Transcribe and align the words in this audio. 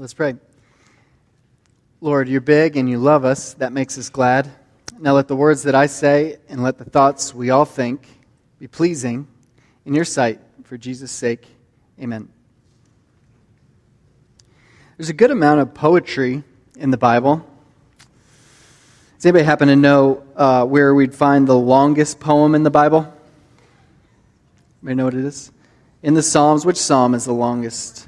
Let's 0.00 0.14
pray. 0.14 0.36
Lord, 2.00 2.28
you're 2.28 2.40
big 2.40 2.76
and 2.76 2.88
you 2.88 2.98
love 2.98 3.24
us. 3.24 3.54
That 3.54 3.72
makes 3.72 3.98
us 3.98 4.10
glad. 4.10 4.48
Now 4.96 5.14
let 5.14 5.26
the 5.26 5.34
words 5.34 5.64
that 5.64 5.74
I 5.74 5.86
say 5.86 6.36
and 6.48 6.62
let 6.62 6.78
the 6.78 6.84
thoughts 6.84 7.34
we 7.34 7.50
all 7.50 7.64
think 7.64 8.06
be 8.60 8.68
pleasing 8.68 9.26
in 9.84 9.94
your 9.94 10.04
sight 10.04 10.38
for 10.62 10.78
Jesus' 10.78 11.10
sake. 11.10 11.48
Amen. 12.00 12.28
There's 14.96 15.08
a 15.08 15.14
good 15.14 15.32
amount 15.32 15.62
of 15.62 15.74
poetry 15.74 16.44
in 16.76 16.92
the 16.92 16.96
Bible. 16.96 17.44
Does 19.16 19.26
anybody 19.26 19.46
happen 19.46 19.66
to 19.66 19.74
know 19.74 20.22
uh, 20.36 20.64
where 20.64 20.94
we'd 20.94 21.12
find 21.12 21.48
the 21.48 21.58
longest 21.58 22.20
poem 22.20 22.54
in 22.54 22.62
the 22.62 22.70
Bible? 22.70 23.12
Anybody 24.80 24.94
know 24.94 25.04
what 25.06 25.14
it 25.14 25.24
is? 25.24 25.50
In 26.04 26.14
the 26.14 26.22
Psalms, 26.22 26.64
which 26.64 26.76
psalm 26.76 27.14
is 27.14 27.24
the 27.24 27.32
longest? 27.32 28.06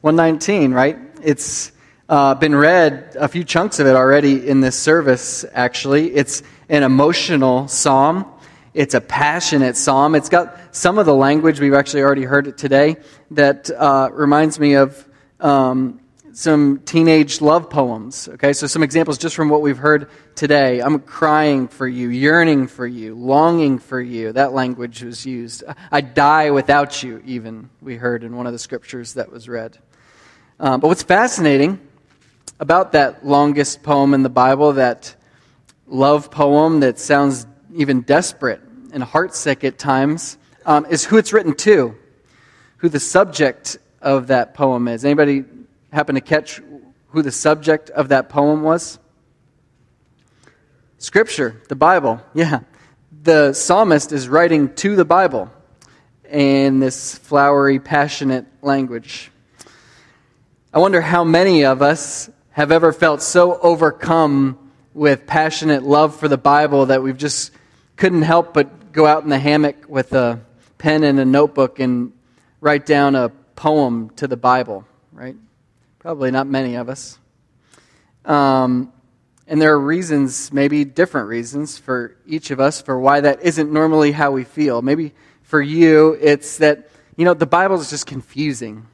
119, 0.00 0.72
right? 0.72 0.98
It's 1.22 1.72
uh, 2.08 2.34
been 2.34 2.54
read, 2.54 3.16
a 3.18 3.28
few 3.28 3.42
chunks 3.42 3.80
of 3.80 3.86
it 3.86 3.96
already 3.96 4.46
in 4.46 4.60
this 4.60 4.78
service, 4.78 5.44
actually. 5.52 6.14
It's 6.14 6.42
an 6.68 6.82
emotional 6.82 7.68
psalm. 7.68 8.26
It's 8.74 8.94
a 8.94 9.00
passionate 9.00 9.76
psalm. 9.76 10.14
It's 10.14 10.28
got 10.28 10.58
some 10.74 10.98
of 10.98 11.06
the 11.06 11.14
language, 11.14 11.58
we've 11.58 11.74
actually 11.74 12.02
already 12.02 12.24
heard 12.24 12.46
it 12.46 12.58
today, 12.58 12.96
that 13.30 13.70
uh, 13.70 14.10
reminds 14.12 14.60
me 14.60 14.74
of 14.74 15.08
um, 15.40 16.00
some 16.32 16.80
teenage 16.80 17.40
love 17.40 17.70
poems. 17.70 18.28
Okay, 18.28 18.52
so 18.52 18.66
some 18.66 18.82
examples 18.82 19.16
just 19.16 19.34
from 19.34 19.48
what 19.48 19.62
we've 19.62 19.78
heard 19.78 20.10
today. 20.34 20.80
I'm 20.80 20.98
crying 20.98 21.66
for 21.66 21.88
you, 21.88 22.10
yearning 22.10 22.66
for 22.66 22.86
you, 22.86 23.14
longing 23.14 23.78
for 23.78 24.00
you. 24.00 24.32
That 24.32 24.52
language 24.52 25.02
was 25.02 25.24
used. 25.24 25.64
I 25.90 26.02
die 26.02 26.50
without 26.50 27.02
you, 27.02 27.22
even, 27.24 27.70
we 27.80 27.96
heard 27.96 28.22
in 28.22 28.36
one 28.36 28.46
of 28.46 28.52
the 28.52 28.58
scriptures 28.58 29.14
that 29.14 29.32
was 29.32 29.48
read. 29.48 29.78
Um, 30.58 30.80
but 30.80 30.88
what's 30.88 31.02
fascinating 31.02 31.78
about 32.58 32.92
that 32.92 33.26
longest 33.26 33.82
poem 33.82 34.14
in 34.14 34.22
the 34.22 34.30
Bible, 34.30 34.72
that 34.74 35.14
love 35.86 36.30
poem 36.30 36.80
that 36.80 36.98
sounds 36.98 37.46
even 37.74 38.00
desperate 38.00 38.62
and 38.92 39.02
heartsick 39.02 39.64
at 39.64 39.78
times, 39.78 40.38
um, 40.64 40.86
is 40.86 41.04
who 41.04 41.18
it's 41.18 41.34
written 41.34 41.54
to, 41.56 41.94
who 42.78 42.88
the 42.88 43.00
subject 43.00 43.76
of 44.00 44.28
that 44.28 44.54
poem 44.54 44.88
is. 44.88 45.04
Anybody 45.04 45.44
happen 45.92 46.14
to 46.14 46.22
catch 46.22 46.62
who 47.08 47.20
the 47.20 47.32
subject 47.32 47.90
of 47.90 48.08
that 48.08 48.30
poem 48.30 48.62
was? 48.62 48.98
Scripture, 50.96 51.60
the 51.68 51.76
Bible. 51.76 52.22
Yeah. 52.32 52.60
The 53.22 53.52
psalmist 53.52 54.10
is 54.10 54.26
writing 54.26 54.74
to 54.76 54.96
the 54.96 55.04
Bible 55.04 55.50
in 56.30 56.80
this 56.80 57.16
flowery, 57.18 57.78
passionate 57.78 58.46
language. 58.62 59.30
I 60.76 60.78
wonder 60.78 61.00
how 61.00 61.24
many 61.24 61.64
of 61.64 61.80
us 61.80 62.28
have 62.50 62.70
ever 62.70 62.92
felt 62.92 63.22
so 63.22 63.58
overcome 63.58 64.58
with 64.92 65.26
passionate 65.26 65.84
love 65.84 66.14
for 66.14 66.28
the 66.28 66.36
Bible 66.36 66.84
that 66.84 67.02
we've 67.02 67.16
just 67.16 67.52
couldn't 67.96 68.20
help 68.20 68.52
but 68.52 68.92
go 68.92 69.06
out 69.06 69.22
in 69.22 69.30
the 69.30 69.38
hammock 69.38 69.86
with 69.88 70.12
a 70.12 70.38
pen 70.76 71.02
and 71.02 71.18
a 71.18 71.24
notebook 71.24 71.80
and 71.80 72.12
write 72.60 72.84
down 72.84 73.14
a 73.14 73.30
poem 73.54 74.10
to 74.16 74.28
the 74.28 74.36
Bible, 74.36 74.84
right? 75.12 75.34
Probably 75.98 76.30
not 76.30 76.46
many 76.46 76.74
of 76.74 76.90
us. 76.90 77.18
Um, 78.26 78.92
and 79.46 79.62
there 79.62 79.72
are 79.72 79.80
reasons, 79.80 80.52
maybe 80.52 80.84
different 80.84 81.28
reasons 81.28 81.78
for 81.78 82.18
each 82.26 82.50
of 82.50 82.60
us 82.60 82.82
for 82.82 83.00
why 83.00 83.22
that 83.22 83.40
isn't 83.40 83.72
normally 83.72 84.12
how 84.12 84.30
we 84.32 84.44
feel. 84.44 84.82
Maybe 84.82 85.14
for 85.40 85.62
you, 85.62 86.18
it's 86.20 86.58
that, 86.58 86.90
you 87.16 87.24
know, 87.24 87.32
the 87.32 87.46
Bible 87.46 87.80
is 87.80 87.88
just 87.88 88.04
confusing. 88.04 88.86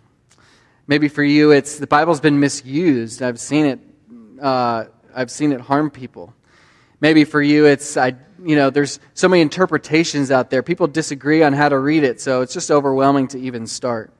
Maybe 0.93 1.09
for 1.09 1.25
you, 1.25 1.53
it's 1.53 1.79
the 1.79 1.87
Bible's 1.87 2.21
been 2.21 2.39
misused. 2.39 3.23
I've 3.23 3.41
seen 3.41 3.65
it. 3.65 3.81
Uh, 4.39 4.85
I've 5.15 5.31
seen 5.31 5.53
it 5.53 5.61
harm 5.63 5.91
people. 5.91 6.35
Maybe 7.01 7.25
for 7.25 7.41
you, 7.41 7.65
it's 7.65 7.97
I. 7.97 8.15
You 8.45 8.57
know, 8.57 8.69
there's 8.69 9.01
so 9.15 9.27
many 9.27 9.41
interpretations 9.41 10.31
out 10.31 10.51
there. 10.51 10.63
People 10.63 10.87
disagree 10.89 11.43
on 11.43 11.55
how 11.55 11.71
to 11.71 11.79
read 11.79 12.05
it, 12.05 12.21
so 12.21 12.43
it's 12.43 12.53
just 12.53 12.71
overwhelming 12.71 13.29
to 13.29 13.41
even 13.41 13.67
start. 13.67 14.13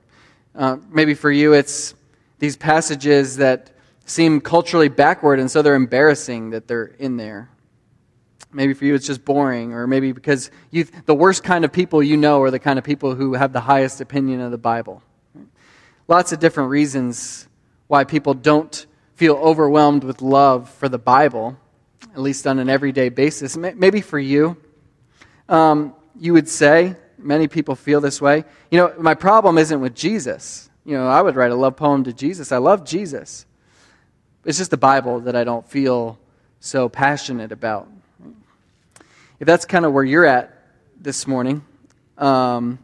Uh, 0.55 0.79
maybe 0.89 1.13
for 1.13 1.31
you, 1.31 1.53
it's 1.53 1.95
these 2.39 2.57
passages 2.57 3.37
that 3.37 3.73
seem 4.07 4.41
culturally 4.41 4.89
backward, 4.89 5.41
and 5.41 5.51
so 5.51 5.61
they're 5.61 5.75
embarrassing 5.75 6.53
that 6.53 6.69
they're 6.69 6.87
in 6.99 7.19
there. 7.19 7.51
Maybe 8.51 8.73
for 8.73 8.87
you, 8.87 8.95
it's 8.95 9.07
just 9.07 9.27
boring, 9.27 9.75
or 9.75 9.87
maybe 9.87 10.13
because 10.13 10.51
you, 10.71 10.85
the 11.05 11.15
worst 11.15 11.45
kind 11.45 11.67
of 11.67 11.71
people 11.73 12.03
you 12.03 12.17
know 12.17 12.41
are 12.41 12.51
the 12.51 12.59
kind 12.59 12.79
of 12.79 12.85
people 12.87 13.15
who 13.15 13.35
have 13.35 13.53
the 13.53 13.61
highest 13.61 14.01
opinion 14.01 14.41
of 14.41 14.51
the 14.51 14.57
Bible 14.57 15.03
lots 16.09 16.33
of 16.33 16.41
different 16.41 16.71
reasons 16.71 17.49
why 17.87 18.05
people 18.05 18.35
don't 18.35 18.87
feel 19.15 19.35
overwhelmed 19.35 20.05
with 20.05 20.23
love 20.23 20.69
for 20.71 20.89
the 20.89 20.99
Bible, 20.99 21.57
at 22.13 22.21
least 22.21 22.47
on 22.47 22.59
an 22.59 22.69
everyday 22.69 23.09
basis. 23.09 23.57
Maybe 23.57 24.01
for 24.01 24.19
you, 24.19 24.57
um, 25.49 25.95
you 26.19 26.33
would 26.33 26.49
say, 26.49 26.97
many 27.19 27.49
people 27.49 27.77
feel 27.77 28.01
this 28.01 28.21
way. 28.21 28.45
You 28.71 28.79
know, 28.79 28.95
my 28.99 29.15
problem 29.15 29.59
isn't 29.59 29.81
with 29.81 29.95
Jesus. 29.95 30.69
You 30.85 30.97
know, 30.97 31.09
I 31.09 31.23
would 31.23 31.37
write 31.37 31.53
a 31.53 31.55
love 31.55 31.77
poem 31.77 32.05
to 32.05 32.13
Jesus. 32.13 32.51
I 32.51 32.59
love 32.59 32.85
Jesus. 32.85 33.47
It's 34.45 34.59
just 34.59 34.71
the 34.71 34.77
Bible 34.77 35.21
that 35.21 35.37
I 35.37 35.45
don't 35.45 35.69
feel 35.69 36.19
so 36.59 36.89
passionate 36.89 37.53
about. 37.53 37.89
If 39.39 39.47
that's 39.47 39.65
kind 39.65 39.85
of 39.85 39.93
where 39.93 40.05
you're 40.05 40.25
at 40.25 40.57
this 41.01 41.27
morning, 41.27 41.65
um, 42.19 42.79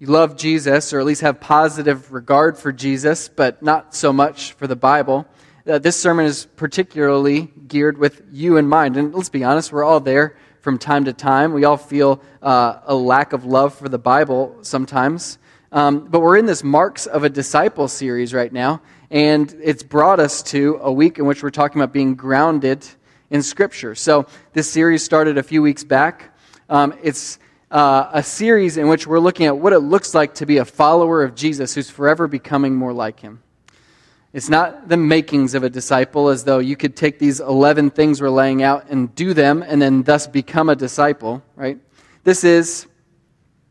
you 0.00 0.06
love 0.06 0.36
Jesus, 0.36 0.92
or 0.92 1.00
at 1.00 1.06
least 1.06 1.22
have 1.22 1.40
positive 1.40 2.12
regard 2.12 2.56
for 2.56 2.72
Jesus, 2.72 3.28
but 3.28 3.62
not 3.62 3.96
so 3.96 4.12
much 4.12 4.52
for 4.52 4.68
the 4.68 4.76
Bible, 4.76 5.26
uh, 5.68 5.78
this 5.78 6.00
sermon 6.00 6.24
is 6.24 6.46
particularly 6.56 7.52
geared 7.66 7.98
with 7.98 8.22
you 8.30 8.58
in 8.58 8.68
mind. 8.68 8.96
And 8.96 9.12
let's 9.12 9.28
be 9.28 9.42
honest, 9.42 9.72
we're 9.72 9.82
all 9.82 9.98
there 9.98 10.36
from 10.60 10.78
time 10.78 11.06
to 11.06 11.12
time. 11.12 11.52
We 11.52 11.64
all 11.64 11.76
feel 11.76 12.22
uh, 12.40 12.78
a 12.84 12.94
lack 12.94 13.32
of 13.32 13.44
love 13.44 13.74
for 13.74 13.88
the 13.88 13.98
Bible 13.98 14.58
sometimes. 14.62 15.38
Um, 15.72 16.06
but 16.06 16.20
we're 16.20 16.36
in 16.36 16.46
this 16.46 16.62
Marks 16.62 17.06
of 17.06 17.24
a 17.24 17.28
Disciple 17.28 17.88
series 17.88 18.32
right 18.32 18.52
now, 18.52 18.80
and 19.10 19.54
it's 19.62 19.82
brought 19.82 20.20
us 20.20 20.42
to 20.44 20.78
a 20.80 20.92
week 20.92 21.18
in 21.18 21.26
which 21.26 21.42
we're 21.42 21.50
talking 21.50 21.80
about 21.80 21.92
being 21.92 22.14
grounded 22.14 22.86
in 23.30 23.42
Scripture. 23.42 23.94
So 23.94 24.26
this 24.52 24.70
series 24.70 25.04
started 25.04 25.38
a 25.38 25.42
few 25.42 25.60
weeks 25.60 25.82
back. 25.82 26.34
Um, 26.70 26.94
it's 27.02 27.38
uh, 27.70 28.10
a 28.12 28.22
series 28.22 28.76
in 28.76 28.88
which 28.88 29.06
we're 29.06 29.18
looking 29.18 29.46
at 29.46 29.58
what 29.58 29.72
it 29.72 29.80
looks 29.80 30.14
like 30.14 30.34
to 30.34 30.46
be 30.46 30.58
a 30.58 30.64
follower 30.64 31.22
of 31.22 31.34
Jesus 31.34 31.74
who's 31.74 31.90
forever 31.90 32.26
becoming 32.26 32.74
more 32.74 32.92
like 32.92 33.20
him. 33.20 33.42
It's 34.32 34.48
not 34.48 34.88
the 34.88 34.96
makings 34.96 35.54
of 35.54 35.62
a 35.62 35.70
disciple, 35.70 36.28
as 36.28 36.44
though 36.44 36.58
you 36.58 36.76
could 36.76 36.96
take 36.96 37.18
these 37.18 37.40
11 37.40 37.90
things 37.90 38.20
we're 38.20 38.28
laying 38.30 38.62
out 38.62 38.86
and 38.90 39.14
do 39.14 39.32
them 39.32 39.62
and 39.66 39.80
then 39.80 40.02
thus 40.02 40.26
become 40.26 40.68
a 40.68 40.76
disciple, 40.76 41.42
right? 41.56 41.78
This 42.24 42.44
is 42.44 42.86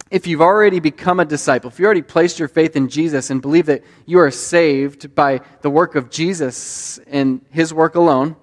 if 0.09 0.25
you've 0.25 0.41
already 0.41 0.79
become 0.79 1.19
a 1.19 1.25
disciple, 1.25 1.69
if 1.69 1.79
you 1.79 1.85
already 1.85 2.01
placed 2.01 2.39
your 2.39 2.47
faith 2.47 2.75
in 2.75 2.87
Jesus 2.87 3.29
and 3.29 3.41
believe 3.41 3.65
that 3.65 3.83
you 4.05 4.19
are 4.19 4.31
saved 4.31 5.13
by 5.13 5.41
the 5.61 5.69
work 5.69 5.95
of 5.95 6.09
Jesus 6.09 6.97
and 7.07 7.45
his 7.51 7.73
work 7.73 7.95
alone, 7.95 8.35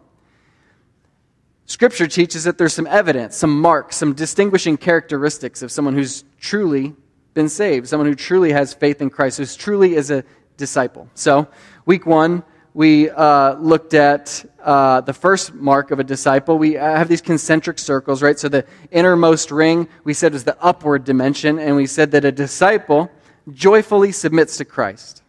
Scripture 1.67 2.07
teaches 2.07 2.45
that 2.45 2.59
there's 2.59 2.75
some 2.75 2.87
evidence, 2.87 3.37
some 3.37 3.59
marks, 3.59 3.97
some 3.97 4.13
distinguishing 4.13 4.77
characteristics 4.77 5.63
of 5.63 5.73
someone 5.73 5.95
who's 5.95 6.25
truly 6.39 6.95
been 7.33 7.49
saved, 7.49 7.89
someone 7.89 8.07
who 8.07 8.15
truly 8.15 8.53
has 8.53 8.75
faith 8.75 9.01
in 9.01 9.09
Christ, 9.09 9.39
who 9.39 9.47
truly 9.47 9.95
is 9.95 10.11
a 10.11 10.25
disciple. 10.57 11.09
So, 11.15 11.49
week 11.87 12.05
one, 12.05 12.43
we 12.75 13.09
uh, 13.09 13.55
looked 13.55 13.95
at 13.95 14.45
uh, 14.63 15.01
the 15.01 15.15
first 15.15 15.55
mark 15.55 15.91
of 15.91 15.99
a 15.99 16.05
disciple. 16.05 16.59
We 16.59 16.75
have 16.75 17.09
these 17.09 17.23
concentric 17.23 17.79
circles, 17.79 18.23
right? 18.23 18.39
So, 18.39 18.49
the 18.49 18.67
innermost 18.91 19.51
ring, 19.51 19.89
we 20.05 20.13
said, 20.13 20.35
was 20.35 20.45
the 20.45 20.61
upward 20.63 21.05
dimension, 21.05 21.59
and 21.59 21.77
we 21.77 21.87
said 21.87 22.11
that 22.11 22.27
a 22.27 22.33
disciple 22.33 23.11
joyfully 23.53 24.13
submits 24.13 24.59
to 24.59 24.65
Christ. 24.67 25.23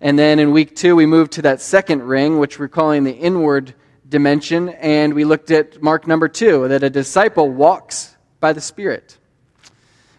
And 0.00 0.18
then 0.18 0.38
in 0.38 0.52
week 0.52 0.76
two, 0.76 0.94
we 0.94 1.06
moved 1.06 1.32
to 1.32 1.42
that 1.42 1.60
second 1.60 2.02
ring, 2.02 2.38
which 2.38 2.58
we're 2.58 2.68
calling 2.68 3.04
the 3.04 3.12
inward 3.12 3.74
dimension, 4.08 4.70
and 4.70 5.14
we 5.14 5.24
looked 5.24 5.50
at 5.50 5.82
mark 5.82 6.06
number 6.06 6.28
two 6.28 6.68
that 6.68 6.82
a 6.82 6.90
disciple 6.90 7.50
walks 7.50 8.16
by 8.40 8.52
the 8.52 8.60
Spirit. 8.60 9.18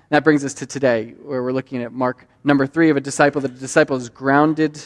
That 0.09 0.23
brings 0.23 0.43
us 0.43 0.53
to 0.55 0.65
today, 0.65 1.13
where 1.23 1.41
we're 1.41 1.51
looking 1.51 1.83
at 1.83 1.91
mark 1.91 2.27
number 2.43 2.67
three 2.67 2.89
of 2.89 2.97
a 2.97 3.01
disciple, 3.01 3.41
that 3.41 3.51
a 3.51 3.55
disciple 3.55 3.95
is 3.97 4.09
grounded 4.09 4.81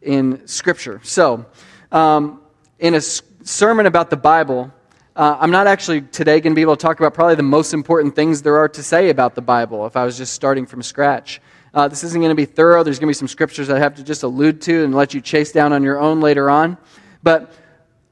in 0.00 0.46
Scripture. 0.46 1.00
So, 1.04 1.46
um, 1.90 2.40
in 2.78 2.94
a 2.94 3.00
sermon 3.00 3.86
about 3.86 4.10
the 4.10 4.16
Bible, 4.16 4.72
uh, 5.14 5.36
I'm 5.38 5.50
not 5.50 5.66
actually 5.66 6.02
today 6.02 6.40
going 6.40 6.52
to 6.52 6.56
be 6.56 6.62
able 6.62 6.76
to 6.76 6.82
talk 6.82 6.98
about 6.98 7.14
probably 7.14 7.34
the 7.34 7.42
most 7.42 7.74
important 7.74 8.14
things 8.14 8.42
there 8.42 8.56
are 8.56 8.68
to 8.70 8.82
say 8.82 9.10
about 9.10 9.34
the 9.34 9.42
Bible 9.42 9.86
if 9.86 9.96
I 9.96 10.04
was 10.04 10.16
just 10.16 10.32
starting 10.32 10.66
from 10.66 10.82
scratch. 10.82 11.40
Uh, 11.74 11.88
this 11.88 12.04
isn't 12.04 12.20
going 12.20 12.30
to 12.30 12.34
be 12.34 12.44
thorough. 12.44 12.82
There's 12.82 12.98
going 12.98 13.08
to 13.08 13.10
be 13.10 13.18
some 13.18 13.28
scriptures 13.28 13.70
I 13.70 13.78
have 13.78 13.94
to 13.96 14.02
just 14.02 14.22
allude 14.22 14.60
to 14.62 14.84
and 14.84 14.94
let 14.94 15.14
you 15.14 15.20
chase 15.20 15.52
down 15.52 15.72
on 15.72 15.82
your 15.82 15.98
own 15.98 16.20
later 16.20 16.50
on. 16.50 16.76
But 17.22 17.54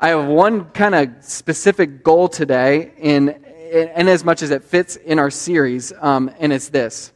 I 0.02 0.08
have 0.08 0.26
one 0.26 0.64
kind 0.70 0.94
of 0.94 1.10
specific 1.22 2.02
goal 2.02 2.28
today, 2.28 2.92
in, 2.96 3.28
in, 3.28 4.08
as 4.08 4.24
much 4.24 4.40
as 4.40 4.50
it 4.50 4.64
fits 4.64 4.96
in 4.96 5.18
our 5.18 5.30
series, 5.30 5.92
um, 6.00 6.30
and 6.38 6.54
it's 6.54 6.70
this. 6.70 7.12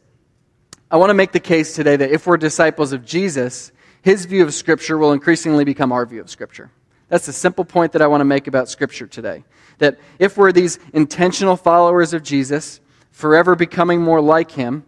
I 0.90 0.98
want 0.98 1.08
to 1.08 1.14
make 1.14 1.32
the 1.32 1.40
case 1.40 1.74
today 1.74 1.96
that 1.96 2.10
if 2.10 2.26
we're 2.26 2.36
disciples 2.36 2.92
of 2.92 3.02
Jesus, 3.02 3.72
his 4.02 4.26
view 4.26 4.42
of 4.42 4.52
Scripture 4.52 4.98
will 4.98 5.12
increasingly 5.12 5.64
become 5.64 5.92
our 5.92 6.04
view 6.04 6.20
of 6.20 6.28
Scripture. 6.28 6.70
That's 7.08 7.24
the 7.24 7.32
simple 7.32 7.64
point 7.64 7.92
that 7.92 8.02
I 8.02 8.06
want 8.06 8.20
to 8.20 8.26
make 8.26 8.48
about 8.48 8.68
Scripture 8.68 9.06
today. 9.06 9.44
That 9.78 9.98
if 10.18 10.36
we're 10.36 10.52
these 10.52 10.78
intentional 10.92 11.56
followers 11.56 12.12
of 12.12 12.22
Jesus, 12.22 12.80
forever 13.12 13.56
becoming 13.56 14.02
more 14.02 14.20
like 14.20 14.50
him, 14.50 14.84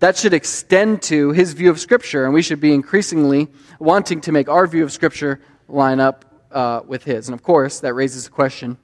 that 0.00 0.18
should 0.18 0.34
extend 0.34 1.00
to 1.04 1.30
his 1.30 1.54
view 1.54 1.70
of 1.70 1.80
Scripture, 1.80 2.26
and 2.26 2.34
we 2.34 2.42
should 2.42 2.60
be 2.60 2.74
increasingly 2.74 3.48
wanting 3.78 4.20
to 4.20 4.32
make 4.32 4.50
our 4.50 4.66
view 4.66 4.84
of 4.84 4.92
Scripture 4.92 5.40
line 5.66 5.98
up 5.98 6.26
uh, 6.52 6.82
with 6.86 7.04
his. 7.04 7.28
And 7.28 7.34
of 7.34 7.42
course, 7.42 7.80
that 7.80 7.94
raises 7.94 8.24
the 8.24 8.30
question 8.30 8.78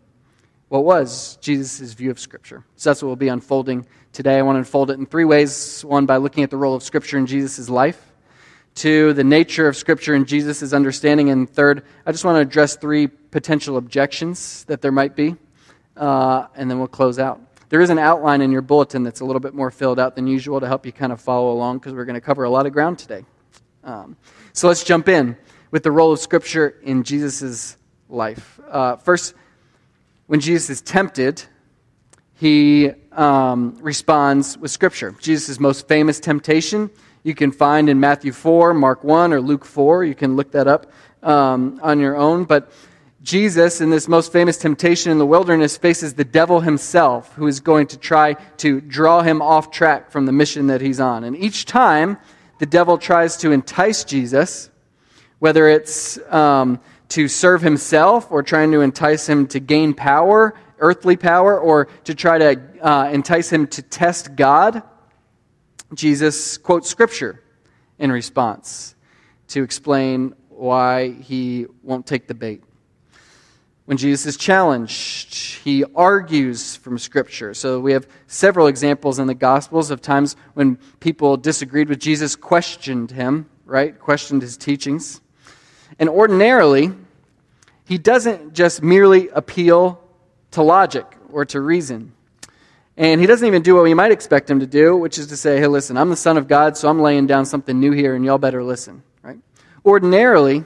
what 0.69 0.85
was 0.85 1.39
Jesus' 1.41 1.95
view 1.95 2.11
of 2.11 2.19
Scripture? 2.19 2.63
So 2.77 2.91
that's 2.91 3.03
what 3.03 3.09
we'll 3.09 3.17
be 3.17 3.29
unfolding 3.29 3.87
today. 4.13 4.39
I 4.39 4.43
want 4.43 4.57
to 4.57 4.59
unfold 4.59 4.91
it 4.91 4.99
in 4.99 5.07
three 5.07 5.25
ways 5.25 5.83
one, 5.83 6.05
by 6.05 6.19
looking 6.19 6.45
at 6.45 6.51
the 6.51 6.59
role 6.59 6.75
of 6.75 6.83
Scripture 6.83 7.17
in 7.17 7.27
Jesus' 7.27 7.71
life, 7.71 8.13
two, 8.75 9.15
the 9.15 9.25
nature 9.25 9.67
of 9.67 9.77
Scripture 9.77 10.15
in 10.15 10.27
Jesus' 10.27 10.75
understanding, 10.75 11.31
and 11.31 11.49
third, 11.49 11.85
I 12.05 12.13
just 12.13 12.25
want 12.25 12.37
to 12.37 12.41
address 12.41 12.77
three 12.77 13.07
potential 13.07 13.79
objections 13.79 14.65
that 14.65 14.83
there 14.83 14.93
might 14.93 15.17
be, 15.17 15.37
uh, 15.97 16.49
and 16.55 16.71
then 16.71 16.79
we'll 16.79 16.87
close 16.87 17.19
out. 17.19 17.41
There 17.71 17.81
is 17.81 17.89
an 17.89 17.99
outline 17.99 18.43
in 18.43 18.53
your 18.53 18.63
bulletin 18.63 19.05
that's 19.05 19.21
a 19.21 19.25
little 19.25 19.41
bit 19.41 19.55
more 19.55 19.71
filled 19.71 19.99
out 19.99 20.17
than 20.17 20.27
usual 20.27 20.61
to 20.61 20.67
help 20.67 20.85
you 20.85 20.93
kind 20.93 21.13
of 21.13 21.21
follow 21.21 21.51
along 21.51 21.79
because 21.79 21.95
we're 21.95 22.05
going 22.05 22.15
to 22.15 22.21
cover 22.21 22.45
a 22.45 22.51
lot 22.51 22.67
of 22.67 22.73
ground 22.73 22.99
today. 22.99 23.25
Um, 23.85 24.17
so 24.53 24.69
let's 24.69 24.85
jump 24.85 25.09
in 25.09 25.37
with 25.71 25.83
the 25.83 25.91
role 25.91 26.13
of 26.13 26.19
Scripture 26.19 26.75
in 26.83 27.03
Jesus' 27.03 27.77
life. 28.09 28.59
Uh, 28.71 28.97
first, 28.97 29.35
when 30.27 30.41
Jesus 30.41 30.71
is 30.71 30.81
tempted, 30.81 31.43
he 32.35 32.91
um, 33.13 33.77
responds 33.81 34.57
with 34.57 34.71
Scripture. 34.71 35.15
Jesus' 35.21 35.59
most 35.59 35.89
famous 35.89 36.21
temptation 36.21 36.91
you 37.23 37.35
can 37.35 37.53
find 37.53 37.89
in 37.89 38.01
Matthew 38.01 38.33
4, 38.33 38.75
Mark 38.75 39.05
1, 39.05 39.33
or 39.33 39.41
Luke 39.41 39.65
4. 39.65 40.05
You 40.05 40.15
can 40.15 40.37
look 40.37 40.53
that 40.53 40.67
up 40.67 40.87
um, 41.23 41.81
on 41.83 41.99
your 41.99 42.17
own. 42.17 42.45
But 42.45 42.71
Jesus, 43.23 43.81
in 43.81 43.91
this 43.91 44.09
most 44.09 44.33
famous 44.33 44.57
temptation 44.57 45.11
in 45.11 45.19
the 45.19 45.27
wilderness, 45.27 45.77
faces 45.77 46.15
the 46.15 46.25
devil 46.25 46.61
himself, 46.61 47.35
who 47.35 47.47
is 47.47 47.61
going 47.61 47.89
to 47.89 47.99
try 47.99 48.35
to 48.59 48.81
draw 48.81 49.23
him 49.23 49.43
off 49.43 49.71
track 49.71 50.11
from 50.11 50.27
the 50.27 50.33
mission 50.33 50.69
that 50.69 50.81
he's 50.81 51.01
on. 51.01 51.25
And 51.25 51.37
each 51.37 51.65
time 51.65 52.17
the 52.59 52.67
devil 52.67 52.97
tries 52.97 53.37
to 53.39 53.51
entice 53.51 54.05
Jesus, 54.05 54.71
whether 55.39 55.69
it's 55.69 56.19
um, 56.33 56.81
to 57.09 57.29
serve 57.29 57.63
himself 57.63 58.31
or 58.31 58.43
trying 58.43 58.73
to 58.73 58.81
entice 58.81 59.29
him 59.29 59.47
to 59.49 59.61
gain 59.61 59.95
power, 59.95 60.55
earthly 60.79 61.17
power, 61.17 61.59
or 61.59 61.87
to 62.05 62.15
try 62.15 62.39
to 62.39 62.87
uh, 62.87 63.11
entice 63.11 63.51
him 63.51 63.67
to 63.69 63.83
test 63.83 64.37
God, 64.37 64.83
Jesus 65.95 66.59
quotes 66.59 66.89
Scripture 66.89 67.43
in 67.99 68.13
response 68.13 68.95
to 69.49 69.63
explain 69.63 70.35
why 70.51 71.13
he 71.13 71.67
won't 71.83 72.07
take 72.07 72.27
the 72.27 72.35
bait. 72.35 72.63
When 73.87 73.97
Jesus 73.97 74.27
is 74.27 74.37
challenged, 74.37 75.35
he 75.65 75.83
argues 75.95 76.77
from 76.77 76.99
Scripture. 76.99 77.55
So 77.55 77.81
we 77.81 77.93
have 77.93 78.07
several 78.27 78.67
examples 78.67 79.19
in 79.19 79.29
the 79.29 79.35
Gospels 79.35 79.91
of 79.91 80.03
times 80.03 80.37
when 80.53 80.77
people 81.01 81.39
disagreed 81.39 81.89
with 81.89 81.99
Jesus, 81.99 82.37
questioned 82.37 83.11
him, 83.11 83.49
right? 83.65 83.99
Questioned 83.99 84.43
his 84.43 84.59
teachings. 84.59 85.23
And 85.99 86.09
ordinarily, 86.09 86.93
he 87.85 87.99
doesn't 87.99 88.55
just 88.55 88.83
merely 88.83 89.29
appeal 89.29 90.01
to 90.53 90.63
logic 90.63 91.07
or 91.33 91.45
to 91.47 91.61
reason. 91.61 92.13
And 92.97 93.21
he 93.21 93.27
doesn't 93.27 93.47
even 93.47 93.63
do 93.63 93.77
what 93.77 93.85
we 93.85 93.95
might 93.95 94.11
expect 94.11 94.51
him 94.51 94.61
to 94.61 94.67
do, 94.67 94.97
which 94.97 95.19
is 95.19 95.29
to 95.29 95.37
say, 95.37 95.59
hey, 95.59 95.69
listen, 95.69 95.97
I'm 95.97 96.11
the 96.11 96.17
Son 96.17 96.37
of 96.37 96.49
God, 96.49 96.77
so 96.77 96.89
I'm 96.89 97.01
laying 97.01 97.27
down 97.27 97.47
something 97.47 97.79
new 97.79 97.93
here, 97.93 98.15
and 98.15 98.25
y'all 98.25 98.39
better 98.39 98.65
listen, 98.65 99.05
right? 99.23 99.39
Ordinarily, 99.85 100.65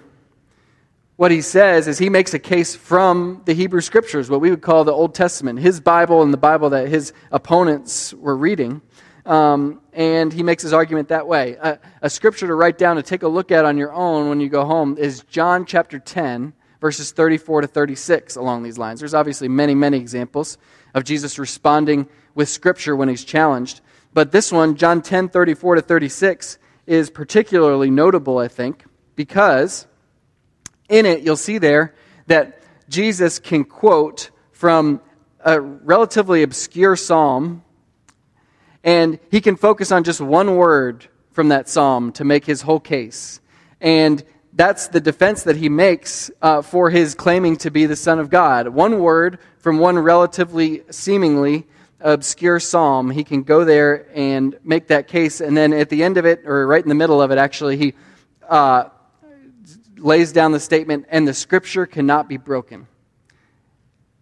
what 1.17 1.31
he 1.31 1.43
says 1.43 1.89
is 1.89 1.99
he 1.99 2.09
makes 2.09 2.33
a 2.33 2.39
case 2.39 2.75
from 2.75 3.43
the 3.45 3.53
Hebrew 3.53 3.83
Scriptures, 3.83 4.31
what 4.31 4.41
we 4.41 4.51
would 4.51 4.63
call 4.63 4.85
the 4.85 4.93
Old 4.93 5.15
Testament, 5.15 5.59
his 5.59 5.79
Bible 5.79 6.23
and 6.23 6.33
the 6.33 6.39
Bible 6.39 6.71
that 6.71 6.89
his 6.89 7.13
opponents 7.31 8.15
were 8.15 8.37
reading. 8.37 8.81
Um, 9.25 9.81
and 9.93 10.33
he 10.33 10.43
makes 10.43 10.63
his 10.63 10.73
argument 10.73 11.09
that 11.09 11.27
way. 11.27 11.57
A, 11.61 11.79
a 12.03 12.11
scripture 12.11 12.47
to 12.47 12.55
write 12.55 12.79
down 12.79 12.97
to 12.97 13.03
take 13.03 13.23
a 13.23 13.29
look 13.29 13.53
at 13.53 13.65
on 13.65 13.79
your 13.79 13.93
own 13.93 14.29
when 14.29 14.41
you 14.41 14.49
go 14.49 14.65
home 14.65 14.99
is 14.99 15.23
John 15.25 15.65
chapter 15.65 15.99
10, 15.99 16.53
verses 16.81 17.13
34 17.13 17.63
to 17.63 17.67
36 17.69 18.37
along 18.37 18.65
these 18.65 18.79
lines. 18.79 19.01
There's 19.01 19.15
obviously 19.15 19.49
many, 19.49 19.75
many 19.75 19.99
examples 19.99 20.59
of 20.95 21.05
Jesus 21.05 21.39
responding 21.39 22.09
with 22.35 22.49
scripture 22.49 22.97
when 22.97 23.09
he's 23.09 23.25
challenged. 23.25 23.81
But 24.13 24.33
this 24.33 24.51
one, 24.51 24.77
John 24.77 25.03
10, 25.03 25.29
34 25.29 25.77
to 25.77 25.83
36, 25.83 26.59
is 26.87 27.11
particularly 27.11 27.91
notable, 27.91 28.39
I 28.39 28.49
think, 28.49 28.85
because 29.15 29.87
in 30.89 31.07
it, 31.07 31.23
you'll 31.23 31.37
see 31.37 31.59
there 31.59 31.95
that 32.27 32.61
Jesus 32.89 33.39
can 33.39 33.65
quote 33.65 34.31
from 34.51 35.01
a 35.45 35.61
relatively 35.61 36.43
obscure 36.43 36.97
psalm, 36.97 37.65
and 38.85 39.19
he 39.31 39.41
can 39.41 39.57
focus 39.57 39.93
on 39.93 40.05
just 40.05 40.21
one 40.21 40.57
word 40.57 41.07
from 41.31 41.49
that 41.49 41.69
psalm 41.69 42.13
to 42.13 42.25
make 42.25 42.45
his 42.45 42.63
whole 42.63 42.81
case. 42.81 43.41
And 43.81 44.23
that's 44.53 44.89
the 44.89 45.01
defense 45.01 45.45
that 45.45 45.57
he 45.57 45.69
makes 45.69 46.31
uh, 46.43 46.63
for 46.63 46.91
his 46.91 47.15
claiming 47.15 47.57
to 47.59 47.71
be 47.71 47.87
the 47.87 47.97
Son 47.97 48.19
of 48.19 48.29
God. 48.29 48.69
One 48.69 49.01
word 49.01 49.39
from 49.59 49.79
one 49.79 49.99
relatively 49.99 50.83
seemingly 50.91 51.67
obscure 52.01 52.61
psalm, 52.61 53.11
he 53.11 53.25
can 53.25 53.45
go 53.45 53.65
there 53.65 54.09
and 54.15 54.59
make 54.65 54.89
that 54.89 55.09
case. 55.09 55.41
And 55.41 55.57
then 55.57 55.73
at 55.73 55.89
the 55.89 56.03
end 56.03 56.17
of 56.17 56.27
it, 56.27 56.43
or 56.45 56.67
right 56.67 56.83
in 56.83 56.89
the 56.89 56.95
middle 56.95 57.23
of 57.23 57.31
it, 57.31 57.39
actually, 57.39 57.77
he 57.77 57.95
uh, 58.49 58.91
lays 59.97 60.33
down 60.33 60.53
the 60.53 60.61
statement, 60.61 61.07
and 61.09 61.27
the 61.27 61.35
scripture 61.35 61.87
cannot 61.87 62.29
be 62.29 62.37
broken. 62.37 62.89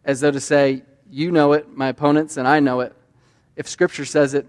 As 0.04 0.20
though 0.20 0.30
to 0.30 0.40
say, 0.40 0.82
you 1.10 1.32
know 1.32 1.52
it, 1.54 1.74
my 1.74 1.88
opponents, 1.88 2.36
and 2.36 2.46
I 2.46 2.60
know 2.60 2.80
it. 2.80 2.94
If 3.60 3.68
scripture 3.68 4.06
says 4.06 4.32
it, 4.32 4.46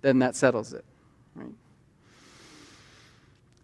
then 0.00 0.18
that 0.18 0.34
settles 0.34 0.72
it. 0.72 0.84
Right? 1.36 1.52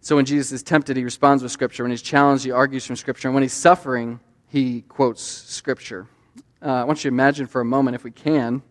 So 0.00 0.14
when 0.14 0.25
Jesus 0.25 0.52
is 0.52 0.62
tempted, 0.62 0.96
he 0.96 1.02
responds 1.02 1.43
with 1.43 1.50
scripture. 1.50 1.82
When 1.82 1.91
he's 1.91 2.00
challenged, 2.00 2.44
he 2.44 2.52
argues 2.52 2.87
from 2.87 2.94
scripture. 2.94 3.26
And 3.26 3.35
when 3.35 3.43
he's 3.43 3.52
suffering, 3.52 4.20
he 4.46 4.82
quotes 4.82 5.20
scripture. 5.20 6.06
Uh, 6.62 6.67
I 6.67 6.85
want 6.85 7.00
you 7.00 7.11
to 7.11 7.14
imagine 7.14 7.49
for 7.49 7.61
a 7.61 7.64
moment, 7.64 7.96
if 7.96 8.05
we 8.05 8.12
can, 8.12 8.62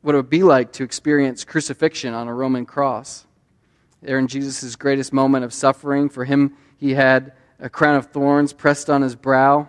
what 0.00 0.16
it 0.16 0.18
would 0.18 0.28
be 0.28 0.42
like 0.42 0.72
to 0.72 0.82
experience 0.82 1.44
crucifixion 1.44 2.12
on 2.12 2.26
a 2.26 2.34
Roman 2.34 2.66
cross. 2.66 3.24
There 4.02 4.18
in 4.18 4.26
Jesus' 4.26 4.74
greatest 4.74 5.12
moment 5.12 5.44
of 5.44 5.54
suffering, 5.54 6.08
for 6.08 6.24
him, 6.24 6.56
he 6.76 6.94
had 6.94 7.34
a 7.60 7.70
crown 7.70 7.94
of 7.94 8.06
thorns 8.06 8.52
pressed 8.52 8.90
on 8.90 9.02
his 9.02 9.14
brow. 9.14 9.68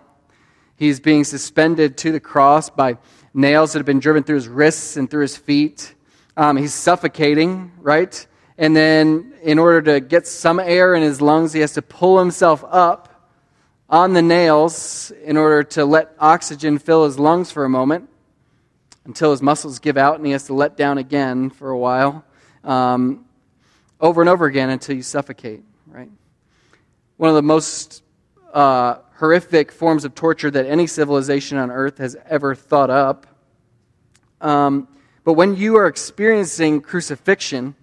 He's 0.76 1.00
being 1.00 1.24
suspended 1.24 1.98
to 1.98 2.12
the 2.12 2.20
cross 2.20 2.72
by 2.72 2.98
nails 3.34 3.74
that 3.74 3.80
have 3.80 3.86
been 3.86 4.00
driven 4.00 4.24
through 4.24 4.36
his 4.36 4.48
wrists 4.48 4.98
and 4.98 5.10
through 5.10 5.22
his 5.22 5.38
feet. 5.38 5.94
Um, 6.36 6.58
he's 6.58 6.74
suffocating, 6.74 7.72
right? 7.80 8.28
And 8.58 8.75
then, 8.75 9.34
in 9.42 9.60
order 9.60 9.82
to 9.94 10.00
get 10.00 10.28
some 10.28 10.60
air 10.60 10.96
in 10.96 11.02
his 11.02 11.22
lungs, 11.22 11.54
he 11.54 11.62
has 11.62 11.74
to 11.74 11.82
pull 11.82 12.20
himself 12.20 12.63
up 12.68 13.30
on 13.90 14.13
the 14.13 14.22
nails 14.22 15.12
in 15.24 15.38
order 15.38 15.63
to 15.63 15.86
let 15.86 16.13
oxygen 16.20 16.78
fill 16.78 17.06
his 17.06 17.20
lungs 17.20 17.52
for 17.52 17.66
a 17.66 17.70
moment 17.70 18.10
until 19.06 19.32
his 19.32 19.42
muscles 19.42 19.80
give 19.80 19.98
out 19.98 20.16
and 20.16 20.25
he 20.25 20.32
has 20.32 20.46
to 20.46 20.54
let 20.54 20.78
down 20.78 20.98
again 20.98 21.50
for 21.50 21.70
a 21.70 21.78
while, 21.78 22.24
um, 22.63 23.25
over 24.00 24.22
and 24.22 24.30
over 24.30 24.46
again 24.46 24.70
until 24.70 24.96
you 24.96 25.02
suffocate, 25.02 25.63
right? 25.88 26.10
one 27.18 27.30
of 27.30 27.36
the 27.36 27.42
most 27.42 28.04
uh, 28.54 28.98
horrific 29.15 29.72
forms 29.72 30.05
of 30.05 30.15
torture 30.15 30.51
that 30.51 30.65
any 30.65 30.88
civilization 30.88 31.58
on 31.58 31.72
earth 31.72 31.98
has 31.98 32.15
ever 32.27 32.55
thought 32.55 32.89
up. 32.89 33.27
Um, 34.41 34.88
but 35.24 35.34
when 35.34 35.55
you 35.55 35.77
are 35.77 35.88
experiencing 35.88 36.82
crucifixion, 36.82 37.75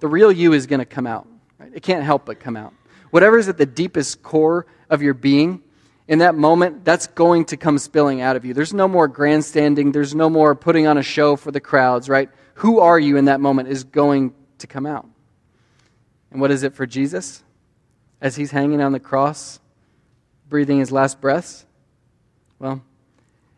the 0.00 0.08
real 0.08 0.32
you 0.32 0.52
is 0.52 0.66
going 0.66 0.80
to 0.80 0.86
come 0.86 1.06
out. 1.06 1.26
Right? 1.58 1.70
It 1.74 1.82
can't 1.82 2.04
help 2.04 2.26
but 2.26 2.40
come 2.40 2.56
out. 2.56 2.72
Whatever 3.10 3.38
is 3.38 3.48
at 3.48 3.58
the 3.58 3.66
deepest 3.66 4.22
core 4.22 4.66
of 4.88 5.02
your 5.02 5.14
being, 5.14 5.62
in 6.08 6.18
that 6.18 6.34
moment, 6.34 6.84
that's 6.84 7.06
going 7.06 7.44
to 7.46 7.56
come 7.56 7.78
spilling 7.78 8.20
out 8.20 8.36
of 8.36 8.44
you. 8.44 8.54
There's 8.54 8.74
no 8.74 8.88
more 8.88 9.06
grandstanding. 9.06 9.92
There's 9.92 10.14
no 10.14 10.28
more 10.28 10.54
putting 10.54 10.86
on 10.86 10.98
a 10.98 11.02
show 11.02 11.36
for 11.36 11.50
the 11.50 11.60
crowds, 11.60 12.08
right? 12.08 12.28
Who 12.54 12.80
are 12.80 12.98
you 12.98 13.16
in 13.16 13.26
that 13.26 13.40
moment 13.40 13.68
is 13.68 13.84
going 13.84 14.34
to 14.58 14.66
come 14.66 14.84
out. 14.84 15.06
And 16.30 16.40
what 16.40 16.50
is 16.50 16.62
it 16.62 16.74
for 16.74 16.86
Jesus? 16.86 17.42
as 18.22 18.36
he's 18.36 18.52
hanging 18.52 18.80
on 18.80 18.92
the 18.92 19.00
cross, 19.00 19.58
breathing 20.52 20.80
his 20.80 20.92
last 20.92 21.18
breaths? 21.18 21.64
Well, 22.58 22.82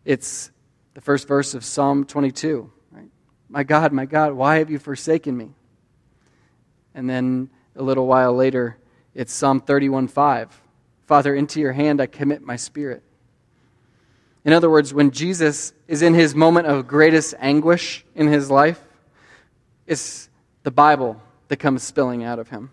it's 0.05 0.53
the 0.95 1.01
first 1.01 1.27
verse 1.27 1.53
of 1.53 1.65
Psalm 1.65 2.05
22. 2.05 2.71
Right? 2.93 3.09
My 3.49 3.65
God, 3.65 3.93
my 3.93 4.07
God, 4.07 4.33
why 4.33 4.59
have 4.59 4.71
you 4.71 4.79
forsaken 4.79 5.37
me? 5.37 5.51
And 6.95 7.11
then 7.11 7.51
a 7.75 7.83
little 7.83 8.07
while 8.07 8.33
later, 8.33 8.79
it's 9.13 9.33
Psalm 9.33 9.61
31:5. 9.61 10.51
Father, 11.05 11.35
into 11.35 11.59
your 11.59 11.73
hand 11.73 12.01
I 12.01 12.07
commit 12.07 12.43
my 12.43 12.55
spirit. 12.55 13.03
In 14.45 14.53
other 14.53 14.71
words, 14.71 14.95
when 14.95 15.11
Jesus 15.11 15.73
is 15.89 16.01
in 16.01 16.15
his 16.15 16.37
moment 16.37 16.69
of 16.69 16.87
greatest 16.87 17.35
anguish 17.41 18.05
in 18.15 18.29
his 18.29 18.53
life, 18.53 18.81
it's 19.89 20.29
the 20.63 20.71
Bible 20.71 21.21
that 21.49 21.57
comes 21.57 21.83
spilling 21.83 22.23
out 22.23 22.39
of 22.39 22.51
him. 22.51 22.71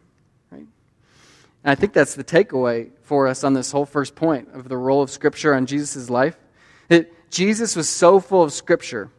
And 1.64 1.72
I 1.72 1.76
think 1.76 1.94
that's 1.94 2.16
the 2.16 2.24
takeaway 2.24 2.90
for 3.02 3.28
us 3.28 3.44
on 3.44 3.54
this 3.54 3.72
whole 3.72 3.86
first 3.86 4.16
point 4.16 4.50
of 4.54 4.68
the 4.68 4.78
role 4.78 5.02
of 5.02 5.10
Scripture 5.10 5.54
on 5.54 5.66
Jesus' 5.66 6.10
life. 6.10 6.38
That 6.88 7.12
Jesus 7.30 7.76
was 7.76 7.88
so 7.88 8.20
full 8.20 8.44
of 8.44 8.52
Scripture 8.52 9.10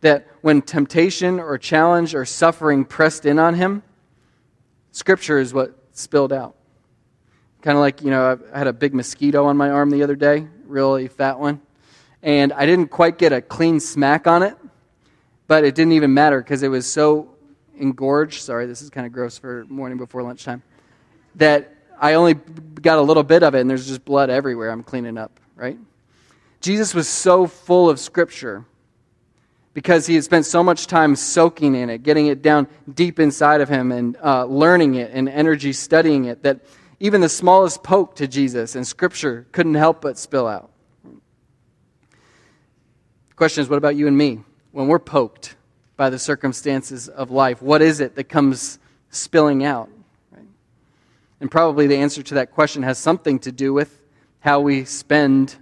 that 0.00 0.26
when 0.40 0.62
temptation 0.62 1.40
or 1.40 1.58
challenge 1.58 2.14
or 2.14 2.24
suffering 2.24 2.84
pressed 2.84 3.26
in 3.26 3.38
on 3.38 3.54
him, 3.54 3.82
Scripture 4.92 5.38
is 5.38 5.54
what 5.54 5.76
spilled 5.92 6.32
out. 6.32 6.54
Kind 7.62 7.76
of 7.76 7.82
like, 7.82 8.02
you 8.02 8.10
know, 8.10 8.38
I 8.52 8.58
had 8.58 8.66
a 8.66 8.72
big 8.72 8.94
mosquito 8.94 9.44
on 9.44 9.56
my 9.56 9.70
arm 9.70 9.90
the 9.90 10.02
other 10.02 10.16
day, 10.16 10.46
really 10.66 11.08
fat 11.08 11.38
one. 11.38 11.60
And 12.22 12.52
I 12.52 12.66
didn't 12.66 12.88
quite 12.88 13.18
get 13.18 13.32
a 13.32 13.40
clean 13.40 13.80
smack 13.80 14.26
on 14.26 14.42
it, 14.42 14.56
but 15.46 15.64
it 15.64 15.74
didn't 15.74 15.92
even 15.92 16.12
matter 16.12 16.40
because 16.40 16.62
it 16.62 16.68
was 16.68 16.90
so 16.90 17.34
engorged. 17.76 18.42
Sorry, 18.42 18.66
this 18.66 18.82
is 18.82 18.90
kind 18.90 19.06
of 19.06 19.12
gross 19.12 19.38
for 19.38 19.64
morning 19.68 19.98
before 19.98 20.22
lunchtime. 20.22 20.62
That 21.36 21.74
I 22.00 22.14
only 22.14 22.34
got 22.34 22.98
a 22.98 23.02
little 23.02 23.22
bit 23.22 23.42
of 23.42 23.54
it, 23.54 23.60
and 23.60 23.70
there's 23.70 23.86
just 23.86 24.04
blood 24.04 24.30
everywhere. 24.30 24.70
I'm 24.70 24.82
cleaning 24.82 25.18
up, 25.18 25.38
right? 25.56 25.78
Jesus 26.60 26.94
was 26.94 27.08
so 27.08 27.46
full 27.46 27.88
of 27.88 27.98
Scripture 27.98 28.64
because 29.72 30.06
he 30.06 30.14
had 30.14 30.24
spent 30.24 30.46
so 30.46 30.62
much 30.62 30.86
time 30.86 31.14
soaking 31.14 31.74
in 31.74 31.90
it, 31.90 32.02
getting 32.02 32.26
it 32.26 32.42
down 32.42 32.66
deep 32.92 33.20
inside 33.20 33.60
of 33.60 33.68
him, 33.68 33.92
and 33.92 34.16
uh, 34.22 34.44
learning 34.44 34.96
it 34.96 35.10
and 35.12 35.28
energy 35.28 35.72
studying 35.72 36.24
it, 36.24 36.42
that 36.42 36.60
even 36.98 37.20
the 37.20 37.28
smallest 37.28 37.82
poke 37.82 38.16
to 38.16 38.26
Jesus 38.28 38.74
and 38.74 38.86
Scripture 38.86 39.46
couldn't 39.52 39.74
help 39.74 40.00
but 40.00 40.18
spill 40.18 40.46
out. 40.46 40.70
Question 43.36 43.62
is 43.62 43.70
what 43.70 43.78
about 43.78 43.96
you 43.96 44.06
and 44.06 44.18
me? 44.18 44.40
When 44.72 44.86
we're 44.86 44.98
poked 44.98 45.56
by 45.96 46.10
the 46.10 46.18
circumstances 46.18 47.08
of 47.08 47.30
life, 47.30 47.62
what 47.62 47.80
is 47.80 48.00
it 48.00 48.16
that 48.16 48.24
comes 48.24 48.78
spilling 49.10 49.64
out? 49.64 49.88
And 51.40 51.50
probably 51.50 51.86
the 51.86 51.96
answer 51.96 52.22
to 52.22 52.34
that 52.34 52.52
question 52.52 52.82
has 52.82 52.98
something 52.98 53.38
to 53.40 53.52
do 53.52 53.72
with 53.72 54.02
how 54.40 54.60
we 54.60 54.84
spend 54.84 55.56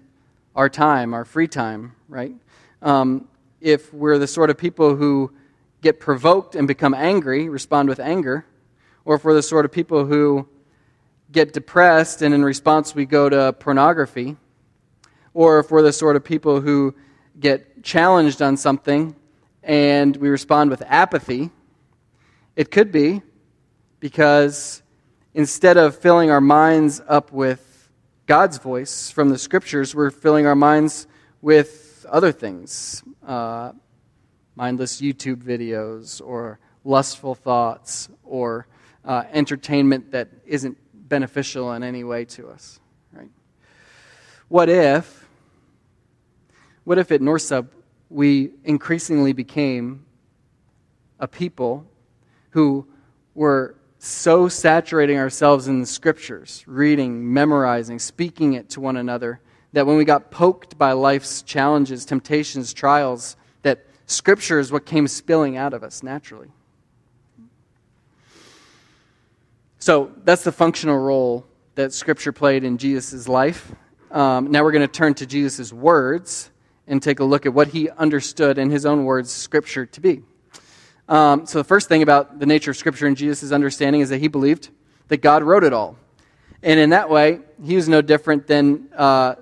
our 0.57 0.69
time, 0.69 1.15
our 1.15 1.25
free 1.25 1.47
time, 1.47 1.95
right? 2.09 2.35
Um, 2.83 3.29
if 3.61 3.93
we're 3.95 4.19
the 4.19 4.27
sort 4.27 4.51
of 4.51 4.59
people 4.59 4.97
who 4.97 5.33
get 5.81 6.01
provoked 6.01 6.57
and 6.57 6.67
become 6.67 6.95
angry, 6.95 7.49
respond 7.49 7.89
with 7.89 8.01
anger, 8.01 8.45
or 9.05 9.15
if 9.15 9.25
we're 9.25 9.35
the 9.35 9.43
sort 9.43 9.65
of 9.65 9.73
people 9.73 10.05
who 10.05 10.49
get 11.31 11.53
depressed 11.53 12.23
and 12.23 12.35
in 12.35 12.45
response 12.45 12.95
we 12.95 13.07
go 13.07 13.29
to 13.29 13.53
pornography, 13.53 14.37
or 15.33 15.61
if 15.61 15.71
we're 15.71 15.83
the 15.83 15.93
sort 15.93 16.17
of 16.17 16.25
people 16.25 16.61
who 16.61 16.95
get 17.39 17.85
challenged 17.85 18.43
on 18.43 18.57
something 18.57 19.15
and 19.63 20.17
we 20.17 20.29
respond 20.29 20.71
with 20.71 20.83
apathy, 20.87 21.51
it 22.57 22.73
could 22.73 22.91
be 22.91 23.23
because 24.01 24.83
instead 25.35 25.77
of 25.77 25.97
filling 25.97 26.31
our 26.31 26.41
minds 26.41 27.01
up 27.09 27.33
with 27.33 27.91
God's 28.27 28.59
voice 28.59 29.11
from 29.11 29.31
the 29.31 29.39
scriptures, 29.39 29.95
we're 29.95 30.11
filling 30.11 30.47
our 30.47 30.57
minds 30.57 31.07
with 31.41 32.07
other 32.09 32.33
things 32.33 33.03
uh, 33.27 33.73
mindless 34.57 35.01
YouTube 35.01 35.37
videos 35.37 36.21
or 36.25 36.59
lustful 36.85 37.35
thoughts 37.35 38.09
or 38.25 38.67
uh, 39.05 39.25
entertainment 39.33 40.11
that 40.11 40.29
isn't 40.47 40.77
beneficial 40.93 41.73
in 41.73 41.83
any 41.83 42.05
way 42.05 42.25
to 42.25 42.49
us. 42.49 42.81
Right? 43.13 43.31
What 44.49 44.69
if, 44.69 45.29
what 46.85 46.99
if 46.99 47.13
at 47.13 47.21
North 47.21 47.43
Sub 47.43 47.71
we 48.11 48.51
increasingly 48.65 49.33
became 49.33 50.05
a 51.21 51.29
people 51.29 51.87
who 52.51 52.87
were 53.35 53.78
so 53.99 54.49
saturating 54.49 55.19
ourselves 55.19 55.69
in 55.69 55.81
the 55.81 55.87
scriptures, 55.87 56.65
reading, 56.67 57.33
memorizing, 57.33 57.99
speaking 57.99 58.53
it 58.55 58.71
to 58.71 58.81
one 58.81 58.97
another, 58.97 59.41
that 59.73 59.87
when 59.87 59.97
we 59.97 60.05
got 60.05 60.31
poked 60.31 60.79
by 60.79 60.93
life's 60.93 61.43
challenges, 61.43 62.05
temptations, 62.05 62.73
trials, 62.73 63.37
that 63.63 63.85
Scripture 64.07 64.59
is 64.59 64.73
what 64.73 64.87
came 64.87 65.07
spilling 65.07 65.57
out 65.57 65.75
of 65.75 65.83
us 65.83 66.03
naturally. 66.03 66.49
So 69.79 70.13
that's 70.25 70.45
the 70.45 70.53
functional 70.53 70.99
role 70.99 71.47
that 71.75 71.93
Scripture 71.93 72.33
played 72.33 72.65
in 72.65 72.79
Jesus' 72.79 73.29
life. 73.29 73.73
Um, 74.11 74.51
now 74.51 74.65
we're 74.65 74.73
going 74.73 74.87
to 74.87 74.93
turn 74.93 75.15
to 75.15 75.27
Jesus' 75.27 75.73
words 75.73 76.51
and 76.87 77.03
take 77.03 77.21
a 77.21 77.25
look 77.25 77.45
at 77.45 77.53
what 77.53 77.69
he 77.69 77.91
understood 77.91 78.57
in 78.57 78.71
his 78.71 78.87
own 78.87 79.05
words 79.05 79.31
Scripture 79.31 79.85
to 79.87 80.01
be. 80.01 80.23
Um, 81.09 81.47
so 81.47 81.59
the 81.59 81.65
first 81.65 81.89
thing 81.89 82.03
about 82.03 82.39
the 82.39 82.47
nature 82.47 82.71
of 82.71 82.77
Scripture 82.77 83.07
and 83.07 83.17
Jesus' 83.17 83.51
understanding 83.51 84.03
is 84.03 84.11
that 84.11 84.19
he 84.19 84.29
believed 84.29 84.69
that 85.09 85.19
God 85.19 85.43
wrote 85.43 85.65
it 85.65 85.73
all. 85.73 85.97
And 86.63 86.79
in 86.79 86.91
that 86.91 87.09
way, 87.09 87.41
he 87.65 87.77
was 87.77 87.89
no 87.89 88.03
different 88.03 88.47
than 88.47 88.89
uh, 88.95 89.37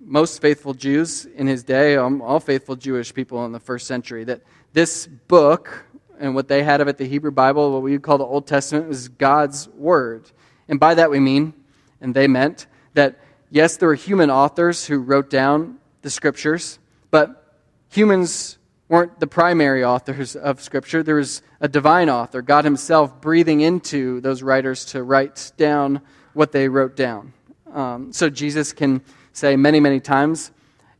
most 0.00 0.40
faithful 0.40 0.74
Jews 0.74 1.24
in 1.24 1.48
his 1.48 1.64
day, 1.64 1.96
um, 1.96 2.22
all 2.22 2.38
faithful 2.38 2.76
Jewish 2.76 3.12
people 3.12 3.44
in 3.46 3.52
the 3.52 3.58
first 3.58 3.86
century, 3.86 4.22
that 4.24 4.42
this 4.72 5.06
book 5.06 5.84
and 6.20 6.34
what 6.34 6.46
they 6.46 6.62
had 6.62 6.80
of 6.80 6.88
it, 6.88 6.98
the 6.98 7.06
Hebrew 7.06 7.32
Bible, 7.32 7.72
what 7.72 7.82
we 7.82 7.92
would 7.92 8.02
call 8.02 8.18
the 8.18 8.24
Old 8.24 8.46
Testament, 8.46 8.88
was 8.88 9.08
God's 9.08 9.68
Word. 9.70 10.30
And 10.68 10.78
by 10.78 10.94
that 10.94 11.10
we 11.10 11.18
mean, 11.18 11.52
and 12.00 12.14
they 12.14 12.28
meant, 12.28 12.66
that 12.94 13.18
yes, 13.50 13.76
there 13.76 13.88
were 13.88 13.94
human 13.94 14.30
authors 14.30 14.86
who 14.86 14.98
wrote 14.98 15.30
down 15.30 15.78
the 16.02 16.10
Scriptures, 16.10 16.78
but 17.10 17.54
humans 17.90 18.58
weren't 18.88 19.18
the 19.20 19.26
primary 19.26 19.84
authors 19.84 20.36
of 20.36 20.60
Scripture. 20.60 21.02
There 21.02 21.16
was 21.16 21.42
a 21.60 21.68
divine 21.68 22.08
author, 22.08 22.42
God 22.42 22.64
Himself, 22.64 23.20
breathing 23.20 23.60
into 23.60 24.20
those 24.20 24.42
writers 24.42 24.84
to 24.86 25.02
write 25.02 25.52
down 25.56 26.00
what 26.34 26.52
they 26.52 26.68
wrote 26.68 26.96
down. 26.96 27.32
Um, 27.72 28.12
so 28.12 28.30
Jesus 28.30 28.72
can 28.72 29.02
say 29.32 29.56
many, 29.56 29.80
many 29.80 30.00
times, 30.00 30.50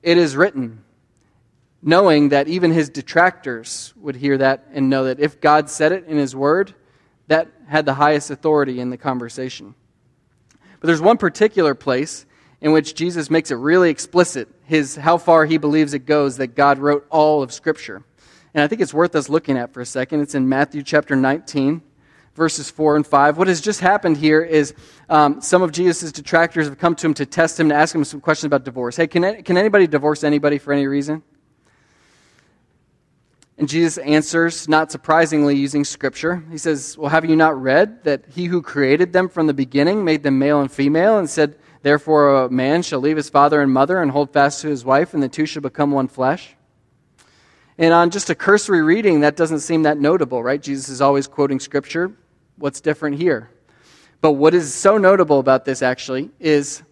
It 0.03 0.19
is 0.19 0.37
written, 0.37 0.85
knowing 1.83 2.31
that 2.31 2.49
even 2.49 2.73
his 2.73 2.89
detractors 2.89 3.95
would 3.97 4.17
hear 4.17 4.39
that 4.39 4.67
and 4.73 4.91
know 4.91 5.05
that 5.05 5.21
if 5.21 5.41
God 5.41 5.71
said 5.71 5.93
it 5.93 6.05
in 6.07 6.17
his 6.17 6.35
word, 6.35 6.75
that 7.29 7.49
had 7.69 7.87
the 7.87 7.95
highest 7.95 8.31
authority 8.31 8.81
in 8.81 8.91
the 8.91 8.97
conversation. 8.97 9.75
But 10.81 10.87
there's 10.87 11.01
one 11.01 11.17
particular 11.17 11.75
place 11.75 12.27
in 12.67 12.73
which 12.73 12.97
Jesus 12.97 13.31
makes 13.31 13.53
it 13.53 13.55
really 13.55 13.91
explicit 13.91 14.49
his 14.65 14.97
how 14.97 15.19
far 15.19 15.45
he 15.45 15.57
believes 15.57 15.95
it 15.95 16.01
goes 16.01 16.39
that 16.39 16.57
God 16.57 16.81
wrote 16.81 17.07
all 17.11 17.41
of 17.41 17.53
scripture. 17.53 18.03
And 18.55 18.65
I 18.65 18.67
think 18.67 18.81
it's 18.81 18.93
worth 18.93 19.15
us 19.15 19.29
looking 19.29 19.57
at 19.57 19.73
for 19.73 19.81
a 19.81 19.87
second. 19.87 20.21
It's 20.21 20.35
in 20.35 20.49
Matthew 20.49 20.83
chapter 20.83 21.15
19 21.15 21.81
verses 22.35 22.69
4 22.69 22.97
and 22.97 23.07
5. 23.07 23.39
What 23.39 23.47
has 23.47 23.61
just 23.61 23.79
happened 23.79 24.17
here 24.17 24.43
is 24.43 24.75
um, 25.09 25.41
some 25.41 25.63
of 25.63 25.71
Jesus' 25.71 26.11
detractors 26.11 26.67
have 26.67 26.77
come 26.77 26.97
to 26.97 27.07
him 27.07 27.15
to 27.15 27.25
test 27.25 27.61
him, 27.61 27.69
to 27.69 27.75
ask 27.77 27.95
him 27.95 28.03
some 28.03 28.21
questions 28.21 28.47
about 28.47 28.65
divorce. 28.65 28.97
Hey, 28.97 29.07
can, 29.07 29.45
can 29.45 29.57
anybody 29.57 29.87
divorce 29.87 30.25
anybody 30.25 30.59
for 30.59 30.73
any 30.73 30.89
reason? 30.89 31.23
And 33.59 33.69
Jesus 33.69 33.97
answers, 33.99 34.69
not 34.69 34.91
surprisingly, 34.91 35.55
using 35.55 35.85
scripture. 35.85 36.43
He 36.51 36.59
says, 36.59 36.99
Well, 36.99 37.11
have 37.11 37.25
you 37.25 37.37
not 37.37 37.63
read 37.63 38.03
that 38.03 38.25
he 38.29 38.47
who 38.47 38.61
created 38.61 39.13
them 39.13 39.29
from 39.29 39.47
the 39.47 39.55
beginning 39.55 40.05
made 40.05 40.25
them 40.25 40.41
male 40.41 40.61
and 40.61 40.71
female, 40.71 41.17
and 41.17 41.31
said, 41.31 41.57
Therefore, 41.87 42.47
a 42.47 42.51
man 42.51 42.83
shall 42.83 42.99
leave 42.99 43.17
his 43.17 43.31
father 43.31 43.61
and 43.61 43.73
mother 43.73 44.03
and 44.03 44.11
hold 44.11 44.33
fast 44.33 44.61
to 44.63 44.69
his 44.69 44.85
wife, 44.85 45.15
and 45.15 45.23
the 45.23 45.29
two 45.29 45.47
shall 45.47 45.63
become 45.63 45.93
one 45.93 46.09
flesh? 46.09 46.57
And 47.79 47.95
on 47.95 48.11
just 48.11 48.29
a 48.29 48.35
cursory 48.35 48.83
reading, 48.83 49.21
that 49.21 49.37
doesn't 49.37 49.61
seem 49.61 49.85
that 49.85 49.97
notable, 49.97 50.43
right? 50.43 50.61
Jesus 50.61 50.89
is 50.89 51.01
always 51.01 51.29
quoting 51.29 51.61
scripture. 51.61 52.11
What's 52.57 52.81
different 52.81 53.19
here? 53.19 53.53
But 54.21 54.33
what 54.33 54.53
is 54.53 54.75
so 54.75 54.99
notable 54.99 55.39
about 55.39 55.65
this 55.65 55.81
actually 55.81 56.31
is 56.41 56.83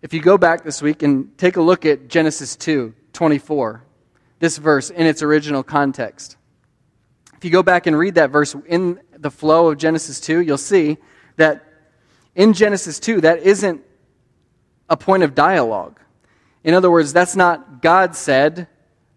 if 0.00 0.14
you 0.14 0.22
go 0.22 0.38
back 0.38 0.64
this 0.64 0.80
week 0.80 1.02
and 1.02 1.36
take 1.36 1.56
a 1.56 1.60
look 1.60 1.84
at 1.84 2.08
Genesis 2.08 2.56
2 2.56 2.94
24, 3.12 3.84
this 4.38 4.56
verse 4.56 4.88
in 4.88 5.04
its 5.04 5.20
original 5.20 5.62
context. 5.62 6.38
If 7.36 7.44
you 7.44 7.50
go 7.50 7.62
back 7.62 7.86
and 7.86 7.98
read 7.98 8.14
that 8.14 8.30
verse 8.30 8.56
in 8.68 9.00
the 9.18 9.30
flow 9.30 9.68
of 9.68 9.76
Genesis 9.76 10.18
2, 10.18 10.40
you'll 10.40 10.56
see 10.56 10.96
that 11.36 11.62
in 12.34 12.54
Genesis 12.54 12.98
2, 12.98 13.20
that 13.20 13.40
isn't 13.40 13.82
a 14.88 14.96
point 14.96 15.22
of 15.22 15.34
dialogue. 15.34 16.00
In 16.62 16.74
other 16.74 16.90
words, 16.90 17.12
that's 17.12 17.36
not 17.36 17.82
God 17.82 18.16
said, 18.16 18.68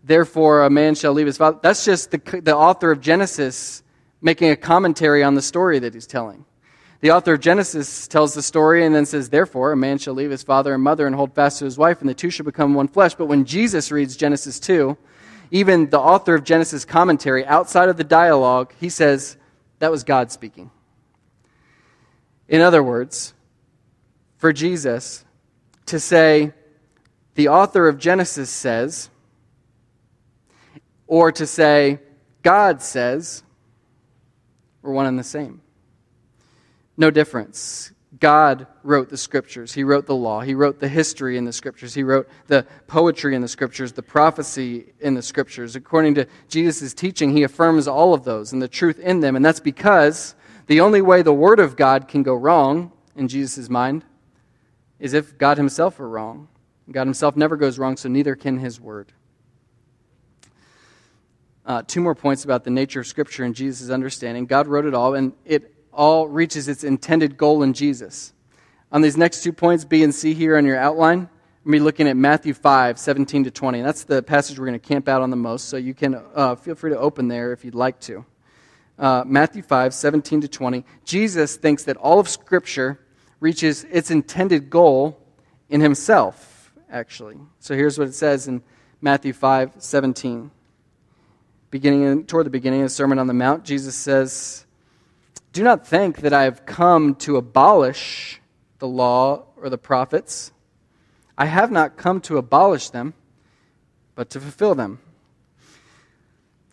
therefore 0.04 0.64
a 0.64 0.70
man 0.70 0.96
shall 0.96 1.14
leave 1.14 1.28
his 1.28 1.38
father. 1.38 1.60
That's 1.62 1.86
just 1.86 2.12
the, 2.12 2.42
the 2.42 2.56
author 2.56 2.92
of 2.92 3.02
Genesis 3.02 3.84
making 4.22 4.50
a 4.50 4.56
commentary 4.56 5.24
on 5.24 5.36
the 5.36 5.42
story 5.42 5.80
that 5.80 5.94
he's 5.94 6.08
telling. 6.08 6.46
The 7.00 7.12
author 7.12 7.34
of 7.34 7.42
Genesis 7.42 8.08
tells 8.08 8.34
the 8.34 8.42
story 8.42 8.84
and 8.84 8.96
then 8.96 9.06
says, 9.06 9.30
Therefore, 9.30 9.72
a 9.72 9.78
man 9.78 10.00
shall 10.00 10.16
leave 10.16 10.32
his 10.32 10.42
father 10.42 10.74
and 10.74 10.84
mother 10.84 11.06
and 11.06 11.16
hold 11.16 11.36
fast 11.36 11.60
to 11.60 11.66
his 11.66 11.78
wife, 11.78 12.00
and 12.02 12.10
the 12.10 12.16
two 12.16 12.32
shall 12.32 12.46
become 12.46 12.74
one 12.74 12.88
flesh. 12.88 13.14
But 13.14 13.28
when 13.28 13.46
Jesus 13.46 13.92
reads 13.92 14.18
Genesis 14.18 14.60
2, 14.60 14.98
even 15.52 15.90
the 15.90 16.00
author 16.00 16.34
of 16.34 16.44
Genesis 16.44 16.86
commentary, 16.86 17.46
outside 17.46 17.90
of 17.90 17.98
the 17.98 18.04
dialogue, 18.04 18.74
he 18.80 18.90
says, 18.90 19.38
That 19.78 19.92
was 19.92 20.04
God 20.04 20.32
speaking. 20.32 20.72
In 22.48 22.62
other 22.62 22.82
words, 22.82 23.34
for 24.38 24.52
Jesus 24.52 25.24
to 25.88 26.00
say, 26.00 26.54
the 27.36 27.50
author 27.50 27.88
of 27.88 27.98
Genesis 27.98 28.50
says, 28.50 29.10
or 31.06 31.32
to 31.32 31.46
say, 31.46 32.00
God 32.44 32.82
says, 32.82 33.44
were 34.82 34.92
one 34.92 35.06
and 35.06 35.20
the 35.20 35.24
same. 35.24 35.62
No 36.98 37.12
difference. 37.12 37.92
God 38.20 38.66
wrote 38.84 39.10
the 39.10 39.18
scriptures. 39.18 39.74
He 39.74 39.84
wrote 39.84 40.08
the 40.08 40.16
law. 40.16 40.42
He 40.42 40.56
wrote 40.56 40.80
the 40.80 40.88
history 40.88 41.38
in 41.38 41.46
the 41.46 41.54
scriptures. 41.54 41.94
He 41.94 42.04
wrote 42.04 42.28
the 42.48 42.66
poetry 42.88 43.36
in 43.36 43.42
the 43.42 43.48
scriptures, 43.48 43.92
the 43.92 44.02
prophecy 44.02 44.94
in 45.00 45.14
the 45.14 45.22
scriptures. 45.22 45.76
According 45.76 46.16
to 46.16 46.26
Jesus' 46.48 46.94
teaching, 46.94 47.36
he 47.36 47.44
affirms 47.44 47.88
all 47.88 48.14
of 48.14 48.24
those 48.24 48.54
and 48.54 48.62
the 48.62 48.68
truth 48.68 48.98
in 49.00 49.20
them. 49.20 49.36
And 49.36 49.46
that's 49.46 49.60
because 49.60 50.36
the 50.66 50.82
only 50.82 51.02
way 51.02 51.22
the 51.22 51.34
word 51.34 51.60
of 51.60 51.76
God 51.76 52.08
can 52.08 52.24
go 52.24 52.34
wrong 52.34 52.92
in 53.16 53.28
Jesus' 53.28 53.70
mind 53.70 54.04
is 55.00 55.14
if 55.14 55.38
God 55.38 55.58
himself 55.58 56.00
were 56.00 56.10
wrong. 56.10 56.48
God 56.92 57.06
himself 57.06 57.36
never 57.36 57.58
goes 57.58 57.78
wrong, 57.78 57.98
so 57.98 58.10
neither 58.10 58.36
can 58.36 58.60
his 58.60 58.80
word. 58.80 59.12
Uh, 61.66 61.84
two 61.86 62.00
more 62.00 62.16
points 62.16 62.46
about 62.46 62.64
the 62.64 62.70
nature 62.70 63.02
of 63.02 63.08
Scripture 63.08 63.44
and 63.44 63.54
Jesus' 63.54 63.90
understanding. 63.90 64.46
God 64.46 64.68
wrote 64.68 64.86
it 64.86 64.94
all, 64.94 65.16
and 65.16 65.34
it 65.44 65.74
all 65.92 66.28
reaches 66.28 66.70
its 66.70 66.84
intended 66.84 67.36
goal 67.36 67.62
in 67.64 67.74
Jesus. 67.74 68.32
On 68.92 69.02
these 69.02 69.18
next 69.18 69.44
two 69.44 69.52
points, 69.52 69.84
B 69.84 70.02
and 70.04 70.16
C 70.16 70.34
here 70.34 70.58
on 70.58 70.66
your 70.66 70.78
outline, 70.78 71.30
we're 71.66 71.74
be 71.74 71.80
looking 71.80 72.08
at 72.08 72.16
Matthew 72.16 72.54
5, 72.54 72.98
17 72.98 73.44
to 73.44 73.52
20. 73.52 73.80
And 73.80 73.88
that's 73.88 74.06
the 74.06 74.24
passage 74.24 74.58
we're 74.58 74.68
going 74.68 74.80
to 74.80 74.88
camp 74.88 75.10
out 75.10 75.22
on 75.22 75.30
the 75.30 75.36
most, 75.36 75.68
so 75.68 75.76
you 75.76 75.94
can 75.94 76.16
uh, 76.34 76.56
feel 76.56 76.76
free 76.76 76.92
to 76.92 76.98
open 76.98 77.28
there 77.28 77.52
if 77.52 77.66
you'd 77.66 77.76
like 77.76 78.00
to. 78.02 78.26
Uh, 78.98 79.24
Matthew 79.28 79.62
5, 79.62 79.94
17 79.94 80.42
to 80.42 80.48
20. 80.48 80.86
Jesus 81.04 81.58
thinks 81.58 81.84
that 81.84 81.98
all 81.98 82.22
of 82.22 82.30
Scripture 82.30 83.02
reaches 83.40 83.84
its 83.86 84.12
intended 84.12 84.70
goal 84.70 85.20
in 85.70 85.82
himself, 85.82 86.72
actually. 86.90 87.38
So 87.60 87.76
here's 87.76 87.98
what 87.98 88.08
it 88.08 88.14
says 88.14 88.48
in 88.48 88.62
Matthew 89.02 89.34
5, 89.34 89.74
17. 89.78 90.52
Beginning 91.70 92.04
in, 92.04 92.24
toward 92.26 92.46
the 92.46 92.52
beginning 92.52 92.82
of 92.82 92.86
the 92.86 92.90
Sermon 92.90 93.20
on 93.20 93.28
the 93.28 93.34
Mount, 93.34 93.64
Jesus 93.66 93.96
says, 93.96 94.66
do 95.54 95.64
not 95.64 95.88
think 95.88 96.18
that 96.18 96.34
I 96.34 96.44
have 96.44 96.66
come 96.66 97.16
to 97.16 97.38
abolish 97.38 98.42
the 98.80 98.88
law 98.88 99.46
or 99.60 99.70
the 99.70 99.78
prophets. 99.78 100.52
I 101.38 101.46
have 101.46 101.72
not 101.72 101.98
come 101.98 102.22
to 102.22 102.38
abolish 102.38 102.90
them, 102.90 103.14
but 104.14 104.30
to 104.32 104.40
fulfill 104.40 104.76
them. 104.76 105.00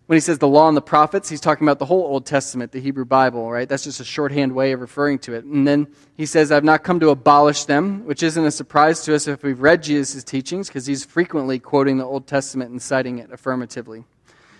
When 0.06 0.16
he 0.16 0.20
says 0.20 0.36
the 0.38 0.48
law 0.48 0.68
and 0.68 0.76
the 0.76 0.82
prophets, 0.82 1.30
he's 1.30 1.40
talking 1.40 1.66
about 1.66 1.78
the 1.78 1.86
whole 1.86 2.02
Old 2.02 2.26
Testament, 2.26 2.72
the 2.72 2.80
Hebrew 2.80 3.06
Bible, 3.06 3.50
right? 3.50 3.66
That's 3.66 3.84
just 3.84 4.00
a 4.00 4.04
shorthand 4.04 4.54
way 4.54 4.72
of 4.72 4.82
referring 4.82 5.18
to 5.20 5.32
it. 5.32 5.44
And 5.44 5.66
then 5.66 5.86
he 6.14 6.26
says, 6.26 6.52
I've 6.52 6.62
not 6.62 6.84
come 6.84 7.00
to 7.00 7.08
abolish 7.08 7.64
them, 7.64 8.04
which 8.04 8.22
isn't 8.22 8.44
a 8.44 8.50
surprise 8.50 9.02
to 9.04 9.14
us 9.14 9.26
if 9.26 9.42
we've 9.42 9.60
read 9.60 9.82
Jesus' 9.82 10.22
teachings, 10.22 10.68
because 10.68 10.84
he's 10.84 11.06
frequently 11.06 11.58
quoting 11.58 11.96
the 11.96 12.04
Old 12.04 12.26
Testament 12.26 12.70
and 12.70 12.82
citing 12.82 13.18
it 13.18 13.32
affirmatively. 13.32 14.04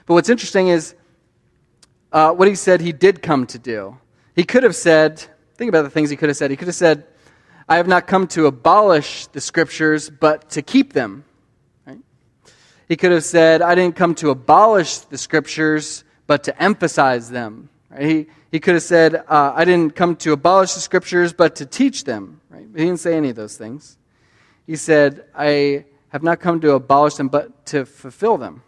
But 0.06 0.14
what's 0.14 0.30
interesting 0.30 0.68
is 0.68 0.94
uh, 2.10 2.32
what 2.32 2.48
he 2.48 2.54
said 2.54 2.80
he 2.80 2.92
did 2.92 3.20
come 3.20 3.46
to 3.48 3.58
do. 3.58 3.98
He 4.34 4.44
could 4.44 4.62
have 4.62 4.76
said, 4.76 5.22
think 5.56 5.68
about 5.68 5.82
the 5.82 5.90
things 5.90 6.08
he 6.08 6.16
could 6.16 6.30
have 6.30 6.38
said. 6.38 6.50
He 6.50 6.56
could 6.56 6.68
have 6.68 6.74
said, 6.74 7.06
I 7.68 7.76
have 7.76 7.88
not 7.88 8.06
come 8.06 8.26
to 8.28 8.46
abolish 8.46 9.26
the 9.26 9.42
scriptures, 9.42 10.08
but 10.08 10.48
to 10.50 10.62
keep 10.62 10.94
them. 10.94 11.24
He 12.94 12.96
could 12.96 13.10
have 13.10 13.24
said, 13.24 13.60
I 13.60 13.74
didn't 13.74 13.96
come 13.96 14.14
to 14.14 14.30
abolish 14.30 14.98
the 14.98 15.18
scriptures, 15.18 16.04
but 16.28 16.44
to 16.44 16.62
emphasize 16.62 17.28
them. 17.28 17.68
Right? 17.90 18.06
He, 18.06 18.26
he 18.52 18.60
could 18.60 18.74
have 18.74 18.84
said, 18.84 19.16
uh, 19.16 19.52
I 19.52 19.64
didn't 19.64 19.96
come 19.96 20.14
to 20.14 20.30
abolish 20.30 20.74
the 20.74 20.80
scriptures, 20.80 21.32
but 21.32 21.56
to 21.56 21.66
teach 21.66 22.04
them. 22.04 22.40
Right? 22.48 22.64
He 22.72 22.84
didn't 22.84 23.00
say 23.00 23.16
any 23.16 23.30
of 23.30 23.34
those 23.34 23.56
things. 23.56 23.98
He 24.64 24.76
said, 24.76 25.24
I 25.34 25.86
have 26.10 26.22
not 26.22 26.38
come 26.38 26.60
to 26.60 26.70
abolish 26.74 27.14
them, 27.14 27.26
but 27.26 27.66
to 27.66 27.84
fulfill 27.84 28.38
them. 28.38 28.62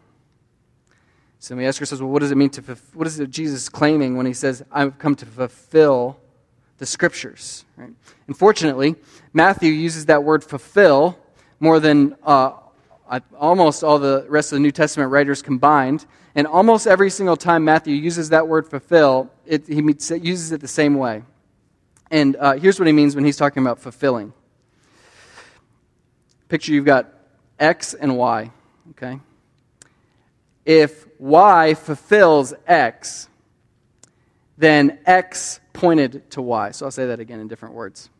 So 1.38 1.54
we 1.54 1.64
ask 1.64 1.80
ourselves, 1.80 2.02
well, 2.02 2.10
what 2.10 2.18
does 2.18 2.32
it 2.32 2.36
mean 2.36 2.50
to, 2.50 2.62
what 2.94 3.06
is 3.06 3.22
Jesus 3.30 3.68
claiming 3.68 4.16
when 4.16 4.26
he 4.26 4.32
says, 4.32 4.64
I've 4.72 4.98
come 4.98 5.14
to 5.14 5.24
fulfill 5.24 6.18
the 6.78 6.86
scriptures? 6.86 7.64
Right? 7.76 7.92
Unfortunately, 8.26 8.96
Matthew 9.32 9.70
uses 9.70 10.06
that 10.06 10.24
word 10.24 10.42
fulfill 10.42 11.16
more 11.60 11.78
than 11.78 12.16
uh, 12.24 12.54
almost 13.38 13.84
all 13.84 13.98
the 13.98 14.26
rest 14.28 14.52
of 14.52 14.56
the 14.56 14.60
New 14.60 14.72
Testament 14.72 15.10
writers 15.10 15.42
combined. 15.42 16.06
And 16.34 16.46
almost 16.46 16.86
every 16.86 17.10
single 17.10 17.36
time 17.36 17.64
Matthew 17.64 17.94
uses 17.94 18.30
that 18.30 18.46
word 18.48 18.68
fulfill, 18.68 19.30
it, 19.46 19.66
he 19.66 19.76
uses 19.76 20.52
it 20.52 20.60
the 20.60 20.68
same 20.68 20.96
way. 20.96 21.22
And 22.10 22.36
uh, 22.36 22.54
here's 22.54 22.78
what 22.78 22.86
he 22.86 22.92
means 22.92 23.14
when 23.14 23.24
he's 23.24 23.36
talking 23.36 23.62
about 23.62 23.78
fulfilling. 23.78 24.32
Picture 26.48 26.72
you've 26.72 26.84
got 26.84 27.12
X 27.58 27.94
and 27.94 28.16
Y, 28.16 28.50
okay? 28.90 29.18
if 30.66 31.06
Y 31.18 31.74
fulfills 31.74 32.52
X, 32.66 33.28
then 34.58 34.98
X 35.06 35.60
pointed 35.72 36.28
to 36.32 36.42
Y. 36.42 36.72
So 36.72 36.86
I'll 36.86 36.90
say 36.90 37.06
that 37.06 37.20
again 37.20 37.40
in 37.40 37.48
different 37.48 37.74
words. 37.74 38.10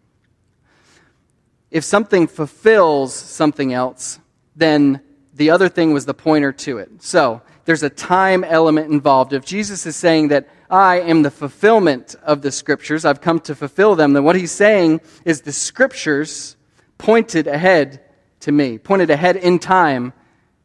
If 1.71 1.83
something 1.85 2.29
fulfills 2.29 3.13
something 3.13 3.73
else, 3.73 4.21
then 4.57 5.01
the 5.35 5.51
other 5.51 5.69
thing 5.69 5.93
was 5.93 6.07
the 6.07 6.15
pointer 6.15 6.51
to 6.51 6.79
it. 6.79 7.03
So 7.03 7.43
there's 7.67 7.83
a 7.83 7.91
time 7.91 8.43
element 8.43 8.91
involved. 8.91 9.33
If 9.33 9.45
Jesus 9.45 9.87
is 9.87 9.97
saying 9.97 10.29
that 10.29 10.49
I 10.71 11.01
am 11.01 11.23
the 11.23 11.31
fulfillment 11.31 12.15
of 12.23 12.43
the 12.43 12.51
scriptures, 12.51 13.05
I've 13.05 13.21
come 13.21 13.39
to 13.41 13.55
fulfill 13.55 13.95
them, 13.95 14.15
then 14.15 14.25
what 14.25 14.37
he's 14.37 14.53
saying 14.53 15.01
is 15.25 15.43
the 15.43 15.53
scriptures 15.53 16.57
pointed 16.99 17.47
ahead 17.47 18.01
to 18.41 18.53
me, 18.53 18.79
pointed 18.79 19.11
ahead 19.11 19.37
in 19.37 19.59
time 19.59 20.13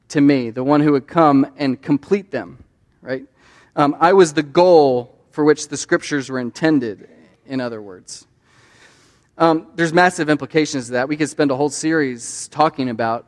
to 0.09 0.21
me, 0.21 0.49
the 0.49 0.63
one 0.63 0.81
who 0.81 0.93
would 0.93 1.07
come 1.07 1.51
and 1.57 1.81
complete 1.81 2.31
them, 2.31 2.63
right? 3.01 3.25
Um, 3.75 3.95
I 3.99 4.13
was 4.13 4.33
the 4.33 4.43
goal 4.43 5.17
for 5.31 5.43
which 5.43 5.69
the 5.69 5.77
scriptures 5.77 6.29
were 6.29 6.39
intended, 6.39 7.09
in 7.45 7.61
other 7.61 7.81
words. 7.81 8.27
Um, 9.37 9.67
there's 9.75 9.93
massive 9.93 10.29
implications 10.29 10.87
to 10.87 10.91
that. 10.93 11.07
We 11.07 11.17
could 11.17 11.29
spend 11.29 11.51
a 11.51 11.55
whole 11.55 11.69
series 11.69 12.47
talking 12.49 12.89
about 12.89 13.25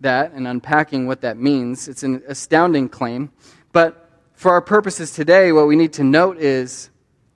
that 0.00 0.32
and 0.32 0.46
unpacking 0.46 1.06
what 1.06 1.22
that 1.22 1.36
means. 1.38 1.88
It's 1.88 2.02
an 2.02 2.22
astounding 2.28 2.88
claim. 2.88 3.30
But 3.72 4.10
for 4.34 4.52
our 4.52 4.60
purposes 4.60 5.12
today, 5.12 5.52
what 5.52 5.66
we 5.66 5.76
need 5.76 5.94
to 5.94 6.04
note 6.04 6.38
is 6.38 6.90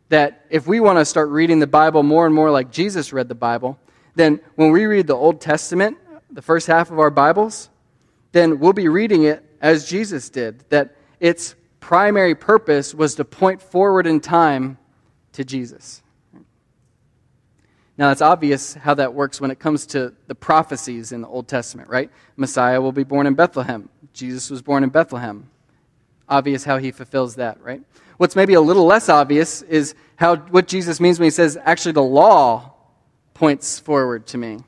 that 0.08 0.44
if 0.50 0.66
we 0.66 0.78
want 0.78 0.98
to 0.98 1.04
start 1.04 1.30
reading 1.30 1.58
the 1.58 1.66
Bible 1.66 2.02
more 2.02 2.26
and 2.26 2.34
more 2.34 2.50
like 2.50 2.70
Jesus 2.70 3.12
read 3.12 3.28
the 3.28 3.34
Bible, 3.34 3.78
then 4.14 4.40
when 4.56 4.70
we 4.70 4.84
read 4.84 5.06
the 5.06 5.16
Old 5.16 5.40
Testament, 5.40 5.96
the 6.30 6.42
first 6.42 6.66
half 6.66 6.90
of 6.90 6.98
our 6.98 7.10
Bibles, 7.10 7.70
then 8.32 8.58
we'll 8.58 8.72
be 8.72 8.88
reading 8.88 9.24
it 9.24 9.44
as 9.60 9.88
Jesus 9.88 10.28
did, 10.28 10.64
that 10.68 10.96
its 11.20 11.54
primary 11.80 12.34
purpose 12.34 12.94
was 12.94 13.14
to 13.14 13.24
point 13.24 13.62
forward 13.62 14.06
in 14.06 14.20
time 14.20 14.78
to 15.32 15.44
Jesus. 15.44 16.02
Now, 17.98 18.11
it's 18.11 18.22
obvious 18.22 18.74
how 18.74 18.94
that 18.94 19.12
works 19.12 19.40
when 19.40 19.50
it 19.50 19.59
comes 19.59 19.87
to 19.87 20.14
the 20.26 20.35
prophecies 20.35 21.12
in 21.12 21.20
the 21.20 21.28
Old 21.28 21.46
Testament, 21.46 21.88
right? 21.88 22.11
Messiah 22.37 22.81
will 22.81 22.92
be 22.92 23.05
born 23.05 23.26
in 23.26 23.35
Bethlehem. 23.35 23.88
Jesus 24.14 24.50
was 24.50 24.62
born 24.62 24.83
in 24.83 24.88
Bethlehem. 24.88 25.50
Obvious 26.28 26.64
how 26.64 26.78
he 26.78 26.90
fulfills 26.90 27.35
that, 27.37 27.61
right? 27.62 27.83
What's 28.16 28.35
maybe 28.35 28.55
a 28.55 28.61
little 28.61 28.87
less 28.87 29.09
obvious 29.09 29.62
is 29.62 29.94
how 30.16 30.37
what 30.37 30.68
Jesus 30.68 31.00
means 31.00 31.18
when 31.18 31.26
he 31.26 31.31
says, 31.31 31.59
actually, 31.62 31.92
the 31.92 32.02
law 32.02 32.72
points 33.35 33.78
forward 33.78 34.26
to 34.28 34.38
me. 34.38 34.61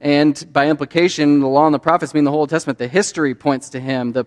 And 0.00 0.52
by 0.52 0.68
implication, 0.68 1.40
the 1.40 1.46
law 1.46 1.66
and 1.66 1.74
the 1.74 1.78
prophets 1.78 2.12
mean 2.12 2.24
the 2.24 2.30
whole 2.30 2.40
Old 2.40 2.50
Testament. 2.50 2.78
The 2.78 2.88
history 2.88 3.34
points 3.34 3.70
to 3.70 3.80
him, 3.80 4.12
the, 4.12 4.26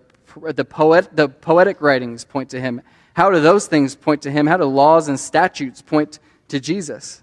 the, 0.52 0.64
poet, 0.64 1.14
the 1.14 1.28
poetic 1.28 1.80
writings 1.80 2.24
point 2.24 2.50
to 2.50 2.60
him. 2.60 2.82
How 3.14 3.30
do 3.30 3.40
those 3.40 3.66
things 3.66 3.94
point 3.94 4.22
to 4.22 4.30
him? 4.30 4.46
How 4.46 4.56
do 4.56 4.64
laws 4.64 5.08
and 5.08 5.18
statutes 5.18 5.82
point 5.82 6.18
to 6.48 6.60
Jesus? 6.60 7.22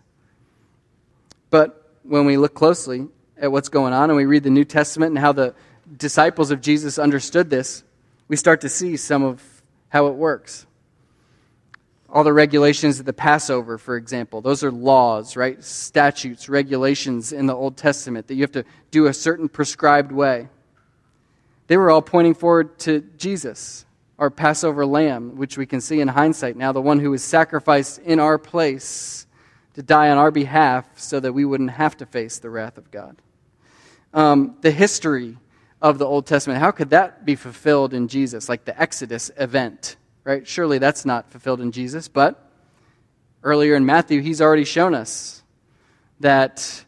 But 1.50 1.92
when 2.04 2.26
we 2.26 2.38
look 2.38 2.54
closely 2.54 3.08
at 3.38 3.52
what's 3.52 3.70
going 3.70 3.94
on 3.94 4.10
and 4.10 4.18
we 4.18 4.26
read 4.26 4.44
the 4.44 4.50
New 4.50 4.66
Testament 4.66 5.12
and 5.12 5.20
how 5.20 5.32
the 5.32 5.54
disciples 5.98 6.52
of 6.52 6.62
Jesus 6.62 7.00
understood 7.00 7.50
this, 7.50 7.84
we 8.28 8.36
start 8.36 8.62
to 8.62 8.70
see 8.70 8.98
some 8.98 9.24
of 9.24 9.42
how 9.90 10.08
it 10.08 10.16
works 10.16 10.68
all 12.10 12.24
the 12.24 12.34
regulations 12.34 13.00
of 13.00 13.06
the 13.06 13.14
Passover, 13.14 13.78
for 13.78 13.98
example. 13.98 14.42
Those 14.42 14.64
are 14.64 14.72
laws, 14.72 15.36
right? 15.36 15.62
Statutes, 15.64 16.48
regulations 16.48 17.34
in 17.34 17.46
the 17.46 17.56
Old 17.56 17.76
Testament 17.76 18.28
that 18.28 18.36
you 18.36 18.42
have 18.42 18.52
to 18.54 18.66
do 18.92 19.08
a 19.08 19.14
certain 19.14 19.50
prescribed 19.50 20.12
way. 20.12 20.48
They 21.68 21.76
were 21.76 21.92
all 21.92 22.02
pointing 22.02 22.34
forward 22.34 22.80
to 22.80 23.02
Jesus, 23.18 23.86
our 24.18 24.30
Passover 24.30 24.86
lamb, 24.86 25.36
which 25.36 25.58
we 25.58 25.66
can 25.66 25.82
see 25.82 26.00
in 26.00 26.08
hindsight 26.08 26.56
now, 26.56 26.72
the 26.72 26.82
one 26.82 27.00
who 27.00 27.12
was 27.12 27.24
sacrificed 27.24 28.00
in 28.00 28.20
our 28.20 28.38
place 28.38 29.27
to 29.78 29.82
die 29.82 30.10
on 30.10 30.18
our 30.18 30.32
behalf 30.32 30.86
so 30.96 31.22
that 31.22 31.32
we 31.32 31.46
wouldn't 31.46 31.72
have 31.72 31.96
to 31.98 32.06
face 32.06 32.40
the 32.40 32.50
wrath 32.50 32.78
of 32.78 32.92
God. 32.92 33.16
Um, 34.14 34.58
the 34.60 34.72
history 34.72 35.38
of 35.82 35.98
the 35.98 36.06
Old 36.06 36.28
Testament, 36.28 36.60
how 36.60 36.72
could 36.72 36.90
that 36.90 37.24
be 37.24 37.36
fulfilled 37.36 37.94
in 37.94 38.10
Jesus, 38.10 38.50
like 38.50 38.66
the 38.66 38.80
Exodus 38.80 39.32
event? 39.38 39.96
right? 40.28 40.46
Surely 40.46 40.78
that's 40.78 41.06
not 41.06 41.32
fulfilled 41.32 41.62
in 41.62 41.72
Jesus. 41.72 42.10
But 42.10 42.52
earlier 43.44 43.76
in 43.76 43.86
Matthew, 43.86 44.22
he's 44.22 44.42
already 44.42 44.66
shown 44.66 44.94
us 44.94 45.42
that 46.20 46.84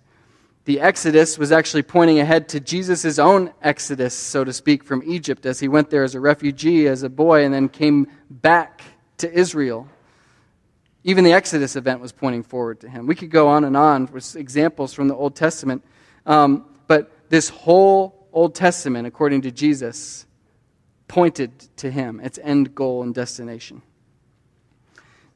the 0.66 0.82
Exodus 0.82 1.38
was 1.38 1.54
actually 1.54 1.84
pointing 1.84 2.20
ahead 2.20 2.50
to 2.50 2.60
Jesus' 2.60 3.18
own 3.18 3.54
Exodus, 3.62 4.14
so 4.14 4.44
to 4.44 4.52
speak, 4.52 4.84
from 4.84 5.02
Egypt 5.06 5.46
as 5.46 5.62
he 5.62 5.70
went 5.70 5.90
there 5.90 6.04
as 6.04 6.16
a 6.16 6.20
refugee, 6.20 6.86
as 6.86 7.04
a 7.04 7.10
boy, 7.10 7.46
and 7.46 7.54
then 7.54 7.70
came 7.70 8.08
back 8.30 8.82
to 9.20 9.32
Israel. 9.32 9.88
Even 11.04 11.24
the 11.24 11.32
Exodus 11.32 11.76
event 11.76 12.02
was 12.02 12.12
pointing 12.12 12.44
forward 12.44 12.82
to 12.82 12.90
him. 12.90 13.08
We 13.08 13.16
could 13.16 13.32
go 13.32 13.48
on 13.48 13.64
and 13.64 13.78
on 13.78 14.08
with 14.08 14.36
examples 14.36 14.94
from 14.94 15.08
the 15.08 15.16
Old 15.16 15.36
Testament. 15.36 15.84
Um, 16.26 16.66
but 16.88 17.12
this 17.30 17.50
whole 17.50 18.28
Old 18.34 18.54
Testament, 18.54 19.08
according 19.08 19.44
to 19.44 19.52
Jesus, 19.52 20.26
pointed 21.08 21.52
to 21.78 21.90
him, 21.90 22.20
its 22.20 22.38
end 22.42 22.76
goal 22.76 23.02
and 23.04 23.16
destination. 23.16 23.82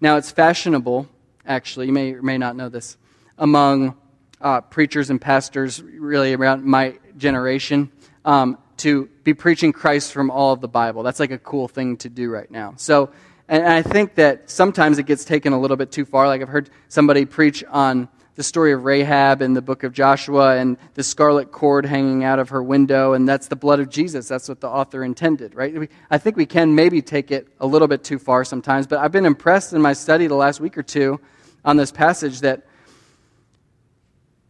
Now, 0.01 0.17
it's 0.17 0.31
fashionable, 0.31 1.07
actually, 1.45 1.87
you 1.87 1.93
may 1.93 2.13
or 2.13 2.21
may 2.21 2.37
not 2.37 2.55
know 2.55 2.67
this, 2.67 2.97
among 3.37 3.95
uh, 4.41 4.61
preachers 4.61 5.09
and 5.09 5.19
pastors, 5.19 5.81
really 5.81 6.33
around 6.33 6.65
my 6.65 6.99
generation, 7.17 7.89
um, 8.25 8.57
to 8.77 9.05
be 9.23 9.33
preaching 9.33 9.71
Christ 9.71 10.11
from 10.11 10.29
all 10.29 10.51
of 10.51 10.59
the 10.59 10.67
Bible. 10.67 11.03
That's 11.03 11.21
like 11.21 11.31
a 11.31 11.37
cool 11.37 11.69
thing 11.69 11.95
to 11.97 12.09
do 12.09 12.29
right 12.29 12.51
now. 12.51 12.73
So, 12.75 13.11
and 13.47 13.67
I 13.67 13.81
think 13.81 14.15
that 14.15 14.49
sometimes 14.49 14.97
it 14.97 15.05
gets 15.05 15.25
taken 15.25 15.53
a 15.53 15.59
little 15.59 15.77
bit 15.77 15.91
too 15.91 16.05
far. 16.05 16.27
Like 16.27 16.41
I've 16.41 16.49
heard 16.49 16.69
somebody 16.87 17.25
preach 17.25 17.63
on 17.69 18.07
the 18.35 18.43
story 18.43 18.71
of 18.71 18.83
Rahab 18.83 19.41
in 19.41 19.53
the 19.53 19.61
book 19.61 19.83
of 19.83 19.93
Joshua 19.93 20.57
and 20.57 20.77
the 20.95 21.03
scarlet 21.03 21.51
cord 21.51 21.85
hanging 21.85 22.23
out 22.23 22.39
of 22.39 22.49
her 22.49 22.63
window, 22.63 23.13
and 23.13 23.29
that's 23.29 23.47
the 23.47 23.55
blood 23.55 23.79
of 23.79 23.89
Jesus. 23.89 24.27
That's 24.27 24.49
what 24.49 24.59
the 24.59 24.69
author 24.69 25.03
intended, 25.03 25.53
right? 25.53 25.89
I 26.09 26.17
think 26.17 26.35
we 26.35 26.47
can 26.47 26.73
maybe 26.73 27.01
take 27.01 27.31
it 27.31 27.47
a 27.59 27.67
little 27.67 27.87
bit 27.87 28.03
too 28.03 28.17
far 28.17 28.43
sometimes, 28.43 28.87
but 28.87 28.99
I've 28.99 29.11
been 29.11 29.25
impressed 29.25 29.73
in 29.73 29.81
my 29.81 29.93
study 29.93 30.25
the 30.27 30.35
last 30.35 30.59
week 30.59 30.77
or 30.77 30.83
two 30.83 31.19
on 31.63 31.77
this 31.77 31.91
passage 31.91 32.39
that 32.41 32.65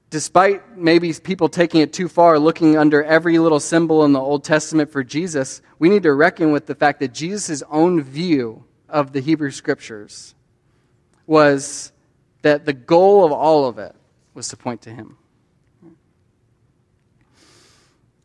despite 0.09 0.77
maybe 0.77 1.11
people 1.13 1.49
taking 1.49 1.81
it 1.81 1.91
too 1.91 2.07
far, 2.07 2.39
looking 2.39 2.77
under 2.77 3.03
every 3.03 3.37
little 3.39 3.59
symbol 3.59 4.05
in 4.05 4.13
the 4.13 4.19
Old 4.19 4.43
Testament 4.43 4.91
for 4.91 5.03
Jesus, 5.03 5.61
we 5.79 5.89
need 5.89 6.03
to 6.03 6.13
reckon 6.13 6.51
with 6.51 6.67
the 6.67 6.75
fact 6.75 6.99
that 7.01 7.13
Jesus' 7.13 7.63
own 7.69 8.01
view 8.01 8.63
of 8.93 9.11
the 9.11 9.19
Hebrew 9.19 9.49
Scriptures 9.51 10.35
was 11.25 11.91
that 12.43 12.65
the 12.65 12.73
goal 12.73 13.25
of 13.25 13.31
all 13.31 13.65
of 13.65 13.79
it 13.79 13.95
was 14.35 14.47
to 14.49 14.57
point 14.57 14.83
to 14.83 14.91
him. 14.91 15.17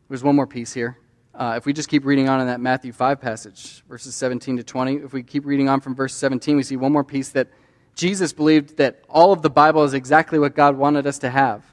There's 0.07 0.23
one 0.23 0.35
more 0.35 0.47
piece 0.47 0.73
here. 0.73 0.97
Uh, 1.33 1.55
if 1.57 1.65
we 1.65 1.73
just 1.73 1.89
keep 1.89 2.05
reading 2.05 2.29
on 2.29 2.39
in 2.41 2.47
that 2.47 2.59
Matthew 2.59 2.91
5 2.91 3.19
passage, 3.19 3.83
verses 3.89 4.13
17 4.15 4.57
to 4.57 4.63
20, 4.63 4.95
if 4.97 5.13
we 5.13 5.23
keep 5.23 5.45
reading 5.45 5.69
on 5.69 5.81
from 5.81 5.95
verse 5.95 6.13
17, 6.13 6.55
we 6.55 6.63
see 6.63 6.75
one 6.75 6.91
more 6.91 7.03
piece 7.03 7.29
that 7.29 7.47
Jesus 7.95 8.31
believed 8.33 8.77
that 8.77 9.03
all 9.09 9.31
of 9.31 9.41
the 9.41 9.49
Bible 9.49 9.83
is 9.83 9.93
exactly 9.93 10.37
what 10.37 10.55
God 10.55 10.77
wanted 10.77 11.07
us 11.07 11.19
to 11.19 11.29
have. 11.29 11.63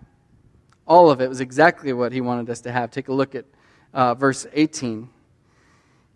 All 0.86 1.10
of 1.10 1.20
it 1.20 1.28
was 1.28 1.40
exactly 1.40 1.92
what 1.92 2.12
he 2.12 2.20
wanted 2.20 2.48
us 2.48 2.60
to 2.62 2.72
have. 2.72 2.90
Take 2.90 3.08
a 3.08 3.12
look 3.12 3.34
at 3.34 3.44
uh, 3.92 4.14
verse 4.14 4.46
18. 4.52 5.08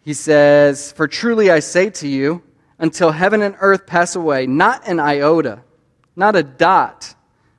He 0.03 0.15
says, 0.15 0.93
For 0.93 1.09
truly 1.09 1.51
I 1.51 1.61
say 1.61 1.91
to 1.91 2.09
you, 2.09 2.43
until 2.81 3.13
heaven 3.13 3.43
and 3.43 3.55
earth 3.61 3.87
pass 3.87 4.17
away, 4.17 4.49
not 4.49 4.89
an 4.89 4.99
iota 4.99 5.63
not 6.21 6.37
a 6.37 6.43
dot 6.43 7.15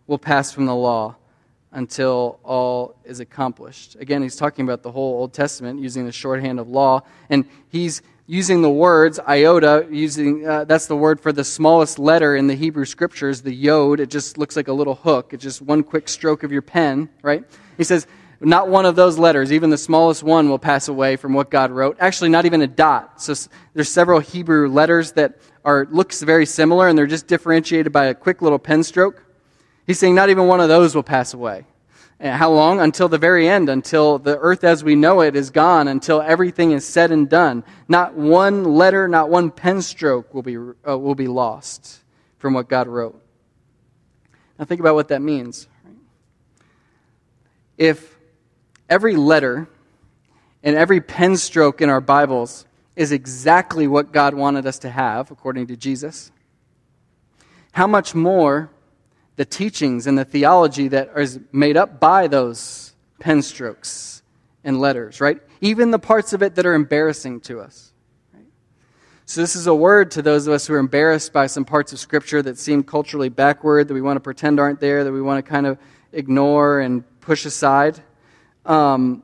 will 0.08 0.20
pass 0.20 0.52
from 0.52 0.66
the 0.66 0.76
law 0.76 1.16
until 1.72 2.40
all 2.44 2.96
is 3.04 3.20
accomplished. 3.20 3.96
Again, 3.96 4.22
he's 4.22 4.36
talking 4.36 4.66
about 4.66 4.84
the 4.84 4.92
whole 4.92 5.20
Old 5.20 5.34
Testament 5.34 5.80
using 5.80 6.06
the 6.06 6.12
shorthand 6.12 6.60
of 6.60 6.68
law, 6.68 7.02
and 7.30 7.46
he's 7.70 8.02
using 8.28 8.62
the 8.62 8.70
words 8.70 9.20
iota. 9.20 9.88
Using 9.90 10.46
uh, 10.46 10.66
that's 10.66 10.86
the 10.86 10.96
word 10.96 11.20
for 11.20 11.32
the 11.32 11.44
smallest 11.44 11.98
letter 11.98 12.36
in 12.36 12.48
the 12.48 12.56
Hebrew 12.56 12.86
Scriptures, 12.86 13.42
the 13.42 13.54
yod. 13.54 14.00
It 14.00 14.10
just 14.10 14.38
looks 14.38 14.56
like 14.56 14.68
a 14.68 14.74
little 14.74 14.96
hook. 14.96 15.34
It's 15.34 15.44
just 15.44 15.62
one 15.62 15.82
quick 15.82 16.08
stroke 16.08 16.44
of 16.44 16.52
your 16.52 16.62
pen, 16.62 17.10
right? 17.22 17.44
He 17.78 17.84
says. 17.84 18.06
Not 18.44 18.70
one 18.70 18.88
of 18.88 18.96
those 18.96 19.20
letters, 19.20 19.54
even 19.54 19.70
the 19.70 19.78
smallest 19.78 20.24
one, 20.24 20.50
will 20.50 20.58
pass 20.58 20.88
away 20.88 21.16
from 21.16 21.34
what 21.34 21.52
God 21.52 21.70
wrote. 21.70 21.98
Actually, 22.00 22.30
not 22.30 22.46
even 22.46 22.64
a 22.64 22.68
dot. 22.68 23.22
So 23.22 23.36
there's 23.76 23.90
several 23.90 24.20
Hebrew 24.20 24.68
letters 24.68 25.12
that 25.12 25.38
are 25.64 25.88
looks 25.92 26.24
very 26.24 26.48
similar 26.48 26.88
and 26.88 26.98
they're 26.98 27.06
just 27.06 27.28
differentiated 27.28 27.94
by 27.94 28.06
a 28.06 28.16
quick 28.16 28.42
little 28.42 28.58
pen 28.58 28.84
stroke. 28.84 29.24
He's 29.86 30.00
saying 30.00 30.16
not 30.16 30.30
even 30.30 30.48
one 30.48 30.60
of 30.60 30.70
those 30.70 30.96
will 30.96 31.04
pass 31.04 31.36
away. 31.36 31.66
And 32.20 32.36
how 32.36 32.52
long? 32.52 32.80
Until 32.80 33.08
the 33.08 33.20
very 33.20 33.48
end, 33.48 33.70
until 33.70 34.18
the 34.18 34.38
earth 34.40 34.64
as 34.64 34.84
we 34.84 34.96
know 34.96 35.22
it 35.22 35.36
is 35.36 35.52
gone, 35.52 35.88
until 35.88 36.20
everything 36.22 36.72
is 36.72 36.88
said 36.88 37.12
and 37.12 37.30
done. 37.30 37.64
Not 37.88 38.16
one 38.16 38.64
letter, 38.64 39.08
not 39.08 39.30
one 39.30 39.52
pen 39.52 39.84
stroke 39.84 40.34
will 40.34 40.44
be, 40.44 40.58
uh, 40.58 40.98
will 40.98 41.16
be 41.16 41.28
lost 41.28 42.00
from 42.40 42.54
what 42.56 42.70
God 42.70 42.88
wrote. 42.88 43.22
Now 44.58 44.66
think 44.66 44.82
about 44.82 44.96
what 44.96 45.10
that 45.10 45.22
means. 45.22 45.68
If 47.78 48.11
every 48.92 49.16
letter 49.16 49.70
and 50.62 50.76
every 50.76 51.00
pen 51.00 51.38
stroke 51.38 51.82
in 51.82 51.90
our 51.90 52.02
Bibles 52.02 52.66
is 52.96 53.14
exactly 53.14 53.88
what 53.88 54.12
God 54.12 54.36
wanted 54.36 54.68
us 54.68 54.80
to 54.80 54.90
have, 54.90 55.32
according 55.32 55.68
to 55.68 55.78
Jesus, 55.78 56.30
how 57.72 57.88
much 57.88 58.14
more 58.14 58.70
the 59.38 59.46
teachings 59.46 60.06
and 60.08 60.18
the 60.18 60.26
theology 60.26 60.90
that 60.90 61.10
is 61.18 61.40
made 61.54 61.78
up 61.78 62.02
by 62.02 62.28
those 62.28 62.94
pen 63.18 63.42
strokes 63.42 64.22
and 64.66 64.82
letters, 64.82 65.22
right? 65.22 65.40
Even 65.62 65.92
the 65.92 65.98
parts 65.98 66.34
of 66.34 66.44
it 66.44 66.56
that 66.56 66.66
are 66.66 66.74
embarrassing 66.74 67.40
to 67.40 67.62
us. 67.62 67.94
Right? 68.34 68.44
So, 69.26 69.40
this 69.40 69.56
is 69.56 69.68
a 69.68 69.74
word 69.74 70.12
to 70.12 70.22
those 70.22 70.48
of 70.48 70.54
us 70.54 70.68
who 70.68 70.74
are 70.74 70.80
embarrassed 70.80 71.32
by 71.32 71.48
some 71.48 71.64
parts 71.64 71.94
of 71.94 72.00
Scripture 72.00 72.42
that 72.42 72.60
seem 72.60 72.84
culturally 72.84 73.30
backward, 73.30 73.88
that 73.88 73.94
we 73.94 74.02
want 74.02 74.18
to 74.18 74.22
pretend 74.22 74.60
aren't 74.60 74.82
there, 74.82 75.06
that 75.06 75.14
we 75.14 75.22
want 75.22 75.44
to 75.44 75.50
kind 75.50 75.66
of 75.66 75.78
ignore 76.12 76.82
and 76.82 77.04
push 77.22 77.46
aside. 77.46 78.02
Um, 78.66 79.24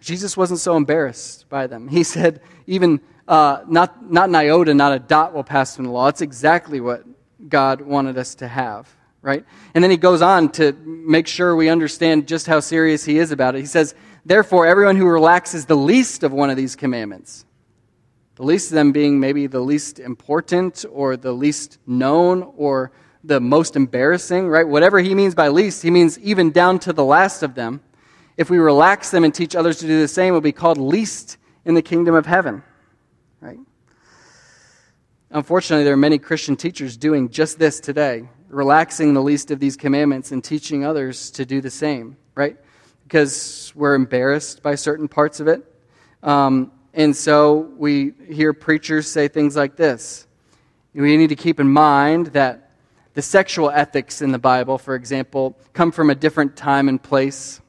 Jesus 0.00 0.36
wasn't 0.36 0.60
so 0.60 0.76
embarrassed 0.76 1.48
by 1.48 1.66
them. 1.66 1.88
He 1.88 2.04
said, 2.04 2.40
even 2.66 3.00
uh, 3.26 3.62
not, 3.68 4.10
not 4.10 4.28
an 4.28 4.34
iota, 4.34 4.74
not 4.74 4.92
a 4.92 4.98
dot 4.98 5.34
will 5.34 5.44
pass 5.44 5.76
from 5.76 5.86
the 5.86 5.90
law. 5.90 6.08
It's 6.08 6.20
exactly 6.20 6.80
what 6.80 7.04
God 7.48 7.80
wanted 7.80 8.16
us 8.16 8.36
to 8.36 8.48
have, 8.48 8.88
right? 9.22 9.44
And 9.74 9.82
then 9.82 9.90
he 9.90 9.96
goes 9.96 10.22
on 10.22 10.50
to 10.52 10.72
make 10.84 11.26
sure 11.26 11.54
we 11.54 11.68
understand 11.68 12.28
just 12.28 12.46
how 12.46 12.60
serious 12.60 13.04
he 13.04 13.18
is 13.18 13.32
about 13.32 13.54
it. 13.54 13.60
He 13.60 13.66
says, 13.66 13.94
Therefore, 14.24 14.66
everyone 14.66 14.96
who 14.96 15.06
relaxes 15.06 15.66
the 15.66 15.76
least 15.76 16.22
of 16.22 16.32
one 16.32 16.50
of 16.50 16.56
these 16.56 16.76
commandments, 16.76 17.44
the 18.36 18.42
least 18.44 18.70
of 18.70 18.74
them 18.74 18.92
being 18.92 19.18
maybe 19.18 19.46
the 19.46 19.60
least 19.60 19.98
important 19.98 20.84
or 20.90 21.16
the 21.16 21.32
least 21.32 21.78
known 21.86 22.52
or 22.56 22.92
the 23.24 23.40
most 23.40 23.74
embarrassing, 23.74 24.48
right? 24.48 24.66
Whatever 24.66 25.00
he 25.00 25.14
means 25.14 25.34
by 25.34 25.48
least, 25.48 25.82
he 25.82 25.90
means 25.90 26.18
even 26.20 26.50
down 26.50 26.78
to 26.80 26.92
the 26.92 27.04
last 27.04 27.42
of 27.42 27.54
them 27.54 27.80
if 28.38 28.48
we 28.48 28.58
relax 28.58 29.10
them 29.10 29.24
and 29.24 29.34
teach 29.34 29.56
others 29.56 29.78
to 29.78 29.86
do 29.86 30.00
the 30.00 30.06
same, 30.08 30.32
we'll 30.32 30.40
be 30.40 30.52
called 30.52 30.78
least 30.78 31.36
in 31.64 31.74
the 31.74 31.82
kingdom 31.82 32.14
of 32.14 32.24
heaven. 32.24 32.62
Right? 33.40 33.58
Unfortunately, 35.30 35.82
there 35.82 35.92
are 35.92 35.98
many 35.98 36.18
Christian 36.18 36.54
teachers 36.54 36.96
doing 36.96 37.30
just 37.30 37.58
this 37.58 37.80
today, 37.80 38.28
relaxing 38.48 39.12
the 39.12 39.20
least 39.20 39.50
of 39.50 39.58
these 39.58 39.76
commandments 39.76 40.30
and 40.30 40.42
teaching 40.42 40.84
others 40.84 41.32
to 41.32 41.44
do 41.44 41.60
the 41.60 41.68
same, 41.68 42.16
right? 42.36 42.56
Because 43.02 43.72
we're 43.74 43.96
embarrassed 43.96 44.62
by 44.62 44.76
certain 44.76 45.08
parts 45.08 45.40
of 45.40 45.48
it. 45.48 45.64
Um, 46.22 46.70
and 46.94 47.14
so 47.16 47.72
we 47.76 48.12
hear 48.30 48.52
preachers 48.52 49.10
say 49.10 49.26
things 49.26 49.56
like 49.56 49.74
this. 49.74 50.28
We 50.94 51.16
need 51.16 51.30
to 51.30 51.36
keep 51.36 51.58
in 51.58 51.68
mind 51.68 52.28
that 52.28 52.70
the 53.14 53.22
sexual 53.22 53.68
ethics 53.68 54.22
in 54.22 54.30
the 54.30 54.38
Bible, 54.38 54.78
for 54.78 54.94
example, 54.94 55.58
come 55.72 55.90
from 55.90 56.08
a 56.08 56.14
different 56.14 56.56
time 56.56 56.88
and 56.88 57.02
place. 57.02 57.60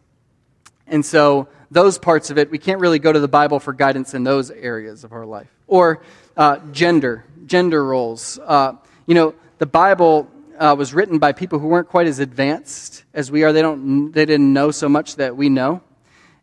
And 0.89 1.05
so, 1.05 1.47
those 1.71 1.99
parts 1.99 2.31
of 2.31 2.37
it, 2.37 2.49
we 2.49 2.57
can't 2.57 2.81
really 2.81 2.99
go 2.99 3.13
to 3.13 3.19
the 3.19 3.27
Bible 3.27 3.59
for 3.59 3.73
guidance 3.73 4.13
in 4.13 4.23
those 4.23 4.49
areas 4.49 5.03
of 5.03 5.13
our 5.13 5.25
life. 5.25 5.47
Or 5.67 6.01
uh, 6.35 6.57
gender, 6.71 7.25
gender 7.45 7.85
roles. 7.85 8.39
Uh, 8.43 8.73
you 9.05 9.13
know, 9.13 9.35
the 9.59 9.67
Bible 9.67 10.29
uh, 10.57 10.75
was 10.77 10.93
written 10.93 11.19
by 11.19 11.31
people 11.31 11.59
who 11.59 11.67
weren't 11.67 11.87
quite 11.87 12.07
as 12.07 12.19
advanced 12.19 13.03
as 13.13 13.29
we 13.31 13.43
are. 13.43 13.53
They, 13.53 13.61
don't, 13.61 14.11
they 14.11 14.25
didn't 14.25 14.51
know 14.51 14.71
so 14.71 14.89
much 14.89 15.17
that 15.17 15.37
we 15.37 15.49
know. 15.49 15.81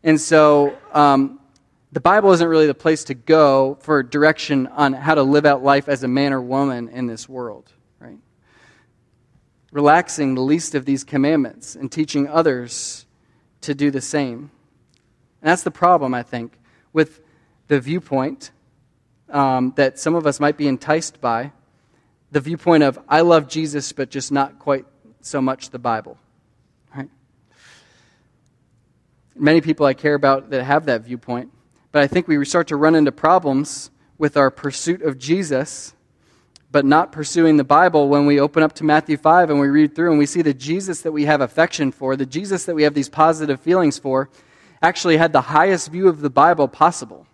And 0.03 0.19
so, 0.19 0.77
um, 0.93 1.39
the 1.91 2.01
Bible 2.01 2.31
isn't 2.31 2.47
really 2.47 2.67
the 2.67 2.75
place 2.75 3.05
to 3.05 3.13
go 3.13 3.77
for 3.81 4.03
direction 4.03 4.67
on 4.67 4.93
how 4.93 5.15
to 5.15 5.23
live 5.23 5.45
out 5.45 5.63
life 5.63 5.89
as 5.89 6.03
a 6.03 6.07
man 6.07 6.31
or 6.31 6.41
woman 6.41 6.89
in 6.89 7.07
this 7.07 7.27
world, 7.27 7.71
right? 7.99 8.19
Relaxing 9.71 10.35
the 10.35 10.41
least 10.41 10.75
of 10.75 10.85
these 10.85 11.03
commandments 11.03 11.75
and 11.75 11.91
teaching 11.91 12.27
others 12.27 13.06
to 13.61 13.73
do 13.73 13.91
the 13.91 14.01
same. 14.01 14.51
And 15.41 15.49
that's 15.49 15.63
the 15.63 15.71
problem, 15.71 16.13
I 16.13 16.23
think, 16.23 16.57
with 16.93 17.21
the 17.67 17.79
viewpoint 17.79 18.51
um, 19.29 19.73
that 19.75 19.99
some 19.99 20.15
of 20.15 20.25
us 20.25 20.39
might 20.39 20.57
be 20.57 20.67
enticed 20.67 21.19
by 21.19 21.51
the 22.31 22.39
viewpoint 22.39 22.83
of, 22.83 22.99
I 23.07 23.21
love 23.21 23.47
Jesus, 23.47 23.91
but 23.91 24.09
just 24.09 24.31
not 24.31 24.59
quite 24.59 24.85
so 25.21 25.41
much 25.41 25.69
the 25.69 25.79
Bible. 25.79 26.17
Right? 26.95 27.09
Many 29.35 29.61
people 29.61 29.85
I 29.85 29.93
care 29.93 30.13
about 30.13 30.49
that 30.49 30.63
have 30.63 30.85
that 30.85 31.01
viewpoint, 31.01 31.51
but 31.91 32.01
I 32.01 32.07
think 32.07 32.27
we 32.27 32.43
start 32.45 32.67
to 32.67 32.75
run 32.75 32.95
into 32.95 33.11
problems 33.11 33.91
with 34.17 34.35
our 34.35 34.49
pursuit 34.49 35.01
of 35.01 35.17
Jesus 35.17 35.93
but 36.71 36.85
not 36.85 37.11
pursuing 37.11 37.57
the 37.57 37.63
Bible 37.63 38.09
when 38.09 38.25
we 38.25 38.39
open 38.39 38.61
up 38.61 38.73
to 38.73 38.83
Matthew 38.83 39.17
5 39.17 39.49
and 39.49 39.59
we 39.59 39.67
read 39.67 39.95
through 39.95 40.09
and 40.09 40.19
we 40.19 40.25
see 40.25 40.41
the 40.41 40.53
Jesus 40.53 41.01
that 41.01 41.11
we 41.11 41.25
have 41.25 41.41
affection 41.41 41.91
for, 41.91 42.15
the 42.15 42.25
Jesus 42.25 42.65
that 42.65 42.75
we 42.75 42.83
have 42.83 42.93
these 42.93 43.09
positive 43.09 43.59
feelings 43.61 43.97
for, 43.97 44.29
actually 44.81 45.17
had 45.17 45.31
the 45.31 45.41
highest 45.41 45.91
view 45.91 46.07
of 46.07 46.21
the 46.21 46.29
Bible 46.29 46.67
possible. 46.67 47.25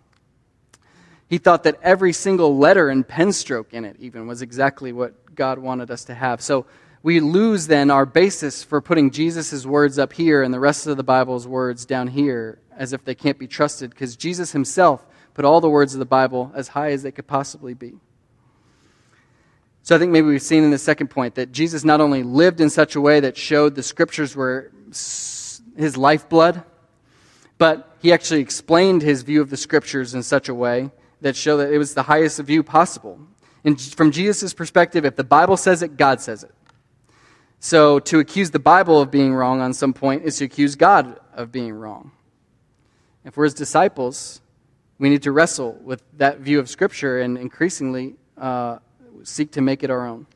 He 1.28 1.38
thought 1.38 1.64
that 1.64 1.78
every 1.82 2.12
single 2.12 2.56
letter 2.56 2.88
and 2.88 3.06
pen 3.06 3.32
stroke 3.32 3.74
in 3.74 3.84
it, 3.84 3.96
even, 3.98 4.26
was 4.26 4.40
exactly 4.40 4.92
what 4.92 5.34
God 5.34 5.58
wanted 5.58 5.90
us 5.90 6.04
to 6.04 6.14
have. 6.14 6.40
So 6.40 6.66
we 7.02 7.20
lose 7.20 7.66
then 7.66 7.90
our 7.90 8.06
basis 8.06 8.62
for 8.62 8.80
putting 8.80 9.10
Jesus' 9.10 9.66
words 9.66 9.98
up 9.98 10.12
here 10.12 10.42
and 10.42 10.54
the 10.54 10.60
rest 10.60 10.86
of 10.86 10.96
the 10.96 11.02
Bible's 11.02 11.46
words 11.46 11.84
down 11.84 12.08
here 12.08 12.58
as 12.76 12.92
if 12.92 13.04
they 13.04 13.14
can't 13.14 13.38
be 13.38 13.46
trusted 13.46 13.90
because 13.90 14.16
Jesus 14.16 14.52
himself 14.52 15.04
put 15.34 15.44
all 15.44 15.60
the 15.60 15.68
words 15.68 15.94
of 15.94 15.98
the 15.98 16.06
Bible 16.06 16.52
as 16.54 16.68
high 16.68 16.92
as 16.92 17.02
they 17.02 17.10
could 17.10 17.26
possibly 17.26 17.74
be. 17.74 17.94
So 19.84 19.94
I 19.94 19.98
think 19.98 20.12
maybe 20.12 20.28
we've 20.28 20.40
seen 20.40 20.64
in 20.64 20.70
the 20.70 20.78
second 20.78 21.08
point 21.08 21.34
that 21.34 21.52
Jesus 21.52 21.84
not 21.84 22.00
only 22.00 22.22
lived 22.22 22.62
in 22.62 22.70
such 22.70 22.96
a 22.96 23.02
way 23.02 23.20
that 23.20 23.36
showed 23.36 23.74
the 23.74 23.82
scriptures 23.82 24.34
were 24.34 24.72
his 25.76 25.96
lifeblood, 25.98 26.62
but 27.58 27.94
he 28.00 28.10
actually 28.10 28.40
explained 28.40 29.02
his 29.02 29.22
view 29.22 29.42
of 29.42 29.50
the 29.50 29.58
scriptures 29.58 30.14
in 30.14 30.22
such 30.22 30.48
a 30.48 30.54
way 30.54 30.90
that 31.20 31.36
showed 31.36 31.58
that 31.58 31.70
it 31.70 31.76
was 31.76 31.92
the 31.92 32.04
highest 32.04 32.40
view 32.40 32.62
possible. 32.62 33.20
And 33.62 33.78
from 33.78 34.10
Jesus' 34.10 34.54
perspective, 34.54 35.04
if 35.04 35.16
the 35.16 35.24
Bible 35.24 35.58
says 35.58 35.82
it, 35.82 35.98
God 35.98 36.22
says 36.22 36.44
it. 36.44 36.54
So 37.60 37.98
to 37.98 38.20
accuse 38.20 38.52
the 38.52 38.58
Bible 38.58 39.02
of 39.02 39.10
being 39.10 39.34
wrong 39.34 39.60
on 39.60 39.74
some 39.74 39.92
point 39.92 40.24
is 40.24 40.38
to 40.38 40.46
accuse 40.46 40.76
God 40.76 41.20
of 41.34 41.52
being 41.52 41.74
wrong. 41.74 42.10
If 43.22 43.36
we're 43.36 43.44
his 43.44 43.52
disciples, 43.52 44.40
we 44.98 45.10
need 45.10 45.24
to 45.24 45.32
wrestle 45.32 45.74
with 45.84 46.02
that 46.16 46.38
view 46.38 46.58
of 46.58 46.70
Scripture 46.70 47.20
and 47.20 47.36
increasingly 47.36 48.14
uh, 48.38 48.78
seek 49.24 49.52
to 49.52 49.60
make 49.60 49.82
it 49.82 49.90
our 49.90 50.06
own. 50.06 50.26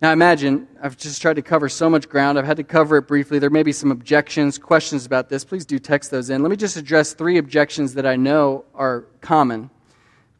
Now, 0.00 0.10
imagine, 0.12 0.66
I've 0.82 0.96
just 0.96 1.22
tried 1.22 1.36
to 1.36 1.42
cover 1.42 1.68
so 1.68 1.88
much 1.88 2.08
ground. 2.08 2.36
I've 2.36 2.44
had 2.44 2.56
to 2.56 2.64
cover 2.64 2.96
it 2.96 3.06
briefly. 3.06 3.38
There 3.38 3.50
may 3.50 3.62
be 3.62 3.70
some 3.70 3.92
objections, 3.92 4.58
questions 4.58 5.06
about 5.06 5.28
this. 5.28 5.44
Please 5.44 5.64
do 5.64 5.78
text 5.78 6.10
those 6.10 6.28
in. 6.28 6.42
Let 6.42 6.50
me 6.50 6.56
just 6.56 6.76
address 6.76 7.14
three 7.14 7.38
objections 7.38 7.94
that 7.94 8.04
I 8.04 8.16
know 8.16 8.64
are 8.74 9.04
common 9.20 9.70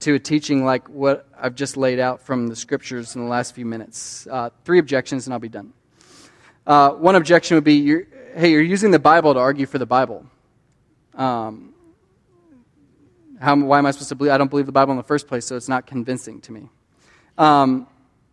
to 0.01 0.14
a 0.14 0.18
teaching 0.18 0.64
like 0.64 0.88
what 0.88 1.29
I've 1.40 1.55
just 1.55 1.77
laid 1.77 2.01
out 2.01 2.20
from 2.20 2.48
the 2.48 2.57
scriptures 2.57 3.14
in 3.14 3.22
the 3.22 3.29
last 3.29 3.55
few 3.55 3.64
minutes. 3.64 4.27
Uh, 4.29 4.51
three 4.64 4.81
objections, 4.81 5.29
and 5.29 5.33
I'll 5.33 5.38
be 5.38 5.48
done. 5.48 5.72
Uh, 6.66 6.90
one 6.90 7.14
objection 7.14 7.55
would 7.55 7.62
be 7.62 7.75
you're, 7.75 8.09
hey, 8.35 8.51
you're 8.51 8.62
using 8.62 8.90
the 8.90 8.98
Bible 8.98 9.33
to 9.33 9.38
argue 9.38 9.66
for 9.66 9.79
the 9.79 9.87
Bible. 9.87 10.27
Um, 11.14 11.72
how, 13.40 13.55
why 13.55 13.79
am 13.79 13.87
I 13.87 13.92
supposed 13.92 14.09
to 14.09 14.16
believe? 14.16 14.33
I 14.33 14.38
don't 14.38 14.51
believe 14.51 14.66
the 14.66 14.72
Bible 14.72 14.90
in 14.90 14.96
the 14.96 15.05
first 15.05 15.29
place, 15.29 15.46
so 15.46 15.55
it's 15.55 15.68
not 15.68 15.87
convincing 15.87 16.40
to 16.40 16.53
me. 16.53 16.68
Um, 17.38 17.87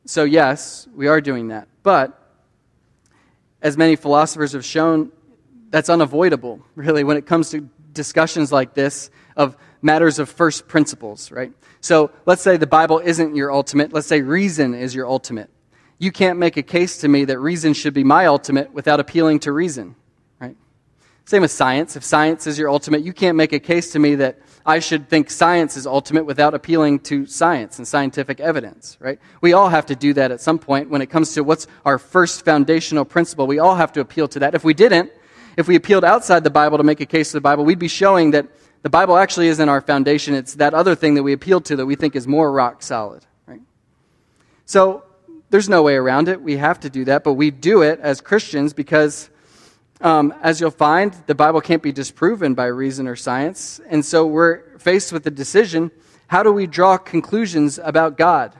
so, 0.06 0.24
yes, 0.24 0.88
we 0.96 1.08
are 1.08 1.22
doing 1.22 1.50
that. 1.50 1.68
But, 1.84 2.16
as 3.62 3.78
many 3.78 3.96
philosophers 3.96 4.54
have 4.54 4.66
shown, 4.66 5.12
that's 5.70 5.90
unavoidable, 5.90 6.62
really, 6.76 7.04
when 7.04 7.18
it 7.18 7.26
comes 7.26 7.52
to 7.52 7.70
discussions 7.94 8.52
like 8.52 8.74
this 8.74 9.10
of 9.36 9.58
matters 9.82 10.20
of 10.20 10.30
first 10.30 10.68
principles, 10.68 11.32
right? 11.32 11.54
So, 11.82 12.12
let's 12.26 12.42
say 12.42 12.58
the 12.58 12.68
Bible 12.68 13.00
isn't 13.00 13.36
your 13.36 13.52
ultimate. 13.52 13.94
Let's 13.94 14.08
say 14.08 14.22
reason 14.22 14.74
is 14.74 14.94
your 14.94 15.08
ultimate. 15.08 15.50
You 15.98 16.12
can't 16.12 16.40
make 16.40 16.58
a 16.58 16.64
case 16.64 17.00
to 17.00 17.08
me 17.08 17.26
that 17.26 17.40
reason 17.40 17.74
should 17.74 17.94
be 17.94 18.04
my 18.04 18.26
ultimate 18.26 18.74
without 18.74 19.00
appealing 19.00 19.40
to 19.42 19.52
reason. 19.52 19.96
Right? 20.40 20.56
Same 21.26 21.42
with 21.42 21.52
science. 21.52 21.96
If 21.96 22.04
science 22.04 22.48
is 22.48 22.58
your 22.58 22.70
ultimate, 22.70 23.04
you 23.04 23.14
can't 23.14 23.36
make 23.36 23.54
a 23.54 23.60
case 23.60 23.92
to 23.92 24.00
me 24.00 24.16
that 24.16 24.40
I 24.70 24.78
should 24.78 25.10
think 25.10 25.32
science 25.32 25.76
is 25.76 25.88
ultimate 25.88 26.26
without 26.28 26.54
appealing 26.54 27.00
to 27.00 27.26
science 27.26 27.80
and 27.80 27.88
scientific 27.88 28.40
evidence, 28.40 28.98
right? 29.00 29.18
We 29.42 29.54
all 29.54 29.70
have 29.70 29.88
to 29.88 29.96
do 29.96 30.14
that 30.14 30.30
at 30.30 30.42
some 30.42 30.60
point 30.60 30.92
when 30.92 31.02
it 31.02 31.08
comes 31.08 31.34
to 31.34 31.42
what's 31.42 31.66
our 31.86 31.98
first 31.98 32.46
foundational 32.46 33.04
principle. 33.04 33.48
We 33.48 33.58
all 33.58 33.74
have 33.74 33.92
to 33.94 34.00
appeal 34.00 34.28
to 34.28 34.40
that. 34.42 34.54
If 34.54 34.64
we 34.64 34.76
didn't, 34.76 35.12
if 35.58 35.68
we 35.68 35.76
appealed 35.76 36.06
outside 36.06 36.44
the 36.44 36.52
Bible 36.52 36.78
to 36.78 36.84
make 36.84 37.02
a 37.02 37.08
case 37.08 37.32
to 37.32 37.38
the 37.38 37.42
Bible, 37.42 37.66
we'd 37.66 37.80
be 37.80 37.88
showing 37.88 38.30
that 38.32 38.46
the 38.84 38.92
Bible 38.92 39.18
actually 39.18 39.48
isn't 39.48 39.68
our 39.68 39.82
foundation. 39.82 40.36
It's 40.36 40.54
that 40.56 40.76
other 40.76 40.94
thing 40.94 41.16
that 41.16 41.24
we 41.24 41.34
appeal 41.34 41.62
to 41.62 41.76
that 41.78 41.88
we 41.88 41.96
think 41.96 42.16
is 42.16 42.28
more 42.28 42.52
rock 42.52 42.84
solid, 42.84 43.26
right? 43.48 43.62
So 44.68 45.04
there's 45.50 45.68
no 45.68 45.82
way 45.82 45.96
around 45.96 46.30
it. 46.30 46.44
We 46.44 46.58
have 46.58 46.80
to 46.82 46.92
do 46.92 47.06
that, 47.06 47.24
but 47.24 47.34
we 47.34 47.50
do 47.50 47.82
it 47.82 48.00
as 48.02 48.22
Christians 48.22 48.74
because 48.74 49.32
um, 50.02 50.34
as 50.42 50.62
you'll 50.62 50.72
find, 50.72 51.14
the 51.28 51.36
Bible 51.36 51.62
can't 51.62 51.84
be 51.84 51.92
disproven 51.92 52.54
by 52.54 52.66
reason 52.66 53.08
or 53.08 53.16
science. 53.16 53.82
And 53.90 54.06
so 54.06 54.26
we're 54.26 54.78
faced 54.80 55.12
with 55.12 55.24
the 55.24 55.32
decision 55.32 55.92
how 56.28 56.44
do 56.44 56.52
we 56.52 56.68
draw 56.68 57.00
conclusions 57.00 57.80
about 57.80 58.16
God? 58.16 58.56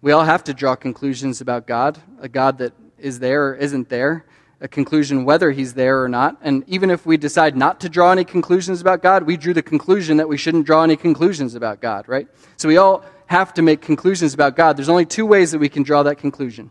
We 0.00 0.12
all 0.12 0.22
have 0.22 0.44
to 0.44 0.54
draw 0.54 0.76
conclusions 0.76 1.40
about 1.40 1.66
God, 1.66 1.98
a 2.20 2.28
God 2.28 2.58
that 2.58 2.72
is 2.96 3.18
there 3.18 3.48
or 3.48 3.54
isn't 3.56 3.88
there, 3.88 4.24
a 4.60 4.68
conclusion 4.68 5.24
whether 5.24 5.50
he's 5.50 5.74
there 5.74 6.00
or 6.00 6.08
not. 6.08 6.38
And 6.42 6.62
even 6.68 6.90
if 6.90 7.04
we 7.04 7.16
decide 7.16 7.56
not 7.56 7.80
to 7.80 7.88
draw 7.88 8.12
any 8.12 8.22
conclusions 8.22 8.80
about 8.80 9.02
God, 9.02 9.24
we 9.24 9.36
drew 9.36 9.52
the 9.52 9.62
conclusion 9.62 10.18
that 10.18 10.28
we 10.28 10.36
shouldn't 10.36 10.64
draw 10.64 10.84
any 10.84 10.94
conclusions 10.94 11.56
about 11.56 11.80
God, 11.80 12.08
right? 12.08 12.28
So 12.56 12.68
we 12.68 12.76
all 12.76 13.04
have 13.26 13.52
to 13.54 13.62
make 13.62 13.80
conclusions 13.80 14.32
about 14.32 14.54
God. 14.54 14.76
There's 14.76 14.88
only 14.88 15.06
two 15.06 15.26
ways 15.26 15.50
that 15.50 15.58
we 15.58 15.68
can 15.68 15.82
draw 15.82 16.04
that 16.04 16.18
conclusion. 16.18 16.70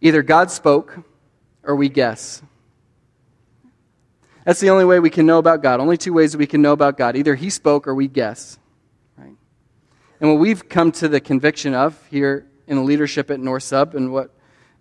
Either 0.00 0.22
God 0.22 0.50
spoke, 0.50 1.04
or 1.64 1.74
we 1.76 1.88
guess. 1.88 2.42
That's 4.44 4.60
the 4.60 4.70
only 4.70 4.84
way 4.84 5.00
we 5.00 5.10
can 5.10 5.24
know 5.24 5.38
about 5.38 5.62
God. 5.62 5.80
Only 5.80 5.96
two 5.96 6.12
ways 6.12 6.36
we 6.36 6.46
can 6.46 6.60
know 6.60 6.72
about 6.72 6.98
God. 6.98 7.16
Either 7.16 7.34
He 7.34 7.48
spoke 7.48 7.88
or 7.88 7.94
we 7.94 8.08
guess. 8.08 8.58
Right? 9.16 9.34
And 10.20 10.30
what 10.30 10.38
we've 10.38 10.68
come 10.68 10.92
to 10.92 11.08
the 11.08 11.20
conviction 11.20 11.74
of 11.74 11.98
here 12.10 12.46
in 12.66 12.76
the 12.76 12.82
leadership 12.82 13.30
at 13.30 13.40
North 13.40 13.62
Sub, 13.62 13.94
and 13.94 14.12
what 14.12 14.30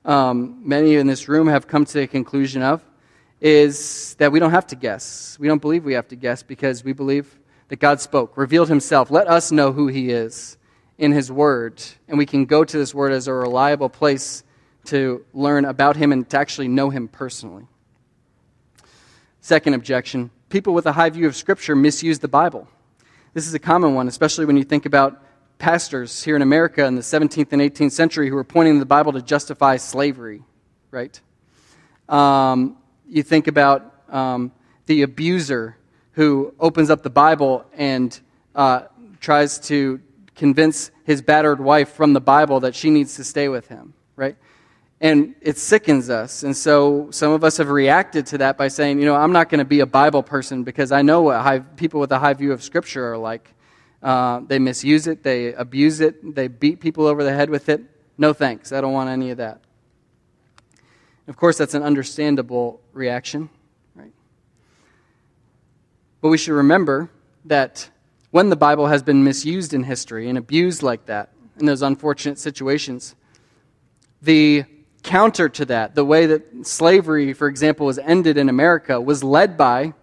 um, 0.06 0.62
many 0.68 0.96
in 0.96 1.08
this 1.08 1.28
room 1.30 1.48
have 1.48 1.68
come 1.68 1.86
to 1.86 1.94
the 1.94 2.08
conclusion 2.08 2.62
of, 2.62 2.84
is 3.40 4.16
that 4.16 4.32
we 4.32 4.40
don't 4.40 4.52
have 4.52 4.68
to 4.68 4.76
guess. 4.76 5.38
We 5.40 5.48
don't 5.48 5.62
believe 5.62 5.86
we 5.86 5.94
have 5.94 6.08
to 6.10 6.16
guess 6.16 6.44
because 6.44 6.84
we 6.84 6.94
believe 6.94 7.40
that 7.70 7.78
God 7.78 8.02
spoke, 8.02 8.38
revealed 8.38 8.70
Himself. 8.70 9.12
Let 9.12 9.28
us 9.28 9.52
know 9.52 9.72
who 9.72 9.88
He 9.88 10.10
is 10.10 10.58
in 10.98 11.14
His 11.14 11.32
Word, 11.32 11.82
and 12.08 12.18
we 12.18 12.26
can 12.26 12.46
go 12.46 12.66
to 12.66 12.78
this 12.78 12.94
Word 12.94 13.14
as 13.14 13.28
a 13.28 13.34
reliable 13.34 13.90
place 13.90 14.44
to 14.86 15.26
learn 15.34 15.66
about 15.66 15.96
him 15.96 16.12
and 16.12 16.30
to 16.30 16.38
actually 16.38 16.68
know 16.68 16.90
him 16.90 17.08
personally. 17.08 17.68
Second 19.42 19.74
objection 19.74 20.32
people 20.50 20.76
with 20.76 20.86
a 20.86 20.92
high 20.92 21.10
view 21.10 21.26
of 21.26 21.36
Scripture 21.36 21.76
misuse 21.76 22.20
the 22.20 22.28
Bible. 22.28 22.68
This 23.34 23.48
is 23.48 23.56
a 23.56 23.60
common 23.60 23.96
one, 23.96 24.08
especially 24.08 24.46
when 24.46 24.56
you 24.56 24.64
think 24.64 24.86
about 24.86 25.20
pastors 25.58 26.24
here 26.24 26.36
in 26.36 26.44
America 26.44 26.86
in 26.86 26.94
the 26.94 27.02
17th 27.02 27.52
and 27.52 27.60
18th 27.60 27.92
century 27.92 28.30
who 28.30 28.36
were 28.36 28.44
pointing 28.44 28.76
to 28.76 28.80
the 28.80 28.86
Bible 28.86 29.14
to 29.14 29.22
justify 29.24 29.78
slavery, 29.78 30.44
right? 30.92 31.20
Um, 32.08 32.78
you 33.08 33.24
think 33.24 33.48
about 33.48 33.96
um, 34.10 34.52
the 34.86 35.02
abuser 35.02 35.76
who 36.12 36.54
opens 36.60 36.92
up 36.92 37.02
the 37.02 37.10
Bible 37.10 37.66
and 37.74 38.20
uh, 38.54 38.84
tries 39.20 39.58
to 39.62 40.00
convince 40.36 40.92
his 41.04 41.24
battered 41.24 41.60
wife 41.60 41.94
from 41.94 42.14
the 42.14 42.22
Bible 42.22 42.60
that 42.60 42.76
she 42.76 42.92
needs 42.92 43.16
to 43.16 43.24
stay 43.24 43.50
with 43.50 43.68
him, 43.70 43.96
right? 44.16 44.36
And 45.04 45.36
it 45.42 45.58
sickens 45.58 46.10
us. 46.10 46.44
And 46.44 46.56
so 46.56 47.12
some 47.12 47.34
of 47.34 47.44
us 47.44 47.58
have 47.58 47.68
reacted 47.68 48.26
to 48.28 48.38
that 48.38 48.58
by 48.58 48.70
saying, 48.70 49.00
you 49.00 49.06
know, 49.06 49.16
I'm 49.16 49.34
not 49.34 49.50
going 49.50 49.60
to 49.60 49.66
be 49.66 49.82
a 49.82 49.86
Bible 49.86 50.24
person 50.24 50.64
because 50.64 50.94
I 50.94 51.02
know 51.02 51.24
what 51.24 51.42
high, 51.42 51.60
people 51.60 52.00
with 52.00 52.12
a 52.14 52.20
high 52.20 52.34
view 52.34 52.54
of 52.54 52.64
Scripture 52.64 53.14
are 53.14 53.18
like. 53.18 53.54
Uh, 54.02 54.42
they 54.48 54.60
misuse 54.60 55.08
it, 55.08 55.24
they 55.24 55.54
abuse 55.54 56.02
it, 56.02 56.36
they 56.36 56.50
beat 56.50 56.82
people 56.82 57.06
over 57.06 57.24
the 57.24 57.34
head 57.34 57.50
with 57.50 57.70
it. 57.70 57.82
No 58.18 58.34
thanks. 58.34 58.74
I 58.74 58.82
don't 58.82 58.92
want 58.92 59.10
any 59.10 59.30
of 59.30 59.38
that. 59.38 59.62
Of 61.28 61.38
course, 61.38 61.58
that's 61.58 61.74
an 61.74 61.84
understandable 61.84 62.82
reaction, 62.92 63.50
right? 63.96 64.12
But 66.20 66.30
we 66.30 66.38
should 66.38 66.52
remember 66.54 67.10
that 67.46 67.90
when 68.32 68.50
the 68.50 68.58
Bible 68.58 68.88
has 68.88 69.02
been 69.02 69.24
misused 69.24 69.74
in 69.74 69.84
history 69.84 70.28
and 70.28 70.38
abused 70.38 70.84
like 70.84 71.06
that, 71.06 71.30
in 71.58 71.66
those 71.66 71.82
unfortunate 71.82 72.40
situations, 72.40 73.16
the 74.22 74.66
counter 75.04 75.50
to 75.50 75.66
that, 75.66 75.96
the 75.96 76.06
way 76.06 76.26
that 76.26 76.66
slavery, 76.66 77.34
for 77.34 77.48
example, 77.48 77.86
was 77.86 78.00
ended 78.00 78.38
in 78.38 78.50
America, 78.50 79.00
was 79.00 79.24
led 79.24 79.58
by 79.58 79.94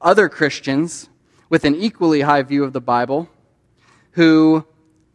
other 0.00 0.28
Christians 0.28 1.08
with 1.48 1.64
an 1.64 1.74
equally 1.74 2.20
high 2.20 2.42
view 2.42 2.64
of 2.64 2.72
the 2.72 2.80
Bible 2.80 3.28
who 4.12 4.64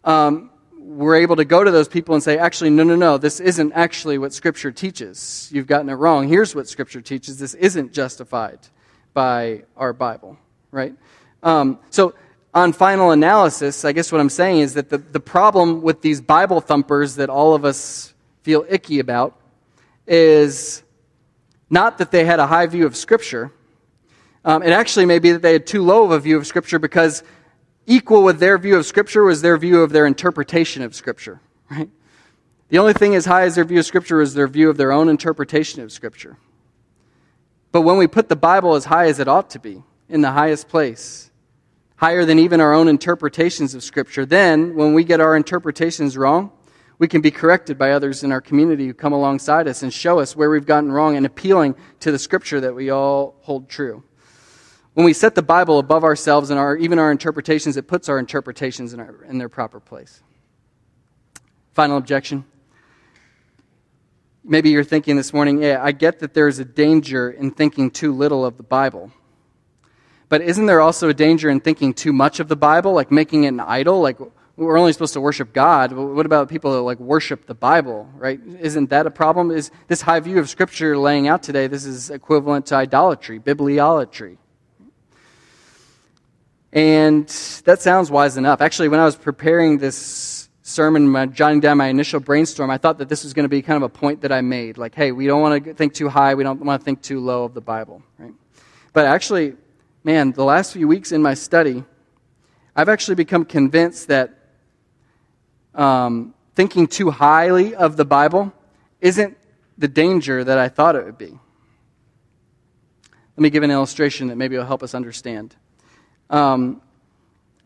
um, 0.04 0.50
were 0.78 1.15
able 1.15 1.36
to 1.36 1.45
go 1.45 1.63
to 1.63 1.71
those 1.71 1.88
people 1.88 2.15
and 2.15 2.24
say, 2.24 2.38
actually, 2.38 2.69
no, 2.69 2.84
no, 2.84 2.95
no, 2.95 3.17
this 3.17 3.39
isn't 3.39 3.74
actually 3.74 4.17
what 4.17 4.34
Scripture 4.34 4.71
teaches. 4.71 5.50
You've 5.52 5.67
gotten 5.67 5.89
it 5.89 5.93
wrong. 5.93 6.28
Here's 6.28 6.56
what 6.56 6.67
Scripture 6.67 7.02
teaches. 7.02 7.38
This 7.38 7.54
isn't 7.56 7.91
justified 7.91 8.60
by 9.13 9.63
our 9.76 9.93
Bible, 9.93 10.38
right? 10.71 10.95
Um, 11.43 11.80
so, 11.89 12.15
on 12.54 12.71
final 12.71 13.12
analysis, 13.12 13.84
I 13.84 13.91
guess 13.91 14.13
what 14.13 14.21
I'm 14.21 14.30
saying 14.30 14.60
is 14.60 14.76
that 14.76 14.89
the, 14.89 14.98
the 14.98 15.19
problem 15.19 15.82
with 15.82 16.02
these 16.02 16.21
Bible 16.21 16.62
thumpers 16.62 17.15
that 17.15 17.30
all 17.30 17.54
of 17.54 17.65
us 17.65 18.13
feel 18.45 18.63
icky 18.69 18.99
about 18.99 19.36
is 20.05 20.84
not 21.67 21.97
that 21.97 22.12
they 22.12 22.25
had 22.25 22.39
a 22.39 22.45
high 22.45 22.67
view 22.67 22.86
of 22.86 22.95
Scripture. 22.95 23.51
Um, 24.45 24.62
it 24.62 24.69
actually 24.69 25.08
may 25.08 25.17
be 25.17 25.31
that 25.31 25.41
they 25.41 25.53
had 25.53 25.65
too 25.65 25.81
low 25.81 26.03
of 26.03 26.12
a 26.12 26.19
view 26.19 26.38
of 26.38 26.45
Scripture 26.45 26.77
because 26.77 27.23
equal 27.88 28.23
with 28.23 28.38
their 28.38 28.60
view 28.60 28.75
of 28.75 28.86
Scripture 28.86 29.23
was 29.23 29.41
their 29.41 29.58
view 29.58 29.81
of 29.81 29.91
their 29.91 30.05
interpretation 30.05 30.84
of 30.84 30.93
Scripture, 30.93 31.41
right? 31.71 31.89
The 32.69 32.77
only 32.77 32.93
thing 32.93 33.15
as 33.15 33.25
high 33.25 33.45
as 33.45 33.55
their 33.55 33.65
view 33.65 33.79
of 33.79 33.86
Scripture 33.88 34.21
is 34.21 34.36
their 34.36 34.47
view 34.47 34.69
of 34.69 34.77
their 34.77 34.91
own 34.91 35.10
interpretation 35.10 35.81
of 35.81 35.91
Scripture. 35.91 36.38
But 37.71 37.81
when 37.81 37.97
we 37.97 38.05
put 38.05 38.29
the 38.29 38.36
Bible 38.36 38.75
as 38.75 38.86
high 38.86 39.08
as 39.08 39.19
it 39.19 39.27
ought 39.27 39.49
to 39.49 39.60
be, 39.60 39.81
in 40.08 40.21
the 40.21 40.31
highest 40.31 40.69
place, 40.69 41.31
higher 41.95 42.25
than 42.25 42.38
even 42.38 42.62
our 42.62 42.75
own 42.75 42.88
interpretations 42.88 43.73
of 43.73 43.84
Scripture. 43.84 44.23
Then, 44.23 44.75
when 44.75 44.93
we 44.93 45.03
get 45.03 45.19
our 45.19 45.36
interpretations 45.36 46.15
wrong, 46.15 46.51
we 46.97 47.08
can 47.08 47.21
be 47.21 47.31
corrected 47.31 47.77
by 47.77 47.91
others 47.91 48.23
in 48.23 48.31
our 48.31 48.41
community 48.41 48.88
who 48.88 48.93
come 48.93 49.13
alongside 49.13 49.67
us 49.67 49.84
and 49.84 49.93
show 49.93 50.19
us 50.19 50.36
where 50.36 50.49
we've 50.49 50.65
gotten 50.65 50.91
wrong 50.91 51.17
and 51.17 51.25
appealing 51.25 51.75
to 51.99 52.12
the 52.12 52.19
Scripture 52.19 52.62
that 52.62 52.73
we 52.73 52.89
all 52.89 53.36
hold 53.41 53.69
true. 53.69 54.03
When 54.93 55.05
we 55.05 55.12
set 55.12 55.36
the 55.36 55.41
Bible 55.41 55.79
above 55.79 56.05
ourselves 56.05 56.49
and 56.49 56.60
our, 56.60 56.77
even 56.77 56.99
our 56.99 57.12
interpretations, 57.12 57.75
it 57.75 57.86
puts 57.86 58.08
our 58.08 58.17
interpretations 58.17 58.93
in, 58.93 59.01
our, 59.01 59.25
in 59.25 59.38
their 59.38 59.49
proper 59.49 59.81
place. 59.81 60.23
Final 61.73 61.97
objection. 61.97 62.45
Maybe 64.41 64.69
you're 64.69 64.86
thinking 64.86 65.17
this 65.17 65.34
morning, 65.34 65.62
yeah, 65.62 65.79
I 65.84 65.91
get 65.91 66.19
that 66.19 66.34
there's 66.34 66.60
a 66.60 66.65
danger 66.65 67.29
in 67.29 67.51
thinking 67.51 67.91
too 67.91 68.13
little 68.13 68.45
of 68.45 68.55
the 68.55 68.63
Bible. 68.63 69.12
But 70.29 70.41
isn't 70.41 70.65
there 70.65 70.79
also 70.79 71.10
a 71.10 71.13
danger 71.13 71.49
in 71.49 71.60
thinking 71.60 71.93
too 71.93 72.13
much 72.13 72.39
of 72.39 72.47
the 72.47 72.55
Bible, 72.55 72.93
like 72.93 73.12
making 73.12 73.43
it 73.43 73.49
an 73.49 73.60
idol? 73.60 73.99
Like, 74.01 74.17
we're 74.58 74.78
only 74.78 74.94
supposed 74.94 75.13
to 75.13 75.22
worship 75.22 75.52
God. 75.54 75.91
What 75.91 76.26
about 76.26 76.48
people 76.48 76.74
that 76.74 76.82
like 76.82 77.00
worship 77.00 77.46
the 77.46 77.54
Bible, 77.54 78.10
right? 78.15 78.39
Isn't 78.60 78.89
that 78.89 79.06
a 79.06 79.12
problem? 79.12 79.52
Is 79.52 79.70
this 79.88 80.02
high 80.02 80.20
view 80.22 80.39
of 80.39 80.50
Scripture 80.50 80.98
laying 80.98 81.28
out 81.28 81.44
today, 81.44 81.68
this 81.68 81.86
is 81.86 82.10
equivalent 82.10 82.68
to 82.68 82.76
idolatry, 82.76 83.39
bibliolatry. 83.39 84.38
And 86.72 87.28
that 87.65 87.82
sounds 87.82 88.12
wise 88.12 88.38
enough. 88.38 88.62
Actually, 88.62 88.89
when 88.89 89.00
I 89.00 89.06
was 89.06 89.15
preparing 89.15 89.78
this 89.78 90.50
sermon, 90.62 91.08
my, 91.08 91.26
jotting 91.26 91.60
down 91.60 91.78
my 91.78 91.88
initial 91.88 92.20
brainstorm, 92.20 92.70
I 92.70 92.78
thought 92.78 92.98
that 92.98 93.08
this 93.08 93.24
was 93.24 93.34
going 93.34 93.44
to 93.44 93.50
be 93.50 93.62
kind 93.62 93.78
of 93.78 93.84
a 93.84 93.89
point 93.89 94.22
that 94.22 94.32
I 94.32 94.41
made. 94.41 94.78
Like, 94.78 94.96
hey, 94.96 95.12
we 95.12 95.28
don't 95.28 95.41
want 95.41 95.63
to 95.63 95.74
think 95.74 95.94
too 95.94 96.10
high, 96.10 96.34
we 96.36 96.44
don't 96.44 96.60
want 96.62 96.82
to 96.82 96.86
think 96.86 97.02
too 97.02 97.20
low 97.20 97.44
of 97.44 97.54
the 97.54 97.62
Bible, 97.62 98.04
right? 98.18 98.34
But 98.91 99.06
actually, 99.06 99.56
man, 100.04 100.32
the 100.32 100.44
last 100.44 100.74
few 100.74 100.88
weeks 100.88 101.12
in 101.12 101.22
my 101.22 101.34
study, 101.34 101.84
I've 102.76 102.89
actually 102.89 103.15
become 103.15 103.46
convinced 103.46 104.08
that 104.10 104.44
um, 105.76 106.34
thinking 106.56 106.88
too 106.88 107.12
highly 107.12 107.76
of 107.76 107.98
the 107.98 108.06
Bible 108.06 108.52
isn't 109.02 109.38
the 109.78 109.88
danger 109.88 110.44
that 110.44 110.58
I 110.58 110.70
thought 110.70 110.96
it 110.96 111.06
would 111.06 111.18
be. 111.18 111.38
Let 113.38 113.42
me 113.42 113.50
give 113.50 113.64
an 113.64 113.72
illustration 113.72 114.28
that 114.28 114.38
maybe 114.38 114.58
will 114.58 114.66
help 114.66 114.82
us 114.82 114.96
understand. 114.96 115.56
Um, 116.30 116.82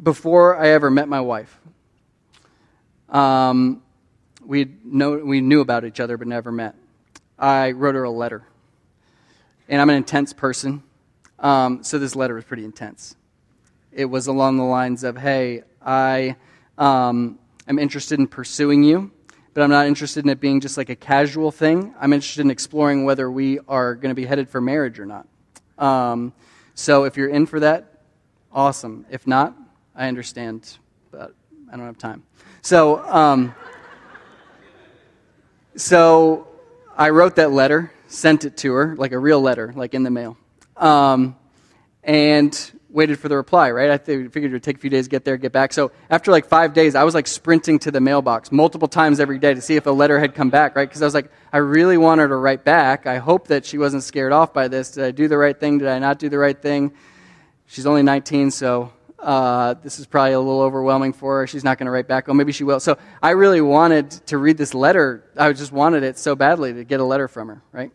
before 0.01 0.57
I 0.57 0.69
ever 0.69 0.89
met 0.89 1.07
my 1.07 1.21
wife, 1.21 1.59
um, 3.09 3.83
we 4.43 4.67
know, 4.83 5.17
we 5.17 5.41
knew 5.41 5.61
about 5.61 5.85
each 5.85 5.99
other 5.99 6.17
but 6.17 6.27
never 6.27 6.51
met. 6.51 6.75
I 7.37 7.71
wrote 7.71 7.95
her 7.95 8.03
a 8.03 8.09
letter. 8.09 8.43
And 9.67 9.79
I'm 9.79 9.89
an 9.89 9.95
intense 9.95 10.33
person. 10.33 10.81
Um, 11.37 11.83
so 11.83 11.99
this 11.99 12.15
letter 12.15 12.33
was 12.33 12.43
pretty 12.43 12.65
intense. 12.65 13.15
It 13.91 14.05
was 14.05 14.27
along 14.27 14.57
the 14.57 14.63
lines 14.63 15.03
of, 15.03 15.17
hey, 15.17 15.63
I 15.81 16.35
um, 16.77 17.37
am 17.69 17.79
interested 17.79 18.19
in 18.19 18.27
pursuing 18.27 18.83
you, 18.83 19.11
but 19.53 19.61
I'm 19.61 19.69
not 19.69 19.85
interested 19.85 20.25
in 20.25 20.29
it 20.29 20.41
being 20.41 20.59
just 20.59 20.75
like 20.75 20.89
a 20.89 20.95
casual 20.95 21.51
thing. 21.51 21.93
I'm 21.99 22.11
interested 22.11 22.41
in 22.41 22.51
exploring 22.51 23.05
whether 23.05 23.31
we 23.31 23.59
are 23.67 23.95
going 23.95 24.09
to 24.09 24.15
be 24.15 24.25
headed 24.25 24.49
for 24.49 24.59
marriage 24.59 24.99
or 24.99 25.05
not. 25.05 25.27
Um, 25.77 26.33
so 26.73 27.05
if 27.05 27.15
you're 27.15 27.29
in 27.29 27.45
for 27.45 27.61
that, 27.61 28.01
awesome. 28.51 29.05
If 29.09 29.27
not, 29.27 29.55
I 29.95 30.07
understand, 30.07 30.77
but 31.11 31.33
I 31.71 31.77
don't 31.77 31.85
have 31.85 31.97
time. 31.97 32.23
So, 32.61 32.99
um, 33.07 33.55
so 35.77 36.47
I 36.97 37.11
wrote 37.11 37.37
that 37.37 37.51
letter, 37.51 37.93
sent 38.07 38.43
it 38.43 38.57
to 38.57 38.73
her, 38.73 38.95
like 38.97 39.13
a 39.13 39.19
real 39.19 39.39
letter, 39.39 39.71
like 39.75 39.93
in 39.93 40.03
the 40.03 40.11
mail 40.11 40.35
um, 40.79 41.35
and 42.03 42.71
waited 42.89 43.19
for 43.19 43.29
the 43.29 43.35
reply, 43.35 43.69
right? 43.71 43.91
I 43.91 43.97
figured 43.97 44.35
it 44.35 44.51
would 44.51 44.63
take 44.63 44.77
a 44.77 44.79
few 44.79 44.89
days 44.89 45.05
to 45.05 45.09
get 45.09 45.23
there, 45.23 45.37
get 45.37 45.51
back. 45.51 45.73
So 45.73 45.91
after 46.09 46.31
like 46.31 46.45
five 46.45 46.73
days, 46.73 46.95
I 46.95 47.03
was 47.03 47.13
like 47.13 47.27
sprinting 47.27 47.79
to 47.79 47.91
the 47.91 48.01
mailbox 48.01 48.51
multiple 48.51 48.87
times 48.87 49.19
every 49.19 49.37
day 49.37 49.53
to 49.53 49.61
see 49.61 49.75
if 49.75 49.85
a 49.85 49.91
letter 49.91 50.19
had 50.19 50.33
come 50.33 50.49
back, 50.49 50.75
right? 50.75 50.87
Because 50.87 51.01
I 51.01 51.05
was 51.05 51.13
like, 51.13 51.31
I 51.53 51.57
really 51.57 51.97
want 51.97 52.19
her 52.19 52.27
to 52.27 52.35
write 52.35 52.63
back. 52.63 53.05
I 53.05 53.17
hope 53.17 53.47
that 53.47 53.65
she 53.65 53.77
wasn't 53.77 54.03
scared 54.03 54.31
off 54.31 54.53
by 54.53 54.67
this. 54.67 54.91
Did 54.91 55.03
I 55.03 55.11
do 55.11 55.27
the 55.27 55.37
right 55.37 55.57
thing? 55.57 55.77
Did 55.77 55.87
I 55.87 55.99
not 55.99 56.19
do 56.19 56.29
the 56.29 56.39
right 56.39 56.59
thing? 56.59 56.91
She's 57.67 57.85
only 57.85 58.01
19, 58.01 58.49
so 58.49 58.91
uh, 59.19 59.75
this 59.75 59.99
is 59.99 60.07
probably 60.07 60.33
a 60.33 60.39
little 60.39 60.61
overwhelming 60.61 61.13
for 61.13 61.39
her. 61.39 61.47
She's 61.47 61.63
not 61.63 61.77
going 61.77 61.85
to 61.85 61.91
write 61.91 62.07
back. 62.07 62.29
Oh, 62.29 62.33
maybe 62.33 62.51
she 62.51 62.63
will. 62.63 62.79
So 62.79 62.97
I 63.21 63.31
really 63.31 63.61
wanted 63.61 64.11
to 64.27 64.37
read 64.37 64.57
this 64.57 64.73
letter. 64.73 65.29
I 65.37 65.51
just 65.53 65.71
wanted 65.71 66.03
it 66.03 66.17
so 66.17 66.35
badly 66.35 66.73
to 66.73 66.83
get 66.83 66.99
a 66.99 67.03
letter 67.03 67.27
from 67.27 67.49
her, 67.49 67.61
right? 67.71 67.91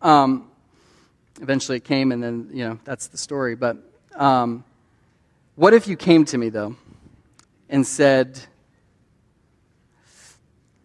Um, 0.00 0.49
eventually 1.40 1.78
it 1.78 1.84
came, 1.84 2.12
and 2.12 2.22
then, 2.22 2.50
you 2.52 2.68
know, 2.68 2.78
that's 2.84 3.08
the 3.08 3.18
story. 3.18 3.54
But 3.56 3.78
um, 4.14 4.64
what 5.56 5.74
if 5.74 5.88
you 5.88 5.96
came 5.96 6.24
to 6.26 6.38
me, 6.38 6.48
though, 6.48 6.76
and 7.68 7.86
said, 7.86 8.40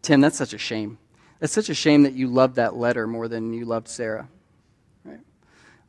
Tim, 0.02 0.22
that's 0.22 0.38
such 0.38 0.54
a 0.54 0.58
shame. 0.58 0.98
That's 1.40 1.54
such 1.54 1.70
a 1.70 1.74
shame 1.74 2.04
that 2.04 2.14
you 2.14 2.28
loved 2.28 2.56
that 2.56 2.76
letter 2.76 3.08
more 3.08 3.28
than 3.28 3.54
you 3.54 3.66
loved 3.66 3.88
Sarah. 3.88 4.28
Right? 5.04 5.20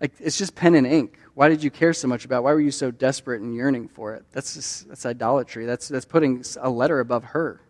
Like, 0.01 0.13
it's 0.19 0.39
just 0.39 0.55
pen 0.55 0.75
and 0.75 0.87
ink. 0.87 1.19
Why 1.35 1.49
did 1.49 1.63
you 1.63 1.71
care 1.71 1.93
so 1.93 2.09
much 2.09 2.25
about 2.25 2.39
it? 2.39 2.43
Why 2.45 2.53
were 2.55 2.61
you 2.61 2.71
so 2.71 2.91
desperate 2.91 3.43
and 3.43 3.55
yearning 3.55 3.89
for 3.89 4.15
it? 4.15 4.25
That's 4.33 4.55
just, 4.55 4.89
that's 4.89 5.05
idolatry. 5.05 5.67
That's, 5.67 5.87
that's 5.89 6.07
putting 6.07 6.43
a 6.61 6.71
letter 6.71 7.01
above 7.01 7.25
her. 7.25 7.61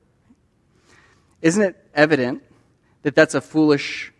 Isn't 1.43 1.63
it 1.63 1.77
evident 1.95 2.43
that 3.03 3.15
that's 3.15 3.35
a 3.35 3.41
foolish 3.41 4.13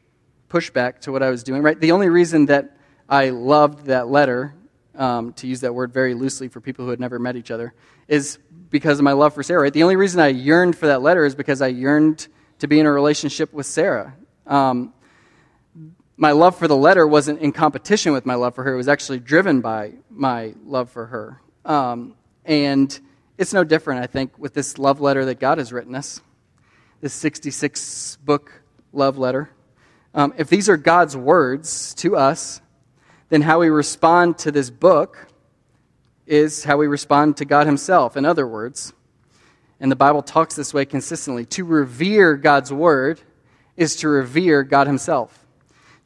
pushback 0.49 1.01
to 1.01 1.13
what 1.13 1.23
I 1.23 1.31
was 1.31 1.43
doing, 1.43 1.63
right? 1.63 1.79
The 1.79 1.93
only 1.93 2.09
reason 2.09 2.47
that 2.47 2.77
I 3.09 3.31
loved 3.31 3.87
that 3.87 4.09
letter, 4.09 4.55
um, 4.95 5.33
to 5.35 5.47
use 5.47 5.61
that 5.61 5.75
word 5.75 5.93
very 5.93 6.15
loosely 6.15 6.49
for 6.49 6.61
people 6.61 6.85
who 6.85 6.91
had 6.91 7.01
never 7.01 7.19
met 7.19 7.37
each 7.37 7.51
other, 7.51 7.75
is 8.09 8.39
because 8.71 8.99
of 8.99 9.05
my 9.05 9.13
love 9.13 9.35
for 9.35 9.43
Sarah, 9.43 9.63
right? 9.63 9.73
The 9.73 9.83
only 9.83 9.97
reason 9.97 10.21
I 10.21 10.29
yearned 10.29 10.77
for 10.77 10.87
that 10.87 11.03
letter 11.03 11.25
is 11.25 11.35
because 11.35 11.63
I 11.63 11.69
yearned 11.69 12.27
to 12.59 12.69
be 12.69 12.81
in 12.81 12.87
a 12.87 12.93
relationship 12.93 13.53
with 13.53 13.67
Sarah. 13.67 14.15
Um, 14.47 14.93
my 16.17 16.33
love 16.33 16.57
for 16.57 16.67
the 16.67 16.77
letter 16.77 17.07
wasn't 17.07 17.41
in 17.41 17.53
competition 17.53 18.13
with 18.13 18.25
my 18.25 18.35
love 18.35 18.55
for 18.55 18.65
her. 18.65 18.73
It 18.73 18.77
was 18.77 18.89
actually 18.89 19.19
driven 19.19 19.61
by 19.61 19.93
my 20.11 20.55
love 20.65 20.91
for 20.91 21.07
her. 21.07 21.43
Um, 21.65 22.15
and 22.45 22.99
it's 23.37 23.53
no 23.53 23.65
different, 23.65 24.03
I 24.03 24.07
think, 24.07 24.39
with 24.39 24.55
this 24.55 24.79
love 24.79 25.01
letter 25.01 25.27
that 25.27 25.41
God 25.41 25.59
has 25.59 25.73
written 25.73 25.95
us, 25.95 26.21
this 27.01 27.13
66 27.13 28.17
book 28.25 28.63
love 28.93 29.19
letter. 29.19 29.51
Um, 30.17 30.33
if 30.39 30.49
these 30.49 30.71
are 30.71 30.79
God's 30.79 31.15
words 31.15 31.93
to 31.97 32.17
us, 32.17 32.63
then 33.29 33.43
how 33.43 33.61
we 33.61 33.69
respond 33.69 34.39
to 34.39 34.51
this 34.51 34.71
book 34.71 35.27
is 36.27 36.65
how 36.65 36.79
we 36.79 36.87
respond 36.87 37.37
to 37.37 37.45
God 37.45 37.67
Himself. 37.67 38.17
In 38.17 38.25
other 38.25 38.47
words, 38.47 38.95
and 39.79 39.93
the 39.93 39.97
Bible 39.97 40.23
talks 40.23 40.57
this 40.57 40.73
way 40.73 40.87
consistently 40.87 41.45
to 41.47 41.65
revere 41.65 42.35
God's 42.37 42.73
word 42.73 43.21
is 43.77 43.97
to 43.97 44.09
revere 44.09 44.63
God 44.63 44.87
Himself. 44.87 45.45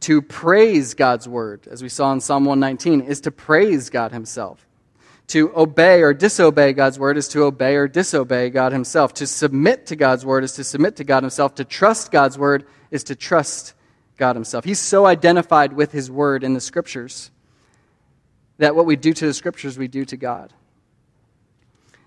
To 0.01 0.21
praise 0.21 0.95
God's 0.95 1.29
word, 1.29 1.69
as 1.71 1.81
we 1.81 1.89
saw 1.89 2.13
in 2.13 2.21
Psalm 2.21 2.45
119, 2.45 3.03
is 3.03 3.21
to 3.21 3.31
praise 3.31 3.91
God 3.91 4.11
Himself. 4.11 4.67
To 5.29 5.53
obey 5.55 6.03
or 6.03 6.13
disobey 6.13 6.73
God's 6.73 6.99
word 6.99 7.17
is 7.17 7.29
to 7.29 7.45
obey 7.45 7.77
or 7.77 7.87
disobey 7.87 8.51
God 8.51 8.73
Himself. 8.73 9.15
To 9.15 9.27
submit 9.29 9.87
to 9.87 9.95
God's 9.95 10.27
word 10.27 10.43
is 10.43 10.55
to 10.55 10.65
submit 10.65 10.97
to 10.97 11.05
God 11.05 11.23
Himself. 11.23 11.55
To 11.55 11.65
trust 11.65 12.11
God's 12.11 12.37
word 12.37 12.67
is 12.91 13.05
to 13.05 13.15
trust 13.15 13.75
God 14.21 14.37
Himself. 14.37 14.67
He's 14.67 14.79
so 14.79 15.07
identified 15.07 15.73
with 15.73 15.93
His 15.93 16.11
Word 16.11 16.45
in 16.45 16.53
the 16.53 16.61
Scriptures 16.61 17.31
that 18.59 18.77
what 18.77 18.85
we 18.85 18.95
do 18.95 19.15
to 19.15 19.27
the 19.27 19.33
Scriptures, 19.33 19.79
we 19.79 19.89
do 19.89 20.05
to 20.05 20.17
God. 20.19 20.53